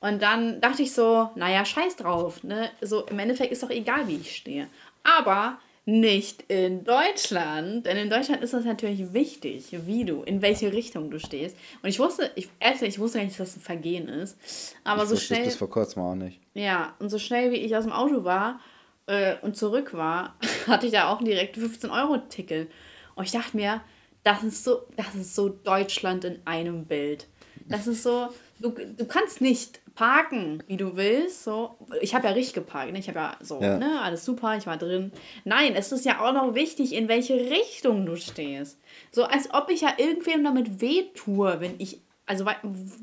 Und 0.00 0.22
dann 0.22 0.60
dachte 0.60 0.82
ich 0.82 0.92
so, 0.92 1.30
naja, 1.36 1.64
scheiß 1.64 1.96
drauf. 1.96 2.42
Ne? 2.42 2.70
So, 2.80 3.06
im 3.06 3.18
Endeffekt 3.18 3.52
ist 3.52 3.62
doch 3.62 3.70
egal, 3.70 4.08
wie 4.08 4.16
ich 4.16 4.34
stehe. 4.34 4.66
Aber 5.04 5.58
nicht 5.84 6.44
in 6.48 6.84
Deutschland. 6.84 7.86
Denn 7.86 7.96
in 7.96 8.10
Deutschland 8.10 8.42
ist 8.42 8.54
das 8.54 8.64
natürlich 8.64 9.12
wichtig, 9.12 9.66
wie 9.86 10.04
du, 10.04 10.22
in 10.22 10.40
welche 10.40 10.72
Richtung 10.72 11.10
du 11.10 11.18
stehst. 11.18 11.56
Und 11.82 11.88
ich 11.88 11.98
wusste, 11.98 12.30
ich, 12.34 12.48
ehrlich, 12.60 12.82
ich 12.82 12.98
wusste 12.98 13.18
gar 13.18 13.24
nicht, 13.24 13.38
dass 13.38 13.54
das 13.54 13.56
ein 13.58 13.64
Vergehen 13.64 14.08
ist. 14.08 14.36
Aber 14.84 15.02
ich 15.02 15.08
so 15.08 15.14
wusste 15.14 15.34
schnell. 15.34 15.44
bis 15.44 15.56
vor 15.56 15.70
kurzem 15.70 16.02
auch 16.02 16.14
nicht. 16.14 16.40
Ja, 16.54 16.94
und 16.98 17.10
so 17.10 17.18
schnell 17.18 17.52
wie 17.52 17.56
ich 17.56 17.76
aus 17.76 17.84
dem 17.84 17.92
Auto 17.92 18.24
war 18.24 18.60
äh, 19.06 19.36
und 19.42 19.56
zurück 19.56 19.94
war, 19.94 20.36
hatte 20.66 20.86
ich 20.86 20.92
da 20.92 21.08
auch 21.12 21.22
direkt 21.22 21.56
15-Euro-Ticket. 21.58 22.70
Und 23.14 23.24
ich 23.24 23.30
dachte 23.32 23.56
mir, 23.56 23.82
das 24.24 24.42
ist 24.42 24.64
so, 24.64 24.82
das 24.96 25.14
ist 25.14 25.34
so 25.34 25.48
Deutschland 25.48 26.24
in 26.24 26.40
einem 26.44 26.84
Bild. 26.86 27.26
Das 27.68 27.86
ist 27.86 28.02
so, 28.02 28.28
du, 28.60 28.70
du 28.70 29.04
kannst 29.06 29.40
nicht 29.40 29.80
parken, 29.94 30.62
wie 30.66 30.76
du 30.76 30.96
willst. 30.96 31.44
So. 31.44 31.74
Ich 32.00 32.14
habe 32.14 32.26
ja 32.26 32.32
richtig 32.32 32.54
geparkt, 32.54 32.92
ne? 32.92 32.98
Ich 32.98 33.08
habe 33.08 33.18
ja 33.18 33.36
so, 33.40 33.60
Ja. 33.60 33.78
ne, 33.78 34.00
alles 34.00 34.24
super, 34.24 34.56
ich 34.56 34.66
war 34.66 34.76
drin. 34.78 35.12
Nein, 35.44 35.74
es 35.74 35.92
ist 35.92 36.04
ja 36.04 36.20
auch 36.20 36.32
noch 36.32 36.54
wichtig, 36.54 36.92
in 36.94 37.08
welche 37.08 37.34
Richtung 37.34 38.06
du 38.06 38.16
stehst. 38.16 38.78
So 39.10 39.24
als 39.24 39.52
ob 39.52 39.70
ich 39.70 39.82
ja 39.82 39.92
irgendwem 39.96 40.44
damit 40.44 40.80
wehtue, 40.80 41.60
wenn 41.60 41.74
ich. 41.78 42.00
Also, 42.24 42.46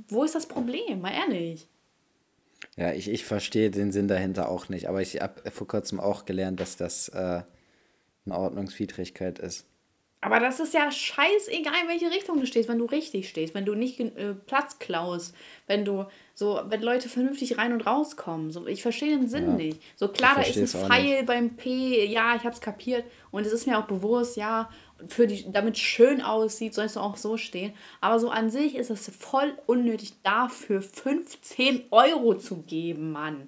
wo 0.08 0.24
ist 0.24 0.36
das 0.36 0.48
Problem? 0.48 1.02
Mal 1.02 1.12
ehrlich. 1.14 1.68
Ja, 2.80 2.94
ich, 2.94 3.10
ich 3.10 3.26
verstehe 3.26 3.72
den 3.72 3.92
Sinn 3.92 4.08
dahinter 4.08 4.50
auch 4.50 4.70
nicht, 4.70 4.88
aber 4.88 5.02
ich 5.02 5.20
habe 5.20 5.52
vor 5.52 5.68
kurzem 5.68 6.00
auch 6.00 6.24
gelernt, 6.24 6.62
dass 6.62 6.78
das 6.78 7.10
äh, 7.10 7.42
eine 8.26 8.38
Ordnungswidrigkeit 8.38 9.38
ist. 9.38 9.66
Aber 10.22 10.40
das 10.40 10.60
ist 10.60 10.74
ja 10.74 10.92
scheißegal, 10.92 11.74
in 11.84 11.88
welche 11.88 12.10
Richtung 12.10 12.40
du 12.40 12.46
stehst, 12.46 12.68
wenn 12.68 12.78
du 12.80 12.86
richtig 12.86 13.30
stehst, 13.30 13.54
wenn 13.54 13.66
du 13.66 13.74
nicht 13.74 14.00
äh, 14.00 14.34
Platz 14.34 14.80
klaust, 14.80 15.36
wenn 15.68 15.84
du 15.84 16.06
so, 16.34 16.62
wenn 16.68 16.82
Leute 16.82 17.10
vernünftig 17.10 17.58
rein 17.58 17.74
und 17.74 17.86
rauskommen. 17.86 18.52
So, 18.52 18.66
ich 18.68 18.82
verstehe 18.82 19.18
den 19.18 19.28
Sinn 19.28 19.48
Ja. 19.48 19.56
nicht. 19.56 19.82
So 19.96 20.08
klar, 20.10 20.36
da 20.36 20.42
ist 20.42 20.58
ein 20.58 20.68
Pfeil 20.68 21.24
beim 21.24 21.56
P, 21.58 22.06
ja, 22.06 22.36
ich 22.36 22.44
hab's 22.44 22.62
kapiert. 22.62 23.06
Und 23.32 23.46
es 23.46 23.54
ist 23.54 23.68
mir 23.68 23.78
auch 23.78 23.88
bewusst, 23.88 24.36
ja, 24.36 24.70
für 25.08 25.28
die, 25.28 25.52
damit 25.52 25.76
es 25.76 25.82
schön 25.82 26.22
aussieht, 26.22 26.74
sollst 26.74 26.96
du 26.96 27.00
auch 27.00 27.18
so 27.18 27.38
stehen. 27.38 27.74
Aber 28.02 28.20
so 28.20 28.30
an 28.30 28.50
sich 28.50 28.76
ist 28.76 28.90
es 28.90 29.10
voll 29.18 29.54
unnötig, 29.66 30.14
dafür 30.24 30.82
15 30.82 31.86
Euro 31.92 32.36
zu 32.36 32.64
geben, 32.64 33.12
Mann. 33.12 33.48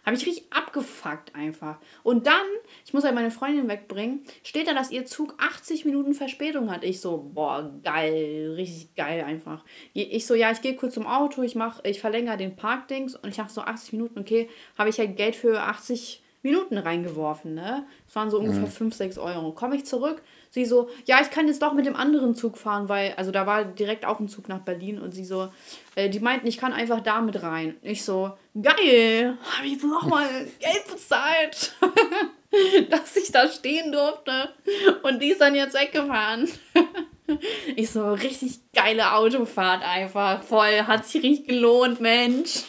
Habe 0.00 0.16
Habe 0.16 0.16
ich 0.16 0.26
richtig 0.26 0.52
abgefuckt 0.52 1.34
einfach. 1.34 1.78
Und 2.02 2.26
dann, 2.26 2.46
ich 2.86 2.94
muss 2.94 3.04
halt 3.04 3.14
meine 3.14 3.30
Freundin 3.30 3.68
wegbringen, 3.68 4.24
steht 4.42 4.66
da, 4.66 4.72
dass 4.72 4.90
ihr 4.90 5.04
Zug 5.04 5.34
80 5.38 5.84
Minuten 5.84 6.14
Verspätung 6.14 6.70
hat. 6.70 6.84
Ich 6.84 7.00
so, 7.00 7.30
boah, 7.34 7.70
geil, 7.84 8.54
richtig 8.56 8.94
geil 8.94 9.22
einfach. 9.24 9.62
Ich 9.92 10.26
so, 10.26 10.34
ja, 10.34 10.50
ich 10.50 10.62
gehe 10.62 10.74
kurz 10.74 10.94
zum 10.94 11.06
Auto, 11.06 11.42
ich 11.42 11.54
mach, 11.54 11.84
ich 11.84 12.00
verlängere 12.00 12.38
den 12.38 12.56
Parkdings 12.56 13.14
und 13.14 13.28
ich 13.28 13.36
dachte 13.36 13.52
so 13.52 13.60
80 13.60 13.92
Minuten, 13.92 14.18
okay, 14.20 14.48
habe 14.78 14.88
ich 14.88 14.98
halt 14.98 15.16
Geld 15.16 15.36
für 15.36 15.60
80 15.60 16.22
Minuten 16.42 16.78
reingeworfen, 16.78 17.54
ne? 17.54 17.86
Das 18.06 18.16
waren 18.16 18.30
so 18.30 18.38
ungefähr 18.38 18.62
mhm. 18.62 18.68
5, 18.68 18.94
6 18.94 19.18
Euro. 19.18 19.52
Komme 19.52 19.76
ich 19.76 19.84
zurück, 19.84 20.22
sie 20.50 20.64
so, 20.64 20.90
ja, 21.06 21.20
ich 21.22 21.30
kann 21.30 21.46
jetzt 21.46 21.62
doch 21.62 21.72
mit 21.72 21.86
dem 21.86 21.96
anderen 21.96 22.34
Zug 22.34 22.58
fahren, 22.58 22.88
weil, 22.88 23.14
also 23.16 23.30
da 23.30 23.46
war 23.46 23.64
direkt 23.64 24.04
auch 24.04 24.20
ein 24.20 24.28
Zug 24.28 24.48
nach 24.48 24.60
Berlin 24.60 25.00
und 25.00 25.12
sie 25.12 25.24
so, 25.24 25.48
äh, 25.94 26.10
die 26.10 26.20
meinten, 26.20 26.46
ich 26.46 26.58
kann 26.58 26.72
einfach 26.72 27.00
damit 27.00 27.42
rein. 27.42 27.76
Ich 27.82 28.04
so, 28.04 28.32
geil, 28.60 29.38
habe 29.56 29.66
ich 29.66 29.80
so 29.80 29.86
nochmal 29.86 30.28
Geld 30.60 30.86
bezahlt, 30.88 31.74
dass 32.90 33.16
ich 33.16 33.30
da 33.30 33.48
stehen 33.48 33.92
durfte 33.92 34.50
und 35.04 35.22
die 35.22 35.30
ist 35.30 35.40
dann 35.40 35.54
jetzt 35.54 35.74
weggefahren. 35.74 36.48
ich 37.76 37.90
so, 37.90 38.12
richtig 38.12 38.58
geile 38.74 39.14
Autofahrt 39.14 39.82
einfach, 39.84 40.42
voll, 40.42 40.82
hat 40.86 41.06
sich 41.06 41.22
richtig 41.22 41.46
gelohnt, 41.46 42.00
Mensch. 42.00 42.64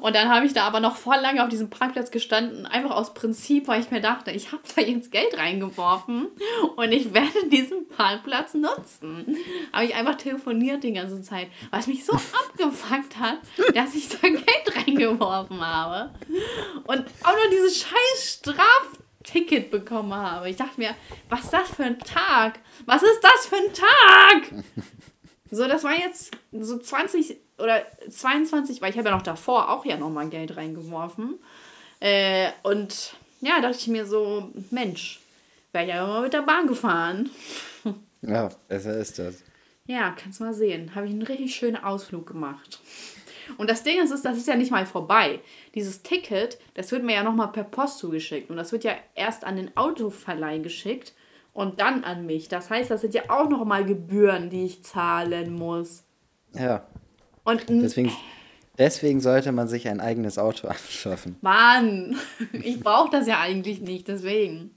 Und 0.00 0.14
dann 0.14 0.28
habe 0.28 0.46
ich 0.46 0.54
da 0.54 0.64
aber 0.66 0.80
noch 0.80 0.96
voll 0.96 1.18
lange 1.20 1.42
auf 1.42 1.50
diesem 1.50 1.68
Parkplatz 1.68 2.10
gestanden, 2.10 2.66
einfach 2.66 2.92
aus 2.92 3.12
Prinzip, 3.12 3.68
weil 3.68 3.80
ich 3.80 3.90
mir 3.90 4.00
dachte, 4.00 4.30
ich 4.30 4.52
habe 4.52 4.62
da 4.74 4.82
jetzt 4.82 5.12
Geld 5.12 5.36
reingeworfen 5.36 6.28
und 6.76 6.92
ich 6.92 7.12
werde 7.12 7.48
diesen 7.50 7.86
Parkplatz 7.88 8.54
nutzen. 8.54 9.36
Habe 9.72 9.84
ich 9.84 9.94
einfach 9.94 10.16
telefoniert 10.16 10.84
die 10.84 10.92
ganze 10.92 11.22
Zeit, 11.22 11.48
was 11.70 11.86
mich 11.86 12.04
so 12.04 12.12
abgefuckt 12.48 13.18
hat, 13.18 13.38
dass 13.74 13.94
ich 13.94 14.08
da 14.08 14.28
Geld 14.28 14.86
reingeworfen 14.86 15.60
habe. 15.60 16.14
Und 16.84 17.04
auch 17.22 17.34
nur 17.34 17.50
dieses 17.52 17.78
scheiß 17.78 18.40
Strafticket 18.40 19.70
bekommen 19.70 20.14
habe. 20.14 20.48
Ich 20.48 20.56
dachte 20.56 20.80
mir, 20.80 20.94
was 21.28 21.44
ist 21.44 21.52
das 21.52 21.70
für 21.70 21.84
ein 21.84 21.98
Tag? 21.98 22.60
Was 22.86 23.02
ist 23.02 23.20
das 23.20 23.46
für 23.46 23.56
ein 23.56 23.72
Tag? 23.74 24.64
So, 25.52 25.66
das 25.66 25.82
war 25.82 25.98
jetzt 25.98 26.30
so 26.52 26.78
20 26.78 27.36
oder 27.60 27.82
22, 28.08 28.80
weil 28.80 28.90
ich 28.90 28.98
habe 28.98 29.08
ja 29.08 29.14
noch 29.14 29.22
davor 29.22 29.70
auch 29.70 29.84
ja 29.84 29.96
nochmal 29.96 30.28
Geld 30.28 30.56
reingeworfen. 30.56 31.38
Äh, 32.00 32.50
und 32.62 33.14
ja, 33.40 33.60
dachte 33.60 33.78
ich 33.78 33.88
mir 33.88 34.06
so, 34.06 34.50
Mensch, 34.70 35.20
wäre 35.72 35.86
ja 35.86 36.04
immer 36.04 36.22
mit 36.22 36.32
der 36.32 36.42
Bahn 36.42 36.66
gefahren. 36.66 37.30
Ja, 38.22 38.50
besser 38.68 38.98
ist 38.98 39.18
das. 39.18 39.42
Ja, 39.86 40.10
kannst 40.10 40.42
mal 40.42 40.52
sehen. 40.52 40.94
Habe 40.94 41.06
ich 41.06 41.12
einen 41.12 41.22
richtig 41.22 41.54
schönen 41.54 41.82
Ausflug 41.82 42.26
gemacht. 42.26 42.78
Und 43.56 43.70
das 43.70 43.82
Ding 43.82 43.98
ist, 43.98 44.10
das 44.24 44.36
ist 44.36 44.46
ja 44.46 44.56
nicht 44.56 44.70
mal 44.70 44.84
vorbei. 44.84 45.40
Dieses 45.74 46.02
Ticket, 46.02 46.58
das 46.74 46.92
wird 46.92 47.02
mir 47.02 47.14
ja 47.14 47.22
nochmal 47.22 47.50
per 47.50 47.64
Post 47.64 47.98
zugeschickt. 47.98 48.50
Und 48.50 48.56
das 48.56 48.72
wird 48.72 48.84
ja 48.84 48.92
erst 49.14 49.44
an 49.44 49.56
den 49.56 49.74
Autoverleih 49.76 50.58
geschickt 50.58 51.14
und 51.52 51.80
dann 51.80 52.04
an 52.04 52.26
mich. 52.26 52.48
Das 52.48 52.70
heißt, 52.70 52.90
das 52.90 53.00
sind 53.00 53.14
ja 53.14 53.22
auch 53.28 53.48
nochmal 53.48 53.84
Gebühren, 53.84 54.50
die 54.50 54.66
ich 54.66 54.84
zahlen 54.84 55.54
muss. 55.54 56.04
Ja. 56.54 56.86
Und 57.50 57.82
deswegen, 57.82 58.12
deswegen 58.78 59.20
sollte 59.20 59.52
man 59.52 59.68
sich 59.68 59.88
ein 59.88 60.00
eigenes 60.00 60.38
Auto 60.38 60.68
anschaffen. 60.68 61.36
Mann, 61.40 62.16
ich 62.52 62.80
brauche 62.80 63.10
das 63.10 63.26
ja 63.26 63.40
eigentlich 63.40 63.80
nicht, 63.80 64.08
deswegen. 64.08 64.74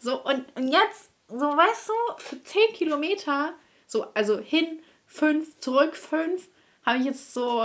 So, 0.00 0.22
und, 0.22 0.44
und 0.56 0.68
jetzt, 0.68 1.10
so 1.28 1.36
weißt 1.36 1.88
du, 1.88 1.92
für 2.18 2.42
10 2.42 2.60
Kilometer, 2.74 3.54
so, 3.86 4.06
also 4.14 4.38
hin 4.38 4.80
5, 5.06 5.58
zurück 5.60 5.96
5, 5.96 6.48
habe 6.84 6.98
ich 6.98 7.04
jetzt 7.04 7.34
so, 7.34 7.62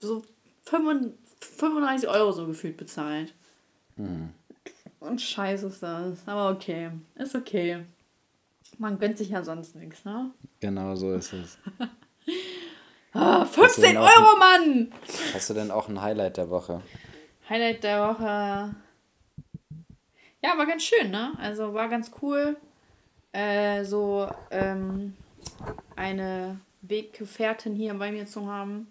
so 0.00 0.22
35 0.64 2.08
Euro 2.08 2.32
so 2.32 2.46
gefühlt 2.46 2.76
bezahlt. 2.76 3.34
Hm. 3.96 4.30
Und 5.00 5.20
scheiße 5.20 5.66
ist 5.66 5.82
das. 5.82 6.26
Aber 6.26 6.50
okay. 6.50 6.90
Ist 7.16 7.34
okay. 7.34 7.84
Man 8.78 8.98
gönnt 8.98 9.18
sich 9.18 9.28
ja 9.28 9.44
sonst 9.44 9.76
nichts, 9.76 10.04
ne? 10.04 10.30
Genau 10.60 10.96
so 10.96 11.12
ist 11.12 11.32
es. 11.32 11.58
Ah, 13.16 13.44
15 13.44 13.96
Euro, 13.96 14.36
Mann! 14.38 14.92
Hast 15.32 15.48
du 15.48 15.54
denn 15.54 15.70
auch 15.70 15.88
ein 15.88 16.02
Highlight 16.02 16.36
der 16.36 16.50
Woche? 16.50 16.82
Highlight 17.48 17.84
der 17.84 18.08
Woche. 18.08 18.74
Ja, 20.42 20.58
war 20.58 20.66
ganz 20.66 20.82
schön, 20.82 21.12
ne? 21.12 21.32
Also 21.38 21.72
war 21.72 21.88
ganz 21.88 22.10
cool. 22.20 22.56
Äh, 23.30 23.84
so 23.84 24.28
ähm, 24.50 25.16
eine 25.94 26.58
Weggefährtin 26.82 27.76
hier 27.76 27.94
bei 27.94 28.10
mir 28.10 28.26
zu 28.26 28.50
haben. 28.50 28.90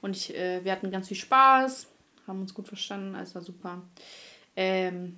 Und 0.00 0.16
ich, 0.16 0.32
äh, 0.36 0.62
wir 0.62 0.70
hatten 0.70 0.92
ganz 0.92 1.08
viel 1.08 1.16
Spaß, 1.16 1.88
haben 2.28 2.42
uns 2.42 2.54
gut 2.54 2.68
verstanden, 2.68 3.16
alles 3.16 3.34
war 3.34 3.42
super. 3.42 3.82
Ähm, 4.54 5.16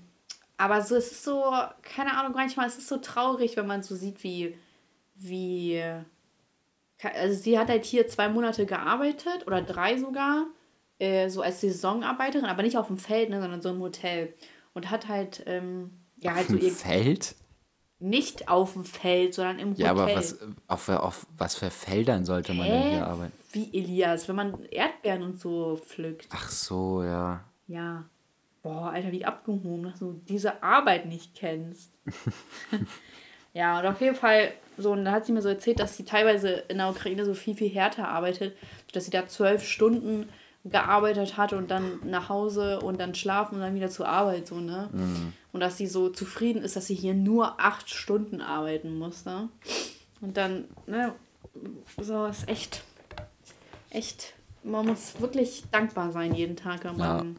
aber 0.57 0.81
so, 0.81 0.97
es 0.97 1.13
ist 1.13 1.23
so, 1.23 1.53
keine 1.83 2.17
Ahnung, 2.17 2.33
manchmal 2.35 2.67
es 2.67 2.79
ist 2.79 2.89
so 2.89 2.97
traurig, 2.97 3.59
wenn 3.59 3.67
man 3.67 3.83
so 3.83 3.95
sieht, 3.95 4.23
wie, 4.25 4.57
wie 5.17 5.83
also 7.03 7.41
sie 7.41 7.59
hat 7.59 7.69
halt 7.69 7.85
hier 7.85 8.09
zwei 8.09 8.29
Monate 8.29 8.67
gearbeitet 8.67 9.47
oder 9.47 9.63
drei 9.63 9.99
sogar, 9.99 10.47
äh, 10.99 11.29
so 11.29 11.43
als 11.43 11.61
Saisonarbeiterin, 11.61 12.47
aber 12.47 12.63
nicht 12.63 12.77
auf 12.77 12.89
dem 12.89 12.99
Feld, 12.99 13.31
ne, 13.31 13.41
sondern 13.41 13.63
so 13.63 13.71
im 13.71 13.81
Hotel. 13.81 14.35
Und 14.75 14.91
hat 14.91 15.09
halt, 15.09 15.43
ähm, 15.47 15.91
ja, 16.17 16.35
halt 16.35 16.47
auf 16.47 16.53
so 16.53 16.57
ihr. 16.57 16.73
Feld? 16.73 17.35
Nicht 18.01 18.49
auf 18.49 18.75
dem 18.75 18.85
Feld, 18.85 19.35
sondern 19.35 19.59
im 19.59 19.71
Hotel. 19.71 19.85
Ja, 19.85 19.91
aber 19.91 20.07
was, 20.15 20.39
auf, 20.69 20.89
auf 20.89 21.27
was 21.37 21.57
für 21.57 21.71
Feldern 21.71 22.25
sollte 22.25 22.55
man 22.55 22.67
denn 22.67 22.91
hier 22.91 23.07
arbeiten? 23.07 23.33
Wie 23.53 23.77
Elias, 23.77 24.29
wenn 24.29 24.37
man 24.37 24.65
Erdbeeren 24.67 25.23
und 25.23 25.41
so 25.41 25.77
pflückt. 25.77 26.29
Ach 26.31 26.49
so, 26.49 27.03
ja. 27.03 27.45
Ja. 27.67 28.05
Boah, 28.63 28.91
Alter, 28.91 29.13
wie 29.13 29.25
abgehoben, 29.25 29.85
dass 29.85 29.99
du 29.99 30.21
diese 30.29 30.63
Arbeit 30.63 31.07
nicht 31.07 31.35
kennst. 31.35 31.93
ja, 33.53 33.79
und 33.81 33.87
auf 33.87 34.01
jeden 34.01 34.17
Fall 34.17 34.53
so, 34.79 34.93
und 34.93 35.05
da 35.05 35.13
hat 35.13 35.27
sie 35.27 35.33
mir 35.33 35.43
so 35.43 35.49
erzählt, 35.49 35.81
dass 35.81 35.97
sie 35.97 36.05
teilweise 36.05 36.51
in 36.69 36.79
der 36.79 36.89
Ukraine 36.89 37.25
so 37.25 37.35
viel, 37.35 37.55
viel 37.55 37.69
härter 37.69 38.09
arbeitet, 38.09 38.57
dass 38.93 39.05
sie 39.05 39.11
da 39.11 39.27
zwölf 39.27 39.65
Stunden 39.67 40.29
gearbeitet 40.65 41.37
hat 41.37 41.53
und 41.53 41.71
dann 41.71 42.01
nach 42.05 42.29
Hause 42.29 42.81
und 42.81 43.01
dann 43.01 43.15
schlafen 43.15 43.57
und 43.57 43.61
dann 43.61 43.75
wieder 43.75 43.91
zur 43.91 44.09
Arbeit, 44.09 44.47
so, 44.47 44.61
ne? 44.61 44.89
Mhm. 44.93 45.33
Und 45.53 45.61
dass 45.61 45.77
sie 45.77 45.87
so 45.87 46.11
zufrieden 46.11 46.63
ist, 46.63 46.77
dass 46.77 46.87
sie 46.87 46.95
hier 46.95 47.15
nur 47.15 47.61
acht 47.61 47.91
Stunden 47.91 48.41
arbeiten 48.41 48.97
musste. 48.97 49.49
Und 50.21 50.37
dann, 50.37 50.65
ne, 50.87 51.15
so 52.01 52.27
ist 52.27 52.49
echt, 52.49 52.85
echt, 53.91 54.35
man 54.63 54.87
muss 54.87 55.21
wirklich 55.21 55.65
dankbar 55.73 56.13
sein 56.13 56.35
jeden 56.35 56.57
Tag. 56.57 56.85
Man, 56.85 57.37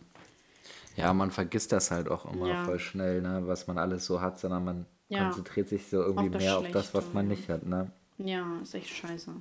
ja. 0.96 1.06
ja, 1.06 1.14
man 1.14 1.32
vergisst 1.32 1.72
das 1.72 1.92
halt 1.92 2.10
auch 2.10 2.32
immer 2.34 2.50
ja. 2.50 2.66
voll 2.66 2.80
schnell, 2.80 3.22
ne, 3.22 3.44
was 3.46 3.68
man 3.68 3.78
alles 3.78 4.06
so 4.06 4.20
hat, 4.20 4.40
sondern 4.40 4.64
man 4.66 4.86
ja. 5.10 5.26
konzentriert 5.26 5.68
sich 5.70 5.88
so 5.88 5.98
irgendwie 5.98 6.36
auf 6.36 6.42
mehr 6.42 6.58
auf 6.58 6.72
das, 6.72 6.94
was 6.94 7.14
man 7.14 7.28
nicht 7.28 7.50
hat, 7.50 7.66
ne? 7.66 7.92
Ja, 8.18 8.60
ist 8.62 8.74
echt 8.74 8.90
scheiße. 8.90 9.32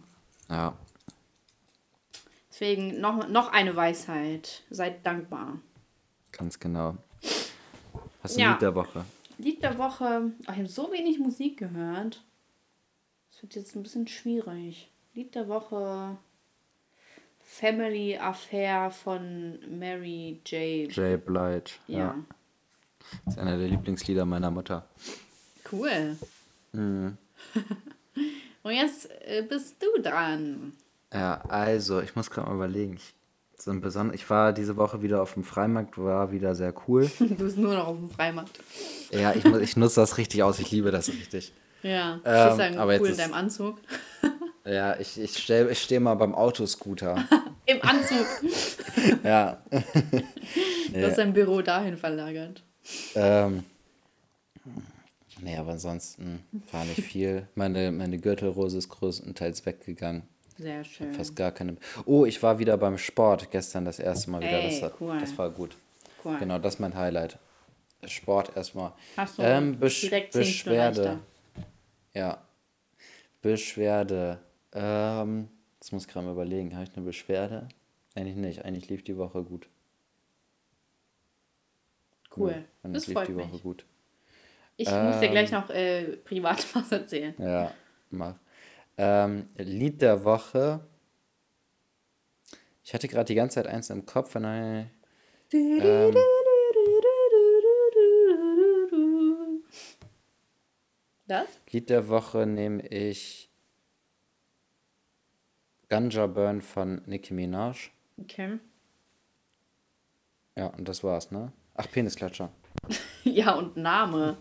Ja. 0.49 0.77
Deswegen 2.51 3.01
noch, 3.01 3.29
noch 3.29 3.53
eine 3.53 3.77
Weisheit. 3.77 4.63
Seid 4.71 5.07
dankbar. 5.07 5.59
Ganz 6.33 6.59
genau. 6.59 6.97
Hast 8.23 8.37
du 8.37 8.41
ja. 8.41 8.53
Lied 8.53 8.63
der 8.63 8.75
Woche? 8.75 9.05
Lied 9.39 9.63
der 9.63 9.79
Woche. 9.79 10.33
Oh, 10.41 10.51
ich 10.51 10.59
habe 10.59 10.67
so 10.67 10.91
wenig 10.93 11.19
Musik 11.19 11.59
gehört. 11.59 12.25
Das 13.31 13.43
wird 13.43 13.55
jetzt 13.55 13.77
ein 13.77 13.83
bisschen 13.83 14.09
schwierig. 14.09 14.91
Lied 15.15 15.35
der 15.35 15.49
Woche. 15.49 16.17
Family 17.41 18.19
Affair 18.19 18.91
von 18.91 19.59
Mary 19.79 20.41
J. 20.45 20.91
J. 20.93 21.25
Blige. 21.25 21.71
Ja. 21.87 21.99
ja. 21.99 22.15
Das 23.25 23.35
ist 23.35 23.39
einer 23.39 23.57
der 23.57 23.69
Lieblingslieder 23.69 24.25
meiner 24.25 24.51
Mutter. 24.51 24.87
Cool. 25.71 26.17
Mhm. 26.73 27.17
Und 28.63 28.73
jetzt 28.73 29.09
äh, 29.27 29.43
bist 29.43 29.77
du 29.83 30.03
dran. 30.03 30.73
Ja, 31.13 31.41
also, 31.49 32.01
ich 32.01 32.17
muss 32.17 32.31
gerade 32.31 32.49
mal 32.49 32.57
überlegen. 32.57 32.95
Ich, 32.97 33.15
so 33.57 33.71
ein 33.71 33.81
beson 33.81 34.13
ich 34.15 34.29
war 34.31 34.53
diese 34.53 34.77
Woche 34.77 35.03
wieder 35.03 35.23
auf 35.23 35.35
dem 35.35 35.43
Freimarkt, 35.43 35.99
war 35.99 36.31
wieder 36.31 36.55
sehr 36.55 36.75
cool. 36.87 37.11
du 37.19 37.35
bist 37.35 37.57
nur 37.57 37.75
noch 37.75 37.89
auf 37.89 37.97
dem 37.97 38.11
Freimarkt. 38.11 38.61
Ja, 39.11 39.33
ich, 39.35 39.45
ich 39.45 39.77
nutze 39.77 40.01
das 40.01 40.19
richtig 40.19 40.43
aus. 40.43 40.59
Ich 40.59 40.71
liebe 40.71 40.91
das 40.91 41.09
richtig. 41.09 41.53
Ja, 41.83 42.21
ähm, 42.25 42.61
ähm, 42.61 42.79
aber 42.79 43.01
cool 43.01 43.09
in 43.09 43.17
deinem 43.17 43.35
Anzug. 43.35 43.79
ja, 44.65 44.99
ich, 44.99 45.19
ich 45.19 45.39
stehe 45.39 45.71
ich 45.71 45.81
steh 45.81 46.01
mal 46.01 46.15
beim 46.15 46.35
Autoscooter. 46.35 47.25
Im 47.67 47.83
Anzug. 47.83 48.27
ja. 49.23 49.63
Du 50.93 51.07
hast 51.07 51.19
dein 51.19 51.33
Büro 51.33 51.63
dahin 51.63 51.97
verlagert. 51.97 52.63
Ähm, 53.15 53.65
Nee, 55.41 55.57
aber 55.57 55.73
ansonsten 55.73 56.45
war 56.73 56.85
nicht 56.85 57.03
viel. 57.03 57.49
Meine, 57.55 57.93
meine 57.93 58.19
Gürtelrose 58.19 58.79
ist 58.79 58.89
größtenteils 58.89 59.65
weggegangen. 59.67 60.23
Sehr 60.59 60.83
schön. 60.83 61.13
Fast 61.13 61.37
gar 61.37 61.53
keine. 61.53 61.77
Oh, 62.05 62.25
ich 62.25 62.43
war 62.43 62.59
wieder 62.59 62.77
beim 62.77 62.99
Sport 62.99 63.51
gestern 63.51 63.85
das 63.85 64.01
erste 64.01 64.31
Mal 64.31 64.41
wieder. 64.41 64.61
Ey, 64.61 64.81
das, 64.81 64.93
cool. 65.01 65.19
das 65.19 65.39
war 65.39 65.51
gut. 65.51 65.77
Cool. 66.25 66.37
Genau, 66.39 66.59
das 66.59 66.75
ist 66.75 66.81
mein 66.81 66.97
Highlight. 66.97 67.39
Sport 68.07 68.57
erstmal. 68.57 68.93
Hast 69.17 69.39
du 69.39 69.43
ähm, 69.43 69.79
Besch 69.79 70.03
direkt 70.03 70.33
Beschwerde. 70.33 71.21
Ja. 72.13 72.43
Beschwerde. 73.43 74.41
Ähm, 74.73 75.49
das 75.79 75.93
muss 75.93 76.07
ich 76.07 76.13
gerade 76.13 76.27
mal 76.27 76.33
überlegen. 76.33 76.75
Habe 76.75 76.85
ich 76.85 76.97
eine 76.97 77.05
Beschwerde? 77.05 77.69
Eigentlich 78.15 78.37
nicht. 78.37 78.65
Eigentlich 78.65 78.89
lief 78.89 79.05
die 79.05 79.17
Woche 79.17 79.43
gut. 79.43 79.69
Cool. 82.37 82.65
Dann 82.83 82.93
das 82.93 83.07
lief 83.07 83.15
freut 83.15 83.29
die 83.29 83.37
Woche 83.37 83.53
mich. 83.53 83.63
gut. 83.63 83.85
Ich 84.81 84.89
muss 84.89 85.19
dir 85.19 85.27
Ähm. 85.27 85.33
gleich 85.33 85.51
noch 85.51 85.69
äh, 85.71 86.17
privat 86.19 86.65
was 86.75 86.93
erzählen. 86.93 87.35
Ja, 87.37 87.73
mach. 88.11 88.37
Ähm, 88.97 89.49
Lied 89.57 90.01
der 90.01 90.25
Woche. 90.25 90.81
Ich 92.85 92.95
hatte 92.95 93.09
gerade 93.09 93.27
die 93.27 93.35
ganze 93.35 93.57
Zeit 93.57 93.67
eins 93.67 93.91
im 93.91 94.07
Kopf. 94.07 94.35
Und 94.37 94.45
dann, 94.45 94.89
ähm, 95.53 96.15
Das? 101.27 101.61
Lied 101.71 101.91
der 101.91 102.09
Woche 102.09 102.47
nehme 102.47 102.87
ich 102.87 103.51
Ganja 105.89 106.27
Burn 106.27 106.63
von 106.63 107.03
Nicki 107.07 107.35
Minaj. 107.35 107.91
Okay. 108.17 108.59
Ja, 110.57 110.67
und 110.69 110.89
das 110.89 111.03
war's, 111.05 111.31
ne? 111.31 111.53
Ach, 111.75 111.91
Penisklatscher. 111.91 112.51
Ja, 113.25 113.57
und 113.57 113.77
Name. 113.77 114.39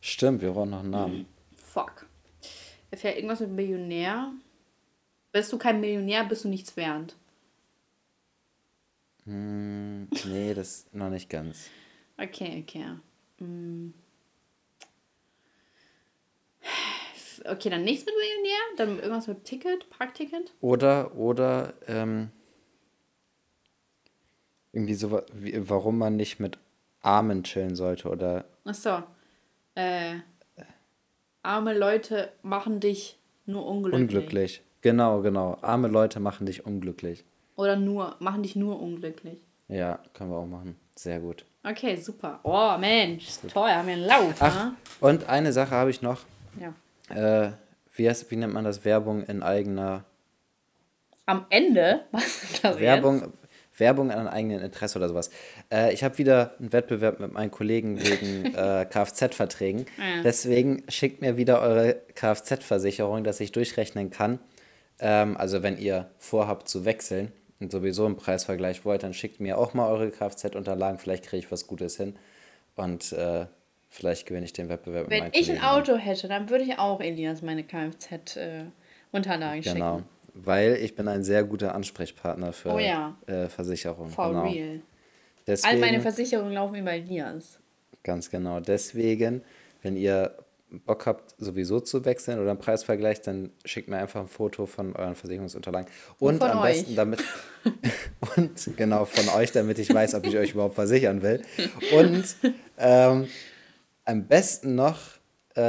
Stimmt, 0.00 0.42
wir 0.42 0.52
brauchen 0.52 0.70
noch 0.70 0.80
einen 0.80 0.90
Namen. 0.90 1.26
Fuck. 1.56 2.06
Fährt 2.92 3.16
irgendwas 3.16 3.40
mit 3.40 3.50
Millionär? 3.50 4.32
Bist 5.32 5.52
du 5.52 5.58
kein 5.58 5.80
Millionär, 5.80 6.24
bist 6.24 6.44
du 6.44 6.48
nichts 6.48 6.76
wert. 6.76 7.16
Hm, 9.24 10.08
nee, 10.24 10.54
das 10.54 10.86
noch 10.92 11.10
nicht 11.10 11.28
ganz. 11.28 11.68
Okay, 12.16 12.64
okay. 12.66 12.86
Mm. 13.38 13.92
Okay, 17.44 17.70
dann 17.70 17.84
nichts 17.84 18.04
mit 18.04 18.14
Millionär, 18.14 18.60
dann 18.76 18.98
irgendwas 18.98 19.28
mit 19.28 19.44
Ticket, 19.44 19.88
Parkticket. 19.88 20.52
Oder, 20.60 21.14
oder, 21.16 21.74
ähm, 21.86 22.30
irgendwie 24.72 24.94
so, 24.94 25.22
wie, 25.32 25.68
warum 25.68 25.98
man 25.98 26.16
nicht 26.16 26.38
mit 26.38 26.58
Armen 27.00 27.44
chillen 27.44 27.76
sollte 27.76 28.08
oder 28.08 28.44
Achso. 28.64 29.02
Äh, 29.74 30.16
arme 31.42 31.76
Leute 31.76 32.32
machen 32.42 32.80
dich 32.80 33.18
nur 33.46 33.66
unglücklich. 33.66 34.00
unglücklich. 34.00 34.62
Genau, 34.82 35.20
genau. 35.20 35.58
Arme 35.62 35.88
Leute 35.88 36.20
machen 36.20 36.46
dich 36.46 36.64
unglücklich. 36.64 37.24
Oder 37.56 37.76
nur, 37.76 38.16
machen 38.20 38.42
dich 38.42 38.56
nur 38.56 38.80
unglücklich. 38.80 39.38
Ja, 39.68 39.98
können 40.14 40.30
wir 40.30 40.38
auch 40.38 40.46
machen. 40.46 40.76
Sehr 40.96 41.20
gut. 41.20 41.44
Okay, 41.62 41.96
super. 41.96 42.40
Oh, 42.42 42.76
Mensch, 42.78 43.28
toll, 43.52 43.68
haben 43.68 43.86
wir 43.86 43.94
einen 43.94 44.06
Lauf, 44.06 44.34
Ach, 44.40 44.64
ne? 44.66 44.74
und 45.00 45.28
eine 45.28 45.52
Sache 45.52 45.72
habe 45.72 45.90
ich 45.90 46.00
noch. 46.00 46.20
Ja. 46.58 46.74
Äh, 47.14 47.52
wie, 47.94 48.08
heißt, 48.08 48.30
wie 48.30 48.36
nennt 48.36 48.54
man 48.54 48.64
das? 48.64 48.84
Werbung 48.84 49.22
in 49.24 49.42
eigener 49.42 50.04
Am 51.26 51.44
Ende, 51.50 52.06
was 52.12 52.42
ist 52.42 52.64
das 52.64 52.78
Werbung, 52.78 53.20
jetzt? 53.20 53.30
Werbung 53.80 54.10
an 54.10 54.28
eigenem 54.28 54.60
Interesse 54.62 54.98
oder 54.98 55.08
sowas. 55.08 55.30
Äh, 55.72 55.92
ich 55.92 56.04
habe 56.04 56.18
wieder 56.18 56.54
einen 56.60 56.72
Wettbewerb 56.72 57.18
mit 57.18 57.32
meinen 57.32 57.50
Kollegen 57.50 57.98
wegen 58.00 58.44
äh, 58.54 58.86
Kfz-Verträgen. 58.88 59.86
Ja. 59.98 60.22
Deswegen 60.22 60.84
schickt 60.88 61.20
mir 61.22 61.36
wieder 61.36 61.60
eure 61.60 61.96
Kfz-Versicherung, 62.14 63.24
dass 63.24 63.40
ich 63.40 63.52
durchrechnen 63.52 64.10
kann. 64.10 64.38
Ähm, 65.00 65.36
also 65.36 65.62
wenn 65.62 65.78
ihr 65.78 66.08
vorhabt 66.18 66.68
zu 66.68 66.84
wechseln 66.84 67.32
und 67.58 67.72
sowieso 67.72 68.06
einen 68.06 68.16
Preisvergleich 68.16 68.84
wollt, 68.84 69.02
dann 69.02 69.14
schickt 69.14 69.40
mir 69.40 69.58
auch 69.58 69.74
mal 69.74 69.88
eure 69.90 70.10
Kfz-Unterlagen. 70.10 70.98
Vielleicht 70.98 71.24
kriege 71.24 71.44
ich 71.44 71.50
was 71.50 71.66
Gutes 71.66 71.96
hin. 71.96 72.16
Und 72.76 73.12
äh, 73.12 73.46
vielleicht 73.88 74.26
gewinne 74.26 74.44
ich 74.44 74.52
den 74.52 74.68
Wettbewerb 74.68 75.08
mit 75.08 75.10
Wenn 75.10 75.30
ich 75.32 75.50
ein. 75.50 75.62
Auto 75.62 75.96
hätte, 75.96 76.28
dann 76.28 76.48
würde 76.50 76.64
ich 76.64 76.78
auch 76.78 77.00
Elias 77.00 77.42
meine 77.42 77.64
Kfz-Unterlagen 77.64 79.62
Genau. 79.62 79.96
schicken. 79.98 80.08
Weil 80.34 80.76
ich 80.76 80.94
bin 80.94 81.08
ein 81.08 81.24
sehr 81.24 81.44
guter 81.44 81.74
Ansprechpartner 81.74 82.52
für 82.52 82.70
Oh 82.74 82.78
ja. 82.78 83.16
äh, 83.26 83.48
Versicherungen. 83.48 84.12
For 84.12 84.28
genau. 84.28 84.42
real. 84.44 84.70
All 84.70 84.80
Deswegen, 85.46 85.80
meine 85.80 86.00
Versicherungen 86.00 86.52
laufen 86.52 86.76
über 86.76 86.92
Elias. 86.92 87.58
Ganz 88.02 88.30
genau. 88.30 88.60
Deswegen, 88.60 89.42
wenn 89.82 89.96
ihr 89.96 90.36
Bock 90.70 91.06
habt, 91.06 91.34
sowieso 91.38 91.80
zu 91.80 92.04
wechseln 92.04 92.38
oder 92.38 92.50
einen 92.50 92.60
Preisvergleich, 92.60 93.20
dann 93.22 93.50
schickt 93.64 93.88
mir 93.88 93.96
einfach 93.98 94.20
ein 94.20 94.28
Foto 94.28 94.66
von 94.66 94.94
euren 94.94 95.16
Versicherungsunterlagen. 95.16 95.90
Und 96.20 96.38
von 96.38 96.50
am 96.50 96.60
euch. 96.60 96.78
besten 96.78 96.94
damit. 96.96 97.24
und 98.36 98.76
genau 98.76 99.04
von 99.04 99.28
euch, 99.40 99.50
damit 99.50 99.78
ich 99.80 99.92
weiß, 99.92 100.14
ob 100.14 100.26
ich 100.26 100.36
euch 100.36 100.52
überhaupt 100.52 100.76
versichern 100.76 101.22
will. 101.22 101.42
Und 101.92 102.24
ähm, 102.78 103.26
am 104.04 104.26
besten 104.26 104.76
noch 104.76 104.98
äh, 105.56 105.60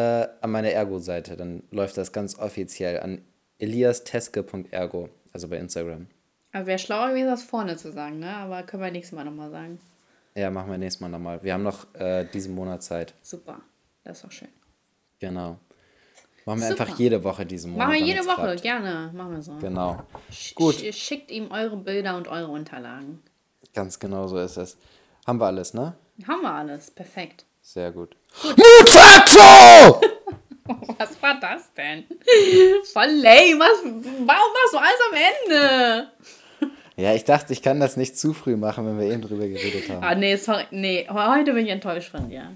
an 0.42 0.52
meine 0.52 0.72
Ergo-Seite. 0.72 1.36
Dann 1.36 1.64
läuft 1.72 1.98
das 1.98 2.12
ganz 2.12 2.38
offiziell 2.38 3.00
an 3.00 3.22
eliasteske.ergo, 3.62 5.10
also 5.34 5.48
bei 5.48 5.58
Instagram. 5.58 6.08
Aber 6.54 6.66
wäre 6.66 6.80
schlauer 6.80 7.10
gewesen, 7.10 7.28
das 7.30 7.44
vorne 7.44 7.78
zu 7.78 7.92
sagen, 7.92 8.20
ne? 8.20 8.36
Aber 8.36 8.64
können 8.64 8.84
wir 8.84 8.92
nächstes 8.92 9.16
Mal 9.16 9.24
nochmal 9.24 9.50
sagen. 9.52 9.80
Ja, 10.36 10.50
machen 10.50 10.70
wir 10.72 10.78
nächstes 10.78 11.02
Mal 11.02 11.10
nochmal. 11.10 11.42
Wir 11.44 11.54
haben 11.54 11.64
noch 11.64 11.94
äh, 11.96 12.26
diesen 12.26 12.56
Monat 12.56 12.84
Zeit. 12.84 13.14
Super. 13.22 13.62
Das 14.04 14.18
ist 14.18 14.24
doch 14.26 14.32
schön. 14.32 14.48
Genau. 15.20 15.58
Machen 16.46 16.60
wir 16.62 16.70
Super. 16.70 16.84
einfach 16.84 16.98
jede 17.00 17.24
Woche 17.24 17.46
diesen 17.46 17.72
Monat. 17.74 17.88
Machen 17.90 18.00
wir 18.00 18.06
jede 18.06 18.26
Woche, 18.26 18.42
klappt. 18.42 18.62
gerne. 18.64 19.12
Machen 19.14 19.34
wir 19.36 19.42
so. 19.42 19.54
Genau. 19.58 20.02
Sch- 20.32 20.56
Gut. 20.56 20.76
sch- 20.76 20.92
Schickt 20.94 21.30
ihm 21.32 21.52
eure 21.52 21.78
Bilder 21.78 22.18
und 22.18 22.28
eure 22.28 22.48
Unterlagen. 22.50 23.22
Ganz 23.74 24.00
genau 24.00 24.28
so 24.28 24.38
ist 24.40 24.58
es. 24.58 24.78
Haben 25.28 25.40
wir 25.40 25.46
alles, 25.46 25.74
ne? 25.74 25.96
Haben 26.28 26.42
wir 26.42 26.52
alles. 26.54 26.90
Perfekt. 26.92 27.46
Sehr 27.62 27.92
gut. 27.92 28.16
Muchacho! 28.44 30.02
Was 30.98 31.22
war 31.22 31.40
das 31.40 31.74
denn? 31.74 32.04
Voll 32.94 33.06
lame. 33.12 33.60
Was, 33.60 33.84
warum 33.84 34.54
machst 34.54 34.74
du 34.74 34.78
alles 34.78 35.00
am 35.10 35.18
Ende? 35.48 36.12
Ja, 36.98 37.16
ich 37.16 37.24
dachte, 37.24 37.54
ich 37.54 37.62
kann 37.62 37.80
das 37.80 37.98
nicht 37.98 38.18
zu 38.18 38.34
früh 38.34 38.56
machen, 38.58 38.86
wenn 38.86 39.00
wir 39.00 39.12
eben 39.12 39.22
drüber 39.22 39.48
geredet 39.48 39.90
haben. 39.90 40.04
Ah, 40.04 40.14
nee, 40.16 40.36
sorry. 40.36 40.66
Nee, 40.72 41.08
heute 41.10 41.54
bin 41.54 41.66
ich 41.66 41.72
enttäuscht 41.72 42.12
von 42.12 42.30
dir. 42.30 42.52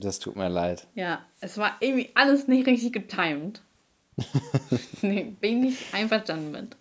Das 0.00 0.18
tut 0.18 0.36
mir 0.36 0.48
leid. 0.48 0.86
Ja, 0.94 1.20
es 1.40 1.58
war 1.58 1.76
irgendwie 1.80 2.10
alles 2.14 2.48
nicht 2.48 2.66
richtig 2.66 2.92
getimed. 2.92 3.60
nee, 5.02 5.32
bin 5.40 5.58
ich 5.64 5.70
nicht 5.70 5.94
einverstanden 5.94 6.50
mit. 6.50 6.76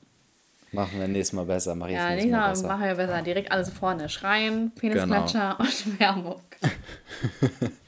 Machen 0.71 0.99
wir 0.99 1.07
nächstes 1.07 1.33
Mal 1.33 1.45
besser. 1.45 1.75
Mach 1.75 1.87
ich 1.87 1.93
Ja, 1.93 2.09
nächstes 2.09 2.31
Mal 2.31 2.49
besser. 2.49 2.67
machen 2.67 2.83
wir 2.83 2.95
besser. 2.95 3.21
Direkt 3.21 3.51
alles 3.51 3.69
vorne. 3.69 4.09
Schreien, 4.09 4.71
Penisklatscher 4.71 5.57
und 5.59 5.99
Werbung. 5.99 6.41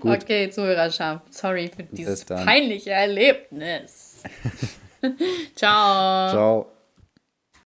Okay, 0.00 0.50
Zuhörerschaft. 0.50 1.32
Sorry 1.32 1.70
für 1.74 1.82
dieses 1.84 2.24
peinliche 2.24 2.90
Erlebnis. 2.90 4.22
Ciao. 5.54 6.30
Ciao. 6.30 6.73